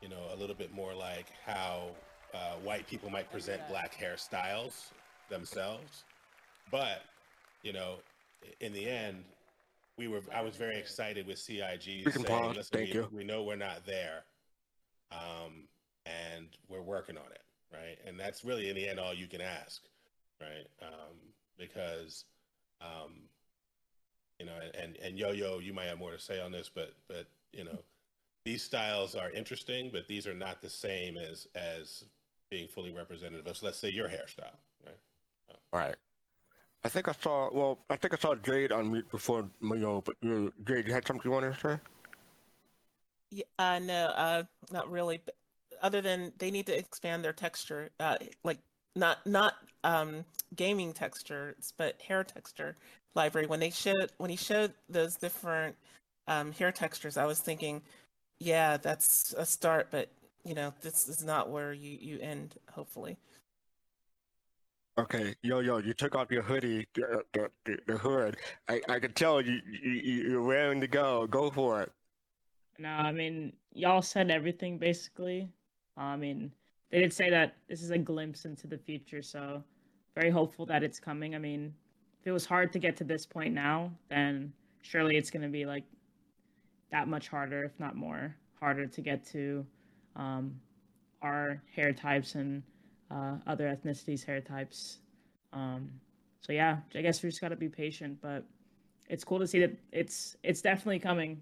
[0.00, 1.90] you know, a little bit more like how
[2.34, 4.88] uh, white people might present black hairstyles
[5.28, 6.04] themselves.
[6.70, 7.02] But,
[7.62, 7.96] you know,
[8.60, 9.24] in the end,
[9.96, 10.20] we were.
[10.34, 13.08] I was very excited with CIG We saying, "Listen, Thank we, you.
[13.12, 14.24] we know we're not there,
[15.12, 15.68] um,
[16.06, 17.98] and we're working on it, right?
[18.06, 19.82] And that's really in the end all you can ask,
[20.40, 20.66] right?
[20.80, 21.16] Um,
[21.58, 22.24] because
[22.80, 23.12] um,
[24.40, 24.52] you know,
[24.82, 27.62] and and Yo Yo, you might have more to say on this, but but you
[27.62, 27.78] know,
[28.44, 32.04] these styles are interesting, but these are not the same as as
[32.50, 34.96] being fully representative of, let's say, your hairstyle, right?
[35.72, 35.96] Right.
[36.82, 37.50] I think I saw.
[37.52, 40.00] Well, I think I saw Jade on mute before Mayo.
[40.00, 41.78] But you, Jade, you had something you wanted to say?
[43.30, 44.42] Yeah, uh, no, uh,
[44.72, 45.20] not really.
[45.24, 45.36] But
[45.82, 48.58] other than they need to expand their texture, uh, like
[48.96, 49.54] not not
[49.84, 50.24] um,
[50.56, 52.76] gaming textures, but hair texture
[53.14, 53.46] library.
[53.46, 55.76] When they showed when he showed those different
[56.26, 57.82] um, hair textures, I was thinking,
[58.38, 60.10] yeah, that's a start, but
[60.44, 62.56] you know, this is not where you you end.
[62.72, 63.16] Hopefully.
[64.98, 68.36] Okay, yo, yo, you took off your hoodie, the, the, the, the hood.
[68.68, 71.26] I, I could tell you, you, you- you're raring to go.
[71.26, 71.92] Go for it.
[72.78, 75.48] No, I mean, y'all said everything basically.
[75.96, 76.50] I mean,
[76.90, 79.62] they did say that this is a glimpse into the future, so
[80.14, 81.34] very hopeful that it's coming.
[81.34, 81.72] I mean,
[82.20, 84.52] if it was hard to get to this point now, then
[84.82, 85.84] surely it's going to be like
[86.90, 89.64] that much harder, if not more, harder to get to
[90.16, 90.54] um,
[91.22, 92.62] our hair types and
[93.10, 94.98] uh, other ethnicities' hair types.
[95.52, 95.90] Um,
[96.40, 98.44] so yeah, I guess we just got to be patient, but
[99.08, 101.40] it's cool to see that it's it's definitely coming.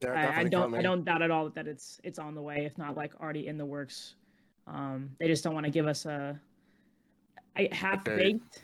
[0.00, 2.64] They're I, I don't I don't doubt at all that it's it's on the way,
[2.64, 4.14] if not like already in the works.
[4.66, 6.38] Um, they just don't want to give us a,
[7.56, 8.62] a half baked.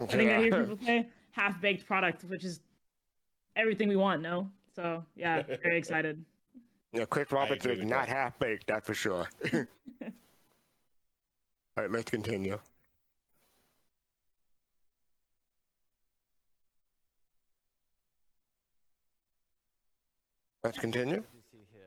[0.00, 2.60] I think I hear people say half baked product, which is
[3.56, 4.22] everything we want.
[4.22, 6.24] No, so yeah, very excited.
[6.92, 9.26] Yeah, Chris Roberts is not half baked, that's for sure.
[11.76, 12.58] All right, let's continue.
[20.62, 21.16] Let's continue.
[21.16, 21.82] You see here,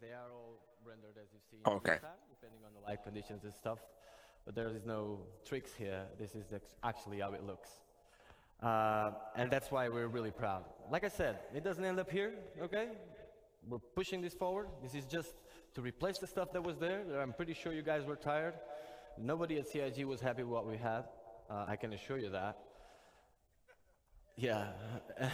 [0.00, 1.58] they are all rendered as you see.
[1.64, 1.98] Okay.
[2.00, 3.78] time, depending on the light conditions and stuff.
[4.48, 6.06] But there is no tricks here.
[6.18, 6.46] This is
[6.82, 7.68] actually how it looks.
[8.62, 10.64] Uh, and that's why we're really proud.
[10.90, 12.88] Like I said, it doesn't end up here, okay?
[13.68, 14.68] We're pushing this forward.
[14.82, 15.42] This is just
[15.74, 17.02] to replace the stuff that was there.
[17.20, 18.54] I'm pretty sure you guys were tired.
[19.18, 21.04] Nobody at CIG was happy with what we had.
[21.50, 22.56] Uh, I can assure you that.
[24.34, 24.68] Yeah.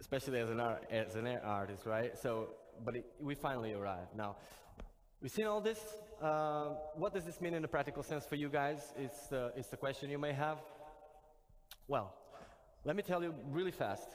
[0.00, 2.16] especially as an art, as an art artist, right?
[2.16, 2.50] So,
[2.84, 4.14] but it, we finally arrived.
[4.16, 4.36] Now,
[5.20, 5.80] we've seen all this.
[6.20, 8.92] Uh, what does this mean in a practical sense for you guys?
[8.98, 10.58] It's the, it's the question you may have.
[11.88, 12.14] Well,
[12.84, 14.08] let me tell you really fast.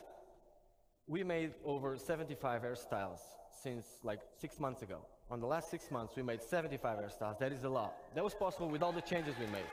[1.08, 3.20] We made over 75 hairstyles
[3.62, 5.00] since like six months ago.
[5.32, 7.40] On the last six months, we made 75 hairstyles.
[7.40, 7.96] That is a lot.
[8.14, 9.66] That was possible with all the changes we made.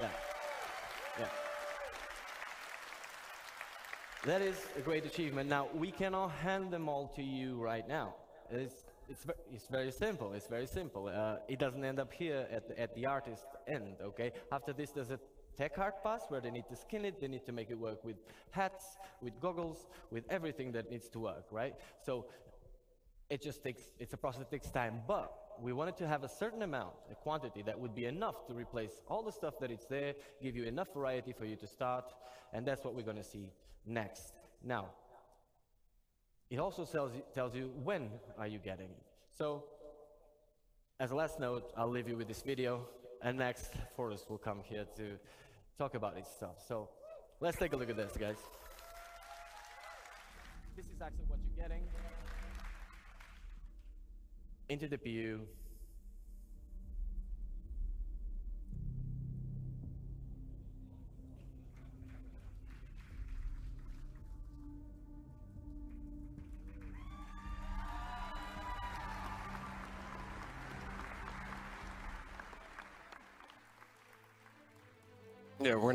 [0.00, 0.08] Yeah.
[1.18, 1.28] Yeah.
[4.24, 5.48] That is a great achievement.
[5.48, 8.14] Now, we cannot hand them all to you right now.
[8.50, 10.32] It's, it's, it's very simple.
[10.32, 11.08] It's very simple.
[11.08, 14.32] Uh, it doesn't end up here at the, at the artist end, okay?
[14.50, 15.18] After this, there's a
[15.56, 18.04] tech art pass where they need to skin it, they need to make it work
[18.04, 18.16] with
[18.50, 21.74] hats, with goggles, with everything that needs to work, right?
[22.04, 22.26] So
[23.28, 26.28] it just takes, it's a process that takes time, but we wanted to have a
[26.28, 29.86] certain amount, a quantity that would be enough to replace all the stuff that it's
[29.86, 32.12] there, give you enough variety for you to start,
[32.52, 33.50] and that's what we're going to see
[33.86, 34.34] next.
[34.62, 34.90] Now,
[36.52, 39.02] it also tells you, tells you when are you getting it.
[39.30, 39.64] So,
[41.00, 42.86] as a last note, I'll leave you with this video,
[43.22, 45.18] and next, Forrest will come here to
[45.78, 46.56] talk about this stuff.
[46.68, 46.90] So,
[47.40, 48.36] let's take a look at this, guys.
[50.76, 51.84] This is actually what you're getting
[54.68, 55.40] into the PU.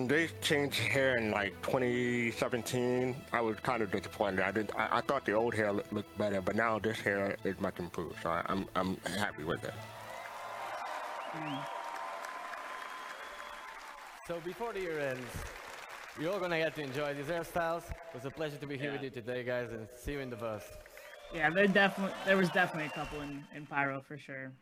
[0.07, 4.39] When they changed hair in like 2017, I was kind of disappointed.
[4.39, 4.71] I did.
[4.77, 7.79] I, I thought the old hair looked, looked better, but now this hair is much
[7.79, 8.15] improved.
[8.23, 9.73] So I, I'm I'm happy with it.
[11.35, 11.59] Mm.
[14.27, 15.31] So before the year ends,
[16.19, 17.89] you're all gonna get to enjoy these hairstyles.
[17.89, 20.29] It was a pleasure to be here with you today, guys, and see you in
[20.29, 20.63] the bus.
[21.33, 24.53] Yeah, there definitely there was definitely a couple in, in Pyro for sure.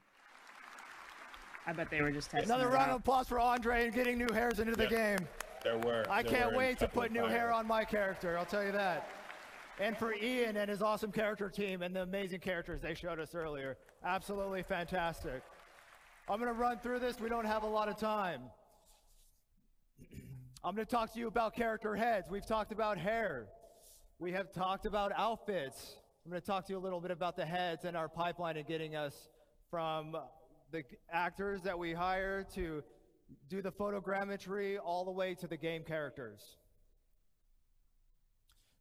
[1.67, 2.49] I bet they were just testing.
[2.51, 5.15] Another round of applause for Andre and getting new hairs into the Yeah.
[5.17, 5.27] game.
[5.63, 6.05] There were.
[6.09, 8.71] I there can't were wait to put new hair on my character, I'll tell you
[8.73, 9.09] that.
[9.79, 13.33] And for Ian and his awesome character team and the amazing characters they showed us
[13.35, 13.77] earlier.
[14.03, 15.41] Absolutely fantastic.
[16.29, 17.19] I'm going to run through this.
[17.19, 18.41] We don't have a lot of time.
[20.63, 22.29] I'm going to talk to you about character heads.
[22.29, 23.47] We've talked about hair.
[24.19, 25.95] We have talked about outfits.
[26.25, 28.57] I'm going to talk to you a little bit about the heads and our pipeline
[28.57, 29.29] and getting us
[29.69, 30.15] from
[30.71, 32.83] the actors that we hire to
[33.49, 36.57] do the photogrammetry all the way to the game characters.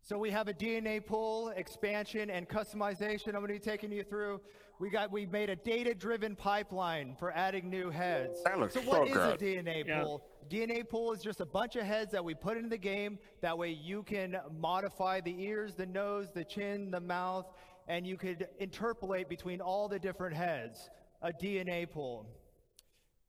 [0.03, 3.29] So we have a DNA pool, expansion, and customization.
[3.29, 4.41] I'm going to be taking you through.
[4.79, 8.43] We got we made a data-driven pipeline for adding new heads.
[8.45, 9.41] That looks so so what is good.
[9.41, 10.03] a DNA Yeah.
[10.03, 10.27] pool?
[10.51, 13.19] DNA pool is just a bunch of heads that we put into the game.
[13.41, 17.47] That way you can modify the ears, the nose, the chin, the mouth,
[17.89, 20.91] and you could interpolate between all the different heads.
[21.25, 22.27] A DNA pool.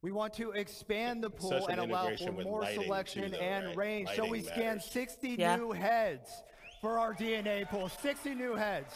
[0.01, 3.38] We want to expand the pool an and allow for more lighting, selection too, though,
[3.38, 3.77] and right?
[3.77, 4.09] range.
[4.17, 5.55] so we Lighting scanned 60 Yeah.
[5.55, 6.43] new heads
[6.81, 7.88] for our DNA pool.
[7.88, 8.93] 60 new heads.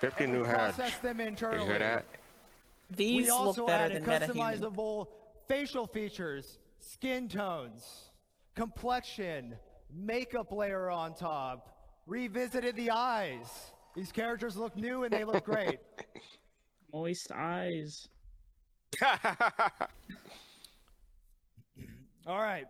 [0.00, 0.76] 50 And new we heads.
[0.76, 1.56] process them internally.
[1.58, 1.66] You internally.
[1.68, 2.96] hear that?
[2.96, 4.60] These we also look better added than MetaHuman.
[4.60, 5.06] customizable
[5.48, 8.10] facial features, skin tones,
[8.54, 9.56] complexion,
[9.92, 13.72] makeup layer on top, revisited the eyes.
[13.96, 15.80] These characters look new and they look great.
[16.92, 18.08] Moist eyes.
[22.26, 22.66] All right.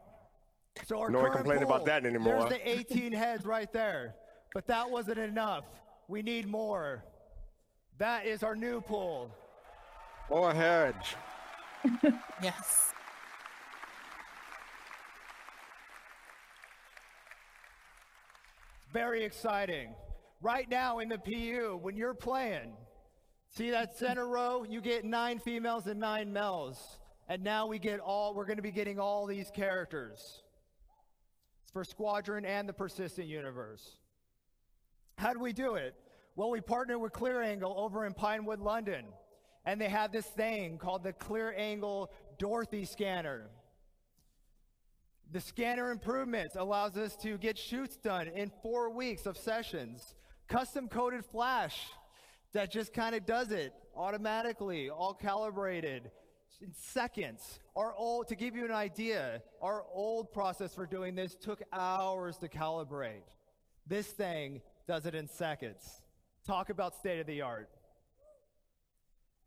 [0.87, 2.49] So our No one current complained about that anymore.
[2.49, 4.15] There's the 18 heads right there,
[4.55, 5.65] but that wasn't enough.
[6.09, 7.05] We need more.
[7.99, 9.31] That is our new pool.
[10.31, 11.15] More heads.
[12.43, 12.93] Yes.
[18.93, 19.95] Very exciting.
[20.41, 22.73] Right now in the PU, when you're playing,
[23.53, 24.65] see that center row?
[24.69, 26.99] You get nine females and nine males.
[27.29, 30.43] And now we get all, we're going to be getting all these characters.
[31.63, 33.99] It's for Squadron and the Persistent Universe.
[35.19, 35.95] How do we do it?
[36.35, 39.05] Well, we partnered with Clear Angle over in Pinewood, London.
[39.65, 43.49] And they have this thing called the Clear Angle Dorothy Scanner.
[45.31, 50.15] The scanner improvements allows us to get shoots done in four weeks of sessions.
[50.49, 51.87] Custom coded flash
[52.53, 56.11] that just kind of does it automatically, all calibrated
[56.61, 57.61] in seconds.
[57.77, 62.37] Our old, to give you an idea, our old process for doing this took hours
[62.39, 63.23] to calibrate.
[63.87, 66.03] This thing does it in seconds.
[66.47, 67.69] Talk about state of the art.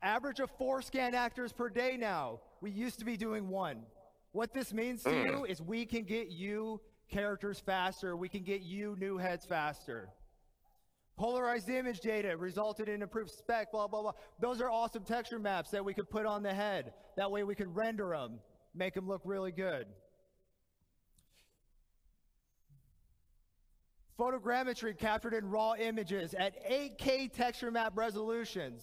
[0.02, 2.40] Average of four scan actors per day now.
[2.60, 3.82] We used to be doing one.
[4.32, 5.26] What this means to mm.
[5.26, 8.16] you is we can get you characters faster.
[8.16, 10.10] We can get you new heads faster.
[11.16, 14.12] Polarized image data resulted in improved spec, blah, blah, blah.
[14.38, 16.92] Those are awesome texture maps that we could put on the head.
[17.16, 18.38] That way we could render them,
[18.74, 19.86] make them look really good.
[24.18, 28.82] Photogrammetry captured in raw images at 8K texture map resolutions.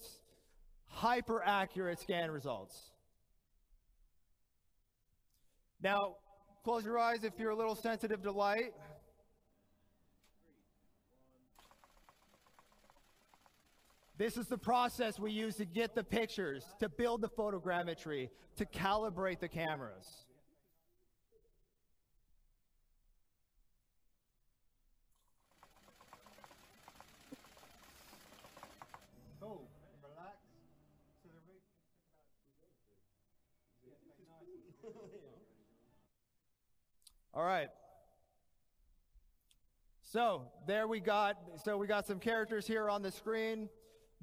[0.85, 2.79] Hyper accurate scan results.
[5.81, 6.15] Now,
[6.63, 8.73] close your eyes if you're a little sensitive to light.
[14.16, 18.66] This is the process we use to get the pictures, to build the photogrammetry, to
[18.66, 20.25] calibrate the cameras.
[29.42, 29.61] Oh,
[37.33, 37.69] All right.
[40.03, 41.35] So there we got,
[41.66, 43.69] so we got some characters here on the screen.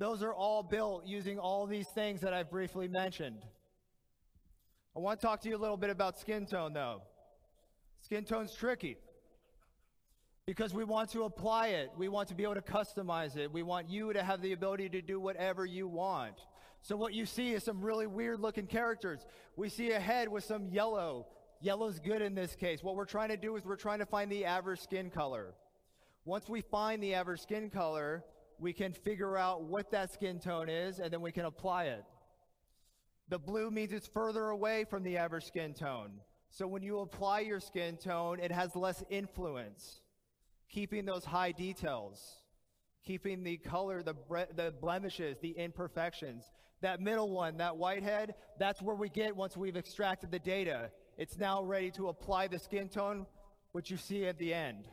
[0.00, 3.44] Those are all built using all these things that I've briefly mentioned.
[4.96, 7.02] I want to talk to you a little bit about skin tone though.
[8.00, 8.96] Skin tone's tricky
[10.46, 11.90] because we want to apply it.
[11.98, 13.52] We want to be able to customize it.
[13.52, 16.36] We want you to have the ability to do whatever you want.
[16.80, 19.26] So what you see is some really weird looking characters.
[19.54, 21.26] We see a head with some yellow.
[21.60, 22.82] Yellow's good in this case.
[22.82, 25.52] What we're trying to do is we're trying to find the average skin color.
[26.24, 28.24] Once we find the average skin color,
[28.60, 32.04] we can figure out what that skin tone is and then we can apply it.
[33.28, 36.20] The blue means it's further away from the average skin tone.
[36.50, 40.00] So when you apply your skin tone, it has less influence,
[40.68, 42.20] keeping those high details,
[43.04, 46.44] keeping the color, the, bre- the blemishes, the imperfections.
[46.82, 50.90] That middle one, that whitehead, that's where we get once we've extracted the data.
[51.16, 53.26] It's now ready to apply the skin tone,
[53.72, 54.88] which you see at the end.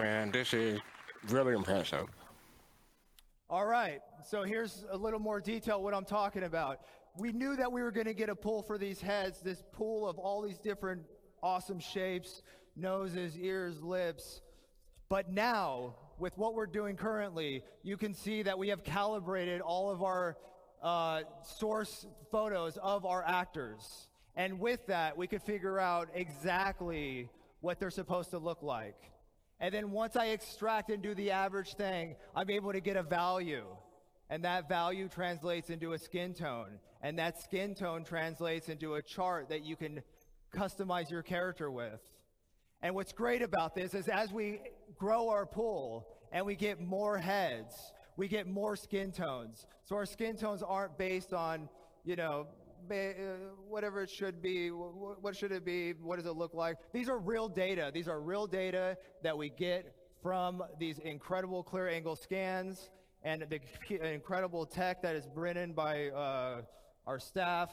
[0.00, 0.80] Man, this is
[1.28, 2.06] really impressive.
[3.50, 6.80] All right, so here's a little more detail what I'm talking about.
[7.18, 10.08] We knew that we were going to get a pool for these heads, this pool
[10.08, 11.02] of all these different
[11.42, 12.42] awesome shapes,
[12.76, 14.40] noses, ears, lips.
[15.10, 19.90] But now, with what we're doing currently, you can see that we have calibrated all
[19.90, 20.38] of our
[20.82, 24.08] uh, source photos of our actors.
[24.34, 27.28] And with that, we could figure out exactly
[27.60, 29.10] what they're supposed to look like.
[29.60, 33.02] And then once I extract and do the average thing, I'm able to get a
[33.02, 33.66] value.
[34.30, 36.78] And that value translates into a skin tone.
[37.02, 40.02] And that skin tone translates into a chart that you can
[40.54, 42.00] customize your character with.
[42.82, 44.60] And what's great about this is as we
[44.96, 47.74] grow our pool and we get more heads,
[48.16, 49.66] we get more skin tones.
[49.84, 51.68] So our skin tones aren't based on,
[52.04, 52.46] you know,
[53.68, 54.68] whatever it should be.
[54.68, 55.92] wh- wh- What should it be?
[55.92, 56.76] What does it look like?
[56.92, 57.90] These are real data.
[57.92, 62.90] These are real data that we get from these incredible clear angle scans
[63.22, 66.62] and the incredible tech that is brought in by uh,
[67.06, 67.70] our staff.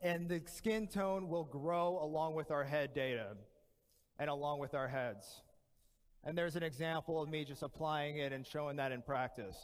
[0.00, 3.36] And the skin tone will grow along with our head data
[4.18, 5.42] and along with our heads.
[6.24, 9.56] And there's an example of me just applying it and showing that in practice.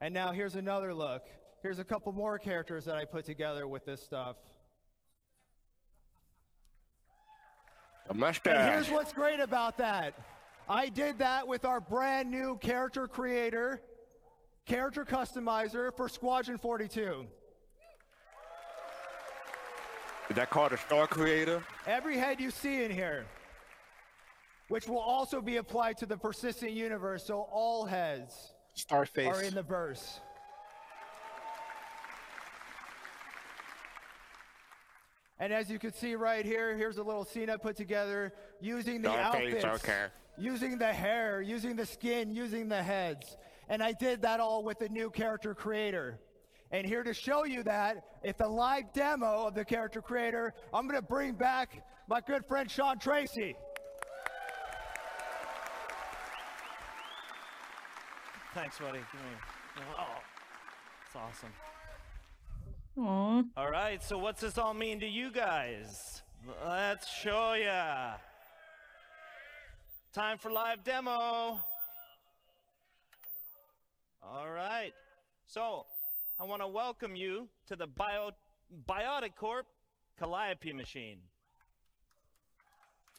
[0.00, 1.22] And now here's another look.
[1.62, 4.36] Here's a couple more characters that I put together with this stuff.
[8.10, 8.56] A mustache.
[8.56, 10.14] And here's what's great about that.
[10.68, 13.80] I did that with our brand new character creator,
[14.66, 17.26] character customizer for Squadron 42.
[20.30, 21.62] Is that called a star creator?
[21.86, 23.24] Every head you see in here,
[24.68, 29.28] which will also be applied to the persistent universe, so all heads Starface.
[29.28, 30.20] are in the verse.
[35.42, 39.02] And as you can see right here, here's a little scene I put together using
[39.02, 40.04] the Starface, outfits, okay.
[40.38, 43.36] using the hair, using the skin, using the heads.
[43.68, 46.20] And I did that all with the new character creator.
[46.70, 50.86] And here to show you that, if the live demo of the character creator, I'm
[50.86, 53.56] going to bring back my good friend Sean Tracy.
[58.54, 59.00] Thanks, buddy.
[59.10, 59.86] Give me.
[59.98, 60.04] Oh,
[61.04, 61.50] it's awesome.
[62.98, 63.42] Aw.
[63.56, 66.22] All right, so what's this all mean to you guys?
[66.66, 68.14] Let's show ya.
[70.12, 71.60] Time for live demo.
[74.22, 74.92] All right.
[75.46, 75.86] So,
[76.38, 78.32] I want to welcome you to the Bio
[78.86, 79.66] Biotic Corp
[80.18, 81.18] Calliope machine.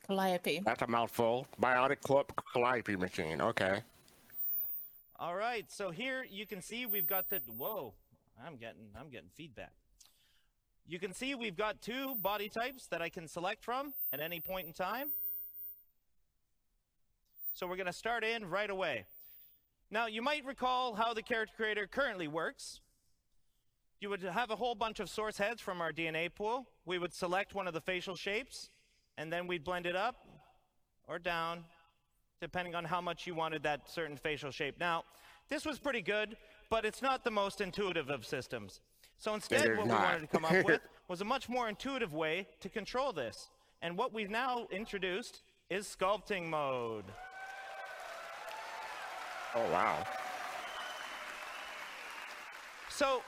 [0.06, 0.62] Calliope.
[0.66, 1.48] That's a mouthful.
[1.62, 3.42] Biotic Corp Calliope machine.
[3.42, 3.82] Okay.
[5.20, 7.94] All right, so here you can see we've got the whoa,
[8.46, 9.74] I'm getting I'm getting feedback.
[10.86, 14.40] You can see we've got two body types that I can select from at any
[14.40, 15.12] point in time.
[17.54, 19.06] So we're going to start in right away.
[19.90, 22.82] Now, you might recall how the character creator currently works.
[24.02, 26.68] You would have a whole bunch of source heads from our DNA pool.
[26.86, 28.70] We would select one of the facial shapes,
[29.18, 30.16] and then we'd blend it up
[31.08, 31.64] or down,
[32.42, 34.80] depending on how much you wanted that certain facial shape.
[34.80, 35.04] Now,
[35.48, 36.36] this was pretty good,
[36.74, 38.82] but it's not the most intuitive of systems.
[39.20, 40.00] So instead, what not.
[40.00, 43.52] we wanted to come up with was a much more intuitive way to control this.
[43.84, 47.04] And what we've now introduced is sculpting mode.
[49.54, 50.04] Oh, wow.
[52.90, 53.22] So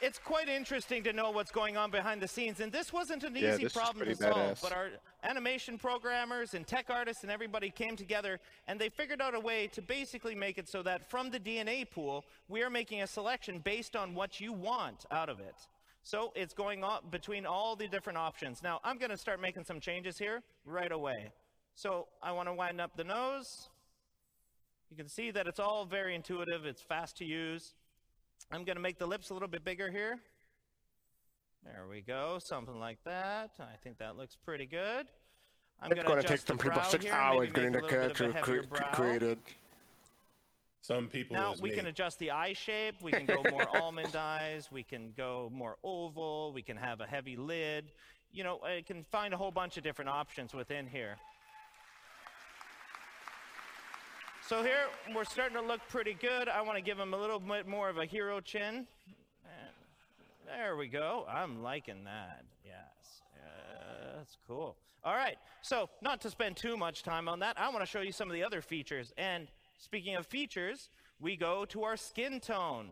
[0.00, 2.60] it's quite interesting to know what's going on behind the scenes.
[2.60, 4.62] And this wasn't an Yeah, easy problem to solve, badass.
[4.62, 4.88] but our
[5.22, 9.66] animation programmers and tech artists and everybody came together and they figured out a way
[9.68, 13.58] to basically make it so that from the DNA pool, we are making a selection
[13.58, 15.54] based on what you want out of it.
[16.02, 18.62] So it's going on between all the different options.
[18.62, 21.30] Now, I'm going to start making some changes here right away.
[21.74, 23.68] So I want to wind up the nose.
[24.90, 26.64] You can see that it's all very intuitive.
[26.64, 27.74] It's fast to use.
[28.52, 30.18] I'm going to make the lips a little bit bigger here.
[31.64, 33.50] There we go, something like that.
[33.60, 35.06] I think that looks pretty good.
[35.82, 37.40] I'm It's going going to to take adjust the some people brow six here, hours
[37.40, 39.38] maybe getting make the a little bit of character cre- created.
[40.82, 41.76] Some people Now we me.
[41.76, 42.96] can adjust the eye shape.
[43.02, 44.70] We can go more almond eyes.
[44.72, 46.52] We can go more oval.
[46.54, 47.92] We can have a heavy lid.
[48.32, 51.16] You know, I can find a whole bunch of different options within here.
[54.50, 56.48] So here we're starting to look pretty good.
[56.48, 58.84] I want to give him a little bit more of a hero chin.
[60.44, 61.24] There we go.
[61.30, 62.42] I'm liking that.
[62.64, 63.22] Yes.
[64.16, 64.74] That's cool.
[65.04, 65.36] All right.
[65.62, 68.26] So, not to spend too much time on that, I want to show you some
[68.26, 69.12] of the other features.
[69.16, 69.46] And
[69.78, 72.88] speaking of features, we go to our skin tone.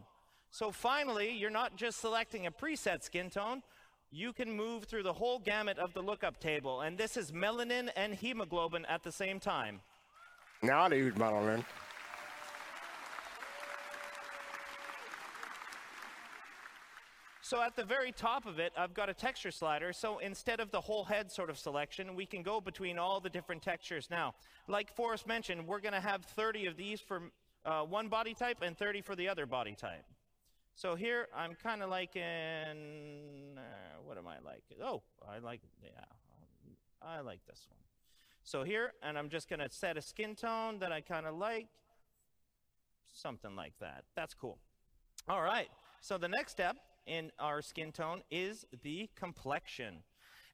[0.52, 3.64] So, finally, you're not just selecting a preset skin tone,
[4.12, 6.82] you can move through the whole gamut of the lookup table.
[6.82, 9.80] And this is melanin and hemoglobin at the same time.
[10.62, 11.64] Now I use melanin.
[17.48, 19.92] So at the very top of it, I've got a texture slider.
[19.94, 23.30] So instead of the whole head sort of selection, we can go between all the
[23.30, 24.08] different textures.
[24.10, 24.34] Now,
[24.66, 27.22] like Forrest mentioned, we're going to have 30 of these for
[27.64, 30.04] uh, one body type and 30 for the other body type.
[30.74, 32.22] So here, I'm kind of liking,
[33.56, 34.64] uh, what am I like?
[34.84, 36.04] Oh, I like, yeah,
[37.00, 37.87] I like this one.
[38.48, 41.34] So here, and I'm just going to set a skin tone that I kind of
[41.34, 41.66] like.
[43.12, 44.04] Something like that.
[44.16, 44.56] That's cool.
[45.28, 45.68] All right.
[46.00, 49.96] So the next step in our skin tone is the complexion.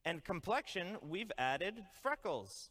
[0.04, 2.70] And complexion, we've added freckles.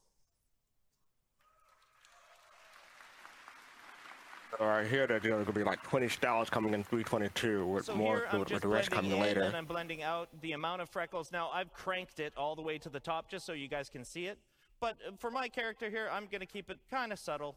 [4.60, 7.96] All right, here that there's gonna be like 20 styles coming in 322 with So
[7.96, 9.42] more with, with the rest coming in later.
[9.44, 11.32] and I'm blending out the amount of freckles.
[11.32, 14.04] Now I've cranked it all the way to the top just so you guys can
[14.04, 14.38] see it.
[14.84, 17.56] But for my character here, I'm going to keep it kind of subtle,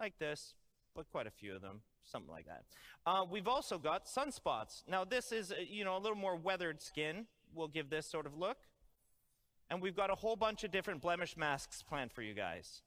[0.00, 0.54] like this,
[0.96, 2.64] but quite a few of them, something like that.
[3.04, 4.82] Uh, we've also got sunspots.
[4.88, 7.26] Now this is, uh, you know, a little more weathered skin.
[7.54, 8.56] We'll give this sort of look.
[9.68, 12.80] And we've got a whole bunch of different blemish masks planned for you guys,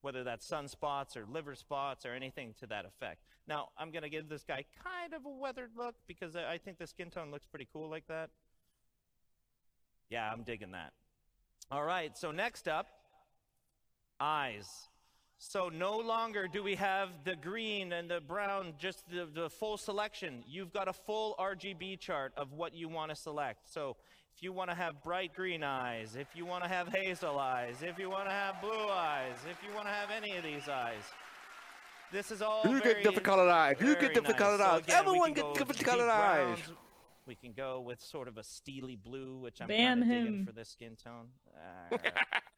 [0.00, 3.20] whether that's sunspots or liver spots or anything to that effect.
[3.46, 6.78] Now, I'm going to give this guy kind of a weathered look because I think
[6.78, 8.30] the skin tone looks pretty cool like that.
[10.08, 10.94] Yeah, I'm digging that.
[11.70, 12.86] All right, so next up,
[14.20, 14.88] eyes.
[15.38, 19.78] So no longer do we have the green and the brown, just the, the full
[19.78, 20.42] selection.
[20.48, 23.72] You've got a full RGB chart of what you want to select.
[23.72, 23.96] So
[24.36, 27.76] if you want to have bright green eyes, if you want to have hazel eyes,
[27.82, 30.68] if you want to have blue eyes, if you want to have any of these
[30.68, 31.02] eyes,
[32.12, 33.76] this is all You get different colored eyes.
[33.80, 34.36] You get different nice.
[34.38, 34.80] colored So eyes.
[34.80, 36.58] again, Everyone get different colored eyes.
[37.30, 40.38] We can go with sort of a steely blue, which I'm Ban kind of digging
[40.40, 40.46] him.
[40.46, 41.28] for this skin tone.
[41.54, 41.96] Uh,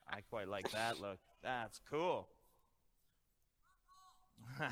[0.08, 1.18] I quite like that look.
[1.42, 2.26] That's cool.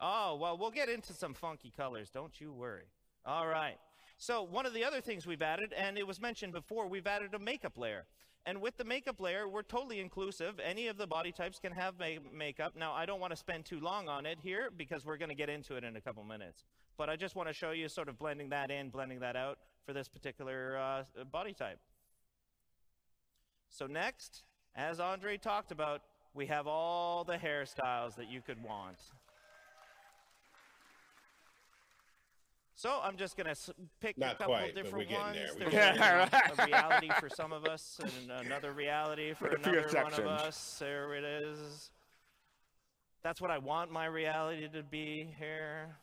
[0.00, 2.10] oh, well, we'll get into some funky colors.
[2.10, 2.88] Don't you worry.
[3.24, 3.76] All right.
[4.18, 7.34] So, one of the other things we've added, and it was mentioned before, we've added
[7.34, 8.04] a makeup layer.
[8.46, 10.58] And with the makeup layer, we're totally inclusive.
[10.58, 12.72] Any of the body types can have ma- makeup.
[12.76, 15.36] Now, I don't want to spend too long on it here because we're going to
[15.36, 16.64] get into it in a couple minutes.
[16.96, 19.58] But I just want to show you sort of blending that in, blending that out
[19.84, 21.78] for this particular uh, body type.
[23.68, 24.44] So next,
[24.74, 26.02] as Andre talked about,
[26.34, 28.98] we have all the hairstyles that you could want.
[32.74, 33.54] So I'm just gonna
[34.00, 35.36] pick Not a couple quite, different we're getting ones.
[35.58, 35.70] there.
[35.70, 40.12] There's getting a, a reality for some of us, and another reality for another one
[40.12, 40.76] of us.
[40.78, 41.90] There it is.
[43.22, 45.96] That's what I want my reality to be here.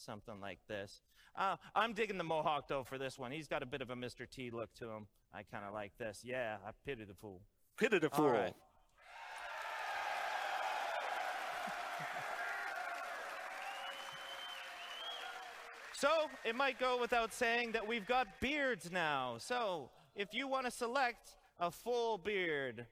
[0.00, 1.02] Something like this.
[1.36, 3.30] Uh, I'm digging the Mohawk though for this one.
[3.32, 4.28] He's got a bit of a Mr.
[4.28, 5.06] T look to him.
[5.32, 6.22] I kind of like this.
[6.24, 7.42] Yeah, I pity the fool.
[7.76, 8.30] Pity the fool.
[8.30, 8.54] right.
[15.92, 19.36] So it might go without saying that we've got beards now.
[19.36, 22.86] So if you want to select a full beard,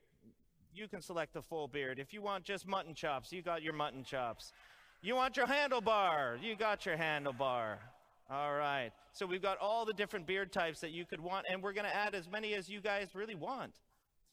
[0.74, 1.98] you can select a full beard.
[1.98, 4.52] If you want just mutton chops, you got your mutton chops.
[5.00, 7.76] You want your handlebar, you got your handlebar.
[8.30, 8.90] All right.
[9.12, 11.86] So we've got all the different beard types that you could want, and we're going
[11.86, 13.72] to add as many as you guys really want.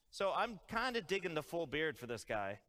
[0.09, 2.59] So I'm kind of digging the full beard for this guy.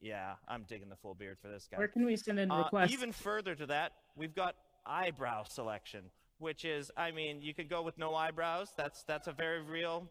[0.00, 1.76] Yeah, I'm digging the full beard for this guy.
[1.76, 2.92] Where can we send in Uh, requests?
[2.92, 4.54] even further to that, we've got
[4.86, 6.04] eyebrow selection,
[6.38, 8.72] which is, I mean, you could go with no eyebrows.
[8.76, 10.10] That's that's a very real.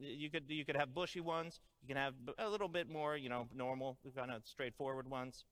[0.00, 1.60] You could you could have bushy ones.
[1.82, 5.44] You can have a little bit more, you know, normal, kind of straightforward ones.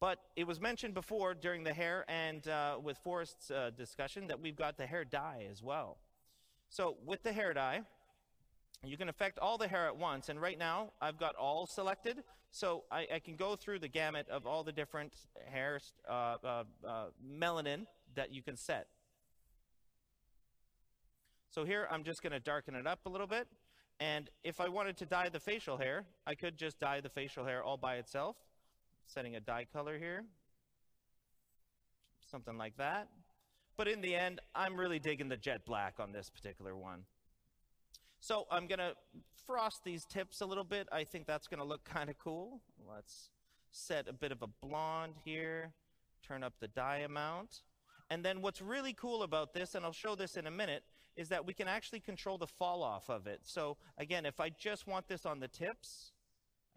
[0.00, 4.40] But it was mentioned before during the hair and uh, with Forrest's uh, discussion that
[4.40, 5.98] we've got the hair dye as well.
[6.68, 7.80] So with the hair dye,
[8.84, 10.28] you can affect all the hair at once.
[10.28, 12.22] And right now, I've got all selected.
[12.50, 15.14] So I, I can go through the gamut of all the different
[15.46, 18.86] hair uh, uh, uh, melanin that you can set.
[21.50, 23.48] So here, I'm just going to darken it up a little bit.
[24.00, 27.44] And if I wanted to dye the facial hair, I could just dye the facial
[27.44, 28.36] hair all by itself,
[29.08, 30.24] setting a dye color here,
[32.30, 33.08] something like that.
[33.76, 37.04] But in the end, I'm really digging the jet black on this particular one.
[38.20, 38.94] So I'm going to
[39.46, 40.88] frost these tips a little bit.
[40.92, 42.60] I think that's going to look kind of cool.
[42.88, 43.30] Let's
[43.70, 45.72] set a bit of a blonde here,
[46.26, 47.62] turn up the dye amount.
[48.10, 50.82] And then what's really cool about this, and I'll show this in a minute,
[51.16, 53.40] is that we can actually control the fall off of it.
[53.44, 56.12] So again, if I just want this on the tips,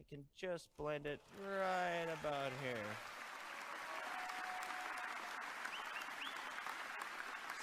[0.02, 2.74] I can just blend it right about here.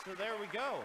[0.05, 0.85] So there we go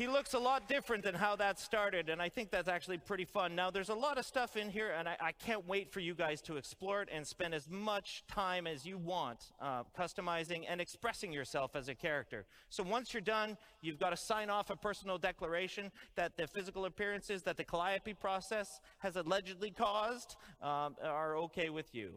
[0.00, 3.26] he looks a lot different than how that started, and I think that's actually pretty
[3.26, 3.54] fun.
[3.54, 6.14] Now, there's a lot of stuff in here, and I, I can't wait for you
[6.14, 10.80] guys to explore it and spend as much time as you want uh, customizing and
[10.80, 12.46] expressing yourself as a character.
[12.70, 16.86] So once you're done, you've got to sign off a personal declaration that the physical
[16.86, 22.12] appearances that the Calliope process has allegedly caused um, are okay with you.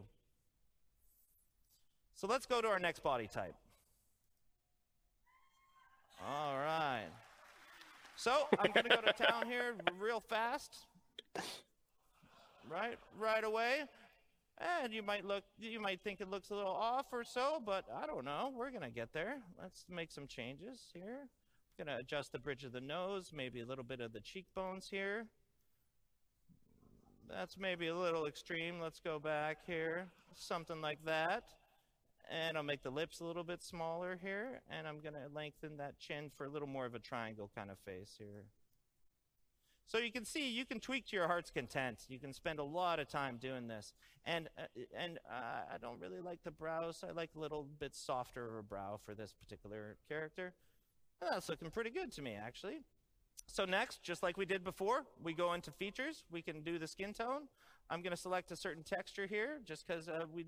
[2.14, 3.56] So let's go to our next body type.
[6.26, 7.10] All right.
[8.16, 10.86] So I'm going to go to town here real fast.
[12.70, 13.84] Right, right away.
[14.82, 17.84] And you might look, you might think it looks a little off or so, but
[17.94, 18.52] I don't know.
[18.56, 19.38] We're going to get there.
[19.60, 21.28] Let's make some changes here.
[21.78, 24.20] I'm going to adjust the bridge of the nose, maybe a little bit of the
[24.20, 25.26] cheekbones here.
[27.28, 28.80] That's maybe a little extreme.
[28.80, 30.06] Let's go back here.
[30.36, 31.44] Something like that.
[32.30, 35.76] And I'll make the lips a little bit smaller here, and I'm going to lengthen
[35.76, 38.44] that chin for a little more of a triangle kind of face here.
[39.86, 42.04] So you can see, you can tweak to your heart's content.
[42.08, 43.92] You can spend a lot of time doing this.
[44.24, 44.62] And, uh,
[44.98, 47.04] and uh, I don't really like the brows.
[47.06, 50.54] I like a little bit softer of a brow for this particular character.
[51.20, 52.80] That's looking pretty good to me, actually.
[53.46, 56.24] So next, just like we did before, we go into features.
[56.30, 57.42] We can do the skin tone.
[57.90, 60.46] I'm going to select a certain texture here, just because uh, we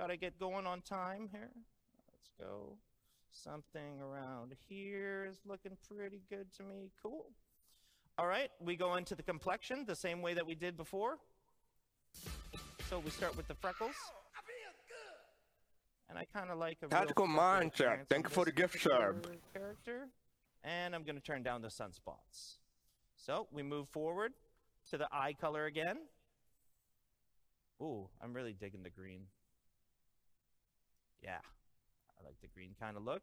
[0.00, 1.50] Got to get going on time here.
[2.10, 2.72] Let's go.
[3.32, 6.88] Something around here is looking pretty good to me.
[7.02, 7.26] Cool.
[8.16, 11.18] All right, we go into the complexion the same way that we did before.
[12.88, 13.94] So we start with the freckles.
[16.08, 18.06] And I kind of like a tactical mindset.
[18.08, 19.26] Thank you for the gift sub.
[19.52, 20.08] Character,
[20.64, 22.56] and I'm going to turn down the sunspots.
[23.16, 24.32] So we move forward
[24.88, 25.98] to the eye color again.
[27.82, 29.24] Ooh, I'm really digging the green.
[31.22, 31.38] Yeah,
[32.18, 33.22] I like the green kind of look.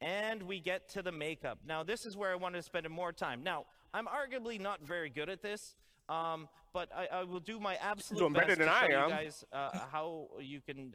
[0.00, 1.58] And we get to the makeup.
[1.66, 3.42] Now, this is where I wanted to spend more time.
[3.42, 5.74] Now, I'm arguably not very good at this,
[6.08, 8.94] um, but I, I, will do my absolute Doing best better than to I show
[8.94, 9.10] am.
[9.10, 10.94] you guys uh, how you can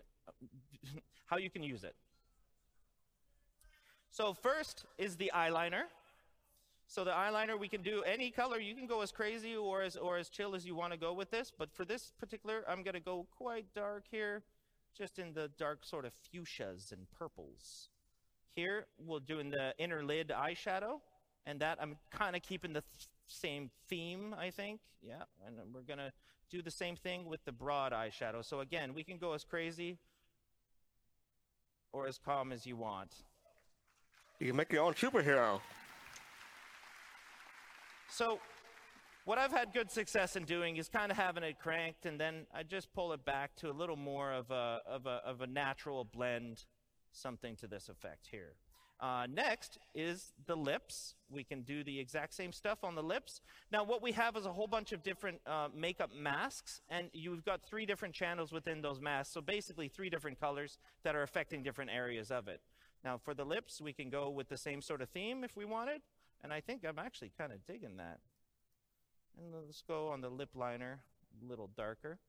[1.25, 1.95] how you can use it.
[4.09, 5.83] So first is the eyeliner.
[6.87, 8.59] So the eyeliner we can do any color.
[8.59, 11.13] You can go as crazy or as or as chill as you want to go
[11.13, 11.51] with this.
[11.55, 14.43] But for this particular, I'm going to go quite dark here
[14.95, 17.89] just in the dark sort of fuchsias and purples.
[18.55, 20.99] Here, we're doing the inner lid eyeshadow,
[21.45, 24.79] and that I'm kind of keeping the th- same theme, I think.
[25.01, 26.11] Yeah, and we're going to
[26.49, 28.43] do the same thing with the broad eyeshadow.
[28.45, 29.97] So again, we can go as crazy
[31.91, 33.11] or as calm as you want.
[34.39, 35.59] You can make your own superhero.
[38.09, 38.39] So
[39.25, 42.45] what I've had good success in doing is kind of having it cranked, and then
[42.53, 45.47] I just pull it back to a little more of a, of a, of a
[45.47, 46.63] natural blend,
[47.11, 48.53] something to this effect here.
[48.99, 51.15] Uh, next is the lips.
[51.29, 53.41] We can do the exact same stuff on the lips.
[53.71, 57.43] Now, what we have is a whole bunch of different uh, makeup masks, and you've
[57.43, 59.33] got three different channels within those masks.
[59.33, 62.61] So basically, three different colors that are affecting different areas of it.
[63.03, 65.65] Now, for the lips, we can go with the same sort of theme if we
[65.65, 66.01] wanted,
[66.43, 68.19] and I think I'm actually kind of digging that.
[69.37, 70.99] And let's go on the lip liner,
[71.41, 72.19] a little darker.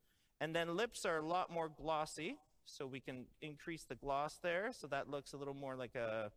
[0.41, 4.70] And then lips are a lot more glossy, so we can increase the gloss there,
[4.73, 6.31] so that looks a little more like a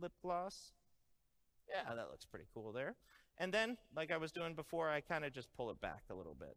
[0.00, 0.72] lip gloss.
[1.68, 2.94] Yeah, that looks pretty cool there.
[3.38, 6.14] And then, like I was doing before, I kind of just pull it back a
[6.14, 6.56] little bit.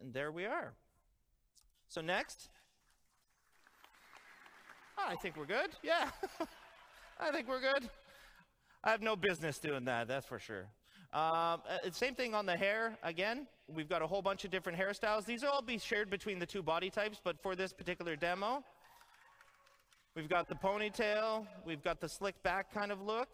[0.00, 0.74] And there we are.
[1.88, 2.48] So next,
[4.98, 5.70] oh, I think we're good.
[5.82, 6.10] Yeah,
[7.20, 7.88] I think we're good.
[8.84, 10.66] I have no business doing that, that's for sure.
[11.12, 12.96] Um, uh, same thing on the hair.
[13.02, 15.26] Again, we've got a whole bunch of different hairstyles.
[15.26, 18.64] These will all be shared between the two body types, but for this particular demo,
[20.16, 23.28] we've got the ponytail, we've got the slick back kind of look.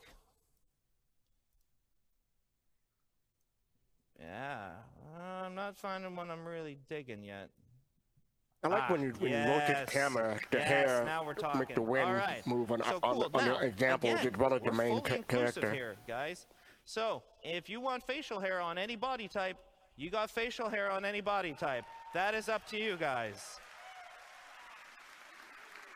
[4.20, 4.70] Yeah,
[5.16, 7.50] uh, I'm not finding one I'm really digging yet.
[8.64, 9.86] I like Ah, when you when you rotate yes.
[9.86, 11.74] the camera, the Yes, hair now we're make talking.
[11.76, 12.44] the wind right.
[12.44, 13.30] move on, So on, cool.
[13.32, 15.72] on Now, the examples again, as well as the main character.
[15.72, 16.48] here, guys.
[16.84, 19.56] So, if you want facial hair on any body type,
[19.96, 21.84] you got facial hair on any body type.
[22.14, 23.58] That is up to you guys.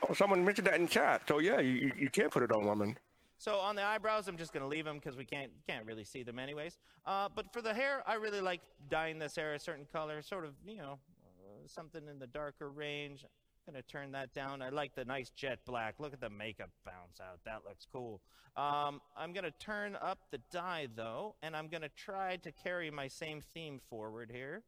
[0.08, 1.22] Oh, someone mentioned that in chat.
[1.28, 2.98] So yeah, you, you- you can put it on women.
[3.38, 6.04] So on the eyebrows, I'm just going to leave them because we can't can't really
[6.04, 6.78] see them anyways.
[7.04, 10.44] Uh, but for the hair, I really like dyeing this hair a certain color, sort
[10.44, 13.24] of you know uh, something in the darker range.
[13.66, 14.60] I'm going to turn that down.
[14.60, 15.94] I like the nice jet black.
[15.98, 17.38] Look at the makeup bounce out.
[17.44, 18.20] That looks cool.
[18.56, 22.50] Um, I'm going to turn up the dye though, and I'm going to try to
[22.50, 24.62] carry my same theme forward here.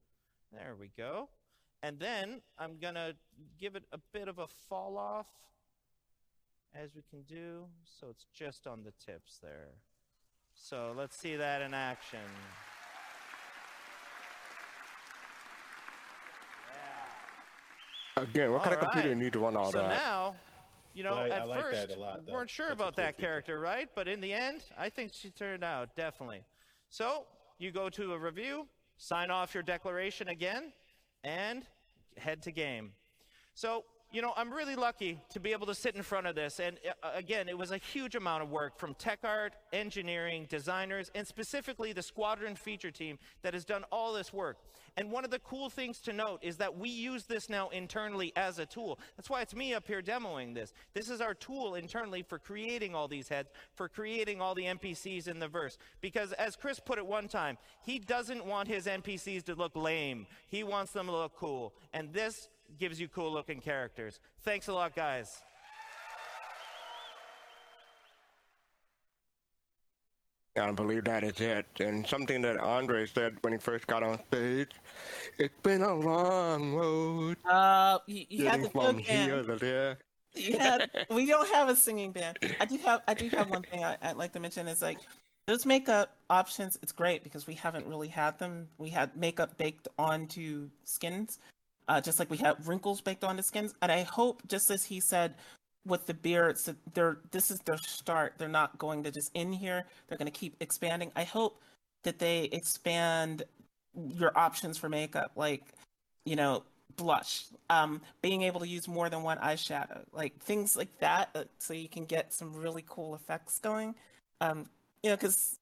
[0.53, 1.29] There we go.
[1.83, 3.15] And then I'm going to
[3.61, 5.27] give it a bit of a fall off
[6.75, 7.65] as we can do.
[8.01, 9.71] So it's just on the tips there.
[10.55, 12.21] So let's see that in action.
[18.17, 19.17] Again, what kind of computer right.
[19.17, 19.89] you need to run all so that?
[19.89, 20.37] now,
[20.93, 23.05] you know, I- I at like first lot, we weren't sure That's a about cool
[23.05, 23.89] that character, right?
[23.95, 26.45] But in the end, I think she turned out definitely.
[26.91, 27.27] So
[27.59, 30.73] you go to a review, sign off your declaration again,
[31.25, 31.67] and
[32.17, 32.93] head to game.
[33.55, 33.85] So
[34.15, 36.61] you know, I'm really lucky to be able to sit in front of this.
[36.61, 41.11] And uh, again, it was a huge amount of work from tech art, engineering, designers,
[41.17, 44.59] and specifically the squadron feature team that has done all this work.
[44.97, 48.33] And one of the cool things to note is that we use this now internally
[48.37, 49.01] as a tool.
[49.17, 50.73] That's why it's me up here demoing this.
[50.93, 55.27] This is our tool internally for creating all these heads, for creating all the NPCs
[55.27, 55.77] in the verse.
[56.01, 60.29] Because as Chris put it one time, he doesn't want his NPCs to look lame.
[60.47, 61.75] He wants them to look cool.
[61.93, 64.21] And this gives you cool looking characters.
[64.43, 65.43] Thanks a lot, guys.
[70.57, 71.67] I don't believe that is it.
[71.81, 74.71] And something that Andre said when he first got on stage,
[75.37, 77.37] it's been a long road.
[77.45, 79.99] Uh, you, you had getting the from joke here to there.
[80.37, 82.39] You had, we don't have a singing band.
[82.61, 84.99] I do have I do have one thing I, I'd like to mention is like
[85.47, 86.79] those makeup options.
[86.83, 88.69] It's great because we haven't really had them.
[88.79, 91.39] We had makeup baked onto skins,
[91.89, 93.75] uh, just like we have wrinkles baked onto skins.
[93.83, 95.35] And I hope, just as he said,
[95.87, 98.35] with the beards, that they're this is their start.
[98.39, 99.85] They're not going to just in here.
[100.09, 101.13] They're going to keep expanding.
[101.15, 101.61] I hope
[102.05, 103.45] that they expand
[103.95, 105.63] your options for makeup, like
[106.25, 106.63] you know
[106.97, 111.45] blush um being able to use more than one eyeshadow like things like that uh,
[111.59, 113.95] so you can get some really cool effects going
[114.41, 114.67] um
[115.03, 115.59] you know because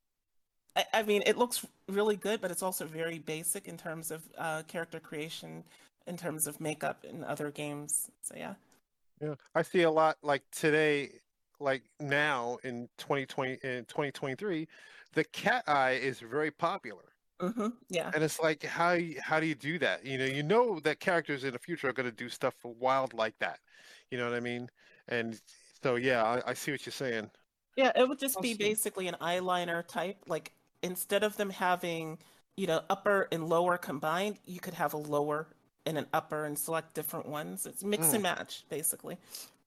[0.77, 4.23] I, I mean it looks really good but it's also very basic in terms of
[4.37, 5.65] uh character creation
[6.07, 8.55] in terms of makeup in other games so yeah
[9.21, 11.21] Yeah, I see a lot like today,
[11.61, 14.69] like now in 2020 in 2023,
[15.13, 17.15] the cat eye is very popular.
[17.41, 20.05] hmm yeah And it's like, how how do you do that?
[20.05, 23.15] You know, you know that characters in the future are going to do stuff wild
[23.15, 23.61] like that.
[24.11, 24.69] You know what I mean?
[25.09, 25.41] And
[25.83, 27.31] so, yeah, I, I see what you're saying.
[27.77, 28.55] Yeah, it would just be Awesome.
[28.55, 30.19] basically an eyeliner type.
[30.27, 32.19] Like instead of them having,
[32.57, 35.49] you know, upper and lower combined, you could have a lower
[35.87, 37.67] and an upper and select different ones.
[37.67, 38.15] It's mix Mm.
[38.15, 39.17] and match, basically.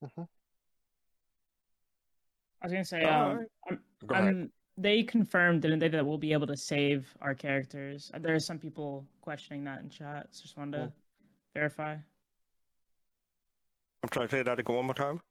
[0.01, 0.07] I
[2.63, 4.25] was gonna say, Uh, um, I'm, go ahead.
[4.25, 8.11] I'm- they confirmed, didn't they, that we'll be able to save our characters?
[8.19, 10.27] There are some people questioning that in chat.
[10.31, 10.93] So just wanted to Oh.
[11.53, 11.93] verify.
[14.03, 15.21] I'm trying to say that again one more time.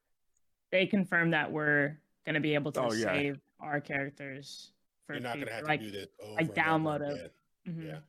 [0.70, 3.04] They confirmed that we're gonna be able to Oh, yeah.
[3.12, 4.72] save our characters
[5.06, 7.00] for You're not future- gonna have like, to do this over like and over download
[7.10, 7.34] it.
[7.66, 7.76] again.
[7.76, 7.86] Mhm.
[7.86, 8.00] Yeah.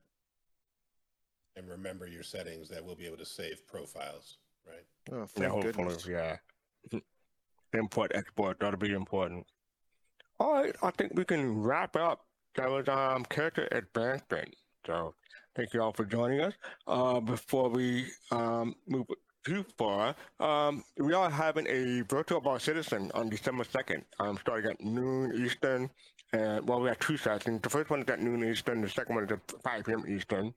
[1.56, 4.86] And remember your settings that we'll be able to save profiles, right?
[5.12, 6.38] Oh, yeah, hopefully, yeah.
[7.74, 9.46] Import, export, that'll be important.
[10.40, 12.26] All right, I think we can wrap up.
[12.56, 14.54] That was um character advancement.
[14.86, 15.14] So
[15.56, 16.54] thank you all for joining us.
[16.88, 19.08] Uh, before we um move
[19.46, 24.04] too far, um, we are having a virtual bar citizen on December second.
[24.20, 25.90] Um, starting at noon Eastern,
[26.34, 27.62] and well, we have two sessions.
[27.62, 28.82] The first one is at noon Eastern.
[28.82, 30.04] The second one is at 5 p.m.
[30.08, 30.54] Eastern.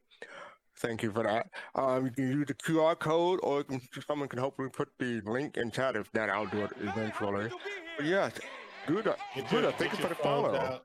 [0.78, 1.48] Thank you for that.
[1.74, 5.57] Um, you can use the QR code, or can, someone can hopefully put the link
[5.57, 6.31] in chat if that.
[6.31, 7.50] I'll do it eventually.
[7.97, 8.32] But yes,
[8.86, 10.55] Guda, Get your, Guda, thank you for the phones follow.
[10.57, 10.84] out.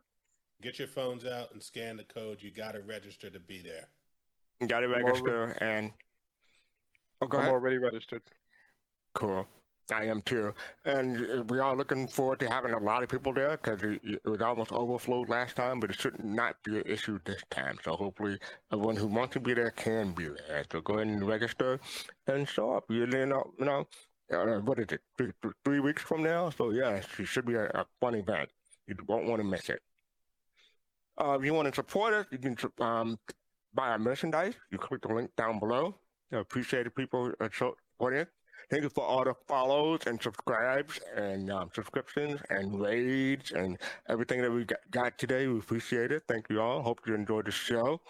[0.62, 2.40] Get your phones out and scan the code.
[2.42, 3.88] You got to register to be there.
[4.60, 5.92] You got to I'm register and.
[7.22, 7.54] Oh, go I'm ahead.
[7.54, 8.22] already registered.
[9.14, 9.46] Cool.
[9.92, 10.54] I am too.
[10.86, 14.22] And uh, we are looking forward to having a lot of people there because it,
[14.26, 17.78] was almost overflowed last time, but it should not be an issue this time.
[17.84, 18.40] So hopefully
[18.72, 20.66] everyone who wants to be there can be there.
[20.72, 21.80] So go ahead and register
[22.28, 22.86] and show up.
[22.90, 23.88] You know, you know
[24.32, 25.32] uh, what is it, three,
[25.66, 26.50] three weeks from now?
[26.50, 28.50] So yeah, it should be a, a fun event.
[28.88, 29.82] You won't want to miss it.
[31.18, 33.20] Uh, if you want to support us, you can um,
[33.74, 34.54] buy our merchandise.
[34.72, 35.96] You click the link down below.
[36.32, 38.30] I appreciate the people supporting it.
[38.74, 43.78] Thank you for all the follows and subscribes and um, subscriptions and raids and
[44.10, 45.46] everything that we got, today.
[45.46, 46.24] We appreciate it.
[46.28, 46.82] Thank you all.
[46.82, 48.02] Hope you enjoyed the show.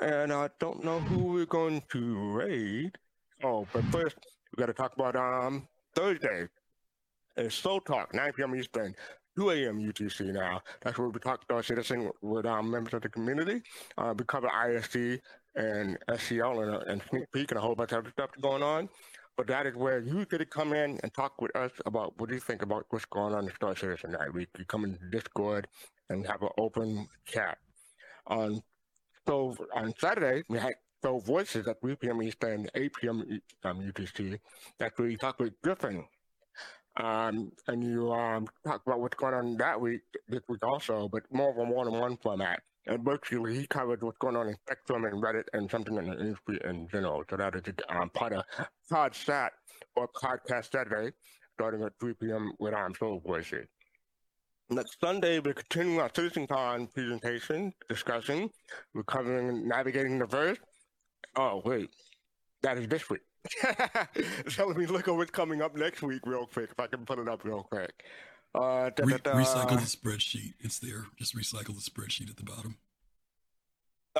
[0.00, 2.96] And I don't know who we're going to raid.
[3.44, 4.16] Oh, but first
[4.56, 6.48] we got to talk about um Thursday.
[7.36, 8.56] It's SOL Talk, 9 p.m.
[8.56, 8.94] Eastern.
[9.36, 9.78] 2 a.m.
[9.78, 10.62] UTC now.
[10.80, 13.60] That's where we talk to our citizen with um, members of the community.
[13.98, 15.20] Uh, we cover ISC
[15.56, 18.88] and SCL and, and Sneak Peek and a whole bunch of other stuff going on.
[19.36, 22.34] But that is where you could come in and talk with us about what do
[22.34, 24.32] you think about what's going on in Star Citizen tonight.
[24.32, 25.68] We You come into Discord
[26.08, 27.58] and have an open chat.
[28.26, 28.62] On
[29.26, 32.22] so on Saturday we had SOL voices at 3 p.m.
[32.22, 33.40] Eastern, 8 p.m.
[33.64, 34.38] Um, UTC.
[34.78, 36.04] That's where you talk with Griffin
[36.96, 41.22] um, and you um, talk about what's going on that week, this week also, but
[41.30, 42.62] more of a one-on-one format.
[42.86, 46.18] And virtually, he covered what's going on in Spectrum and Reddit and something in the
[46.20, 47.24] industry in general.
[47.28, 48.44] So that is um, part of
[48.88, 49.52] Pod Sat
[49.96, 51.12] or Podcast Saturday,
[51.54, 52.52] starting at 3 p.m.
[52.60, 53.66] with um, SOL Voices.
[54.68, 58.50] Next Sunday, we're continuing our CitizenCon presentation discussion.
[58.94, 60.58] We're covering navigating the verse.
[61.36, 61.90] Oh, wait,
[62.62, 63.20] that is this week.
[64.48, 67.04] so let me look at what's coming up next week real quick, if I can
[67.04, 67.92] put it up real quick.
[68.56, 70.54] Uh, da, Re- da, recycle the spreadsheet.
[70.60, 71.04] It's there.
[71.18, 72.76] Just recycle the spreadsheet at the bottom.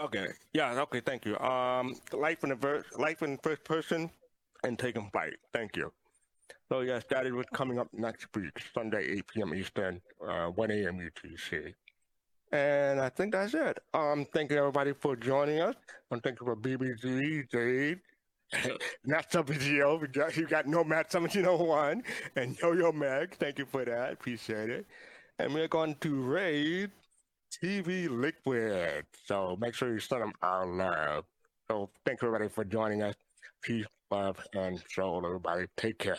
[0.01, 0.29] Okay.
[0.53, 0.79] Yeah.
[0.83, 1.01] Okay.
[1.01, 1.39] Thank you.
[1.39, 4.11] Um, life in the verse, life in first person,
[4.63, 5.35] and take taking flight.
[5.55, 5.91] Thank you.
[6.69, 9.55] So yes, that is what's coming up next week, Sunday, 8 p.m.
[9.55, 10.99] Eastern, uh, 1 a.m.
[10.99, 11.73] UTC.
[12.53, 13.79] And I think that's it.
[13.95, 15.77] Um, thank you everybody for joining us.
[16.11, 18.01] And thank you for BBG, Jade,
[20.01, 22.03] We got, you got Nomad1701
[22.37, 23.35] and YoyoMeg.
[23.35, 24.13] Thank you for that.
[24.13, 24.87] Appreciate it.
[25.39, 26.91] And we're going to raid
[27.63, 29.05] TV Liquid.
[29.25, 31.25] So make sure you send them our love.
[31.69, 33.15] So thank you everybody for joining us.
[33.63, 35.67] Peace, love, and SOL, everybody.
[35.77, 36.19] Take care.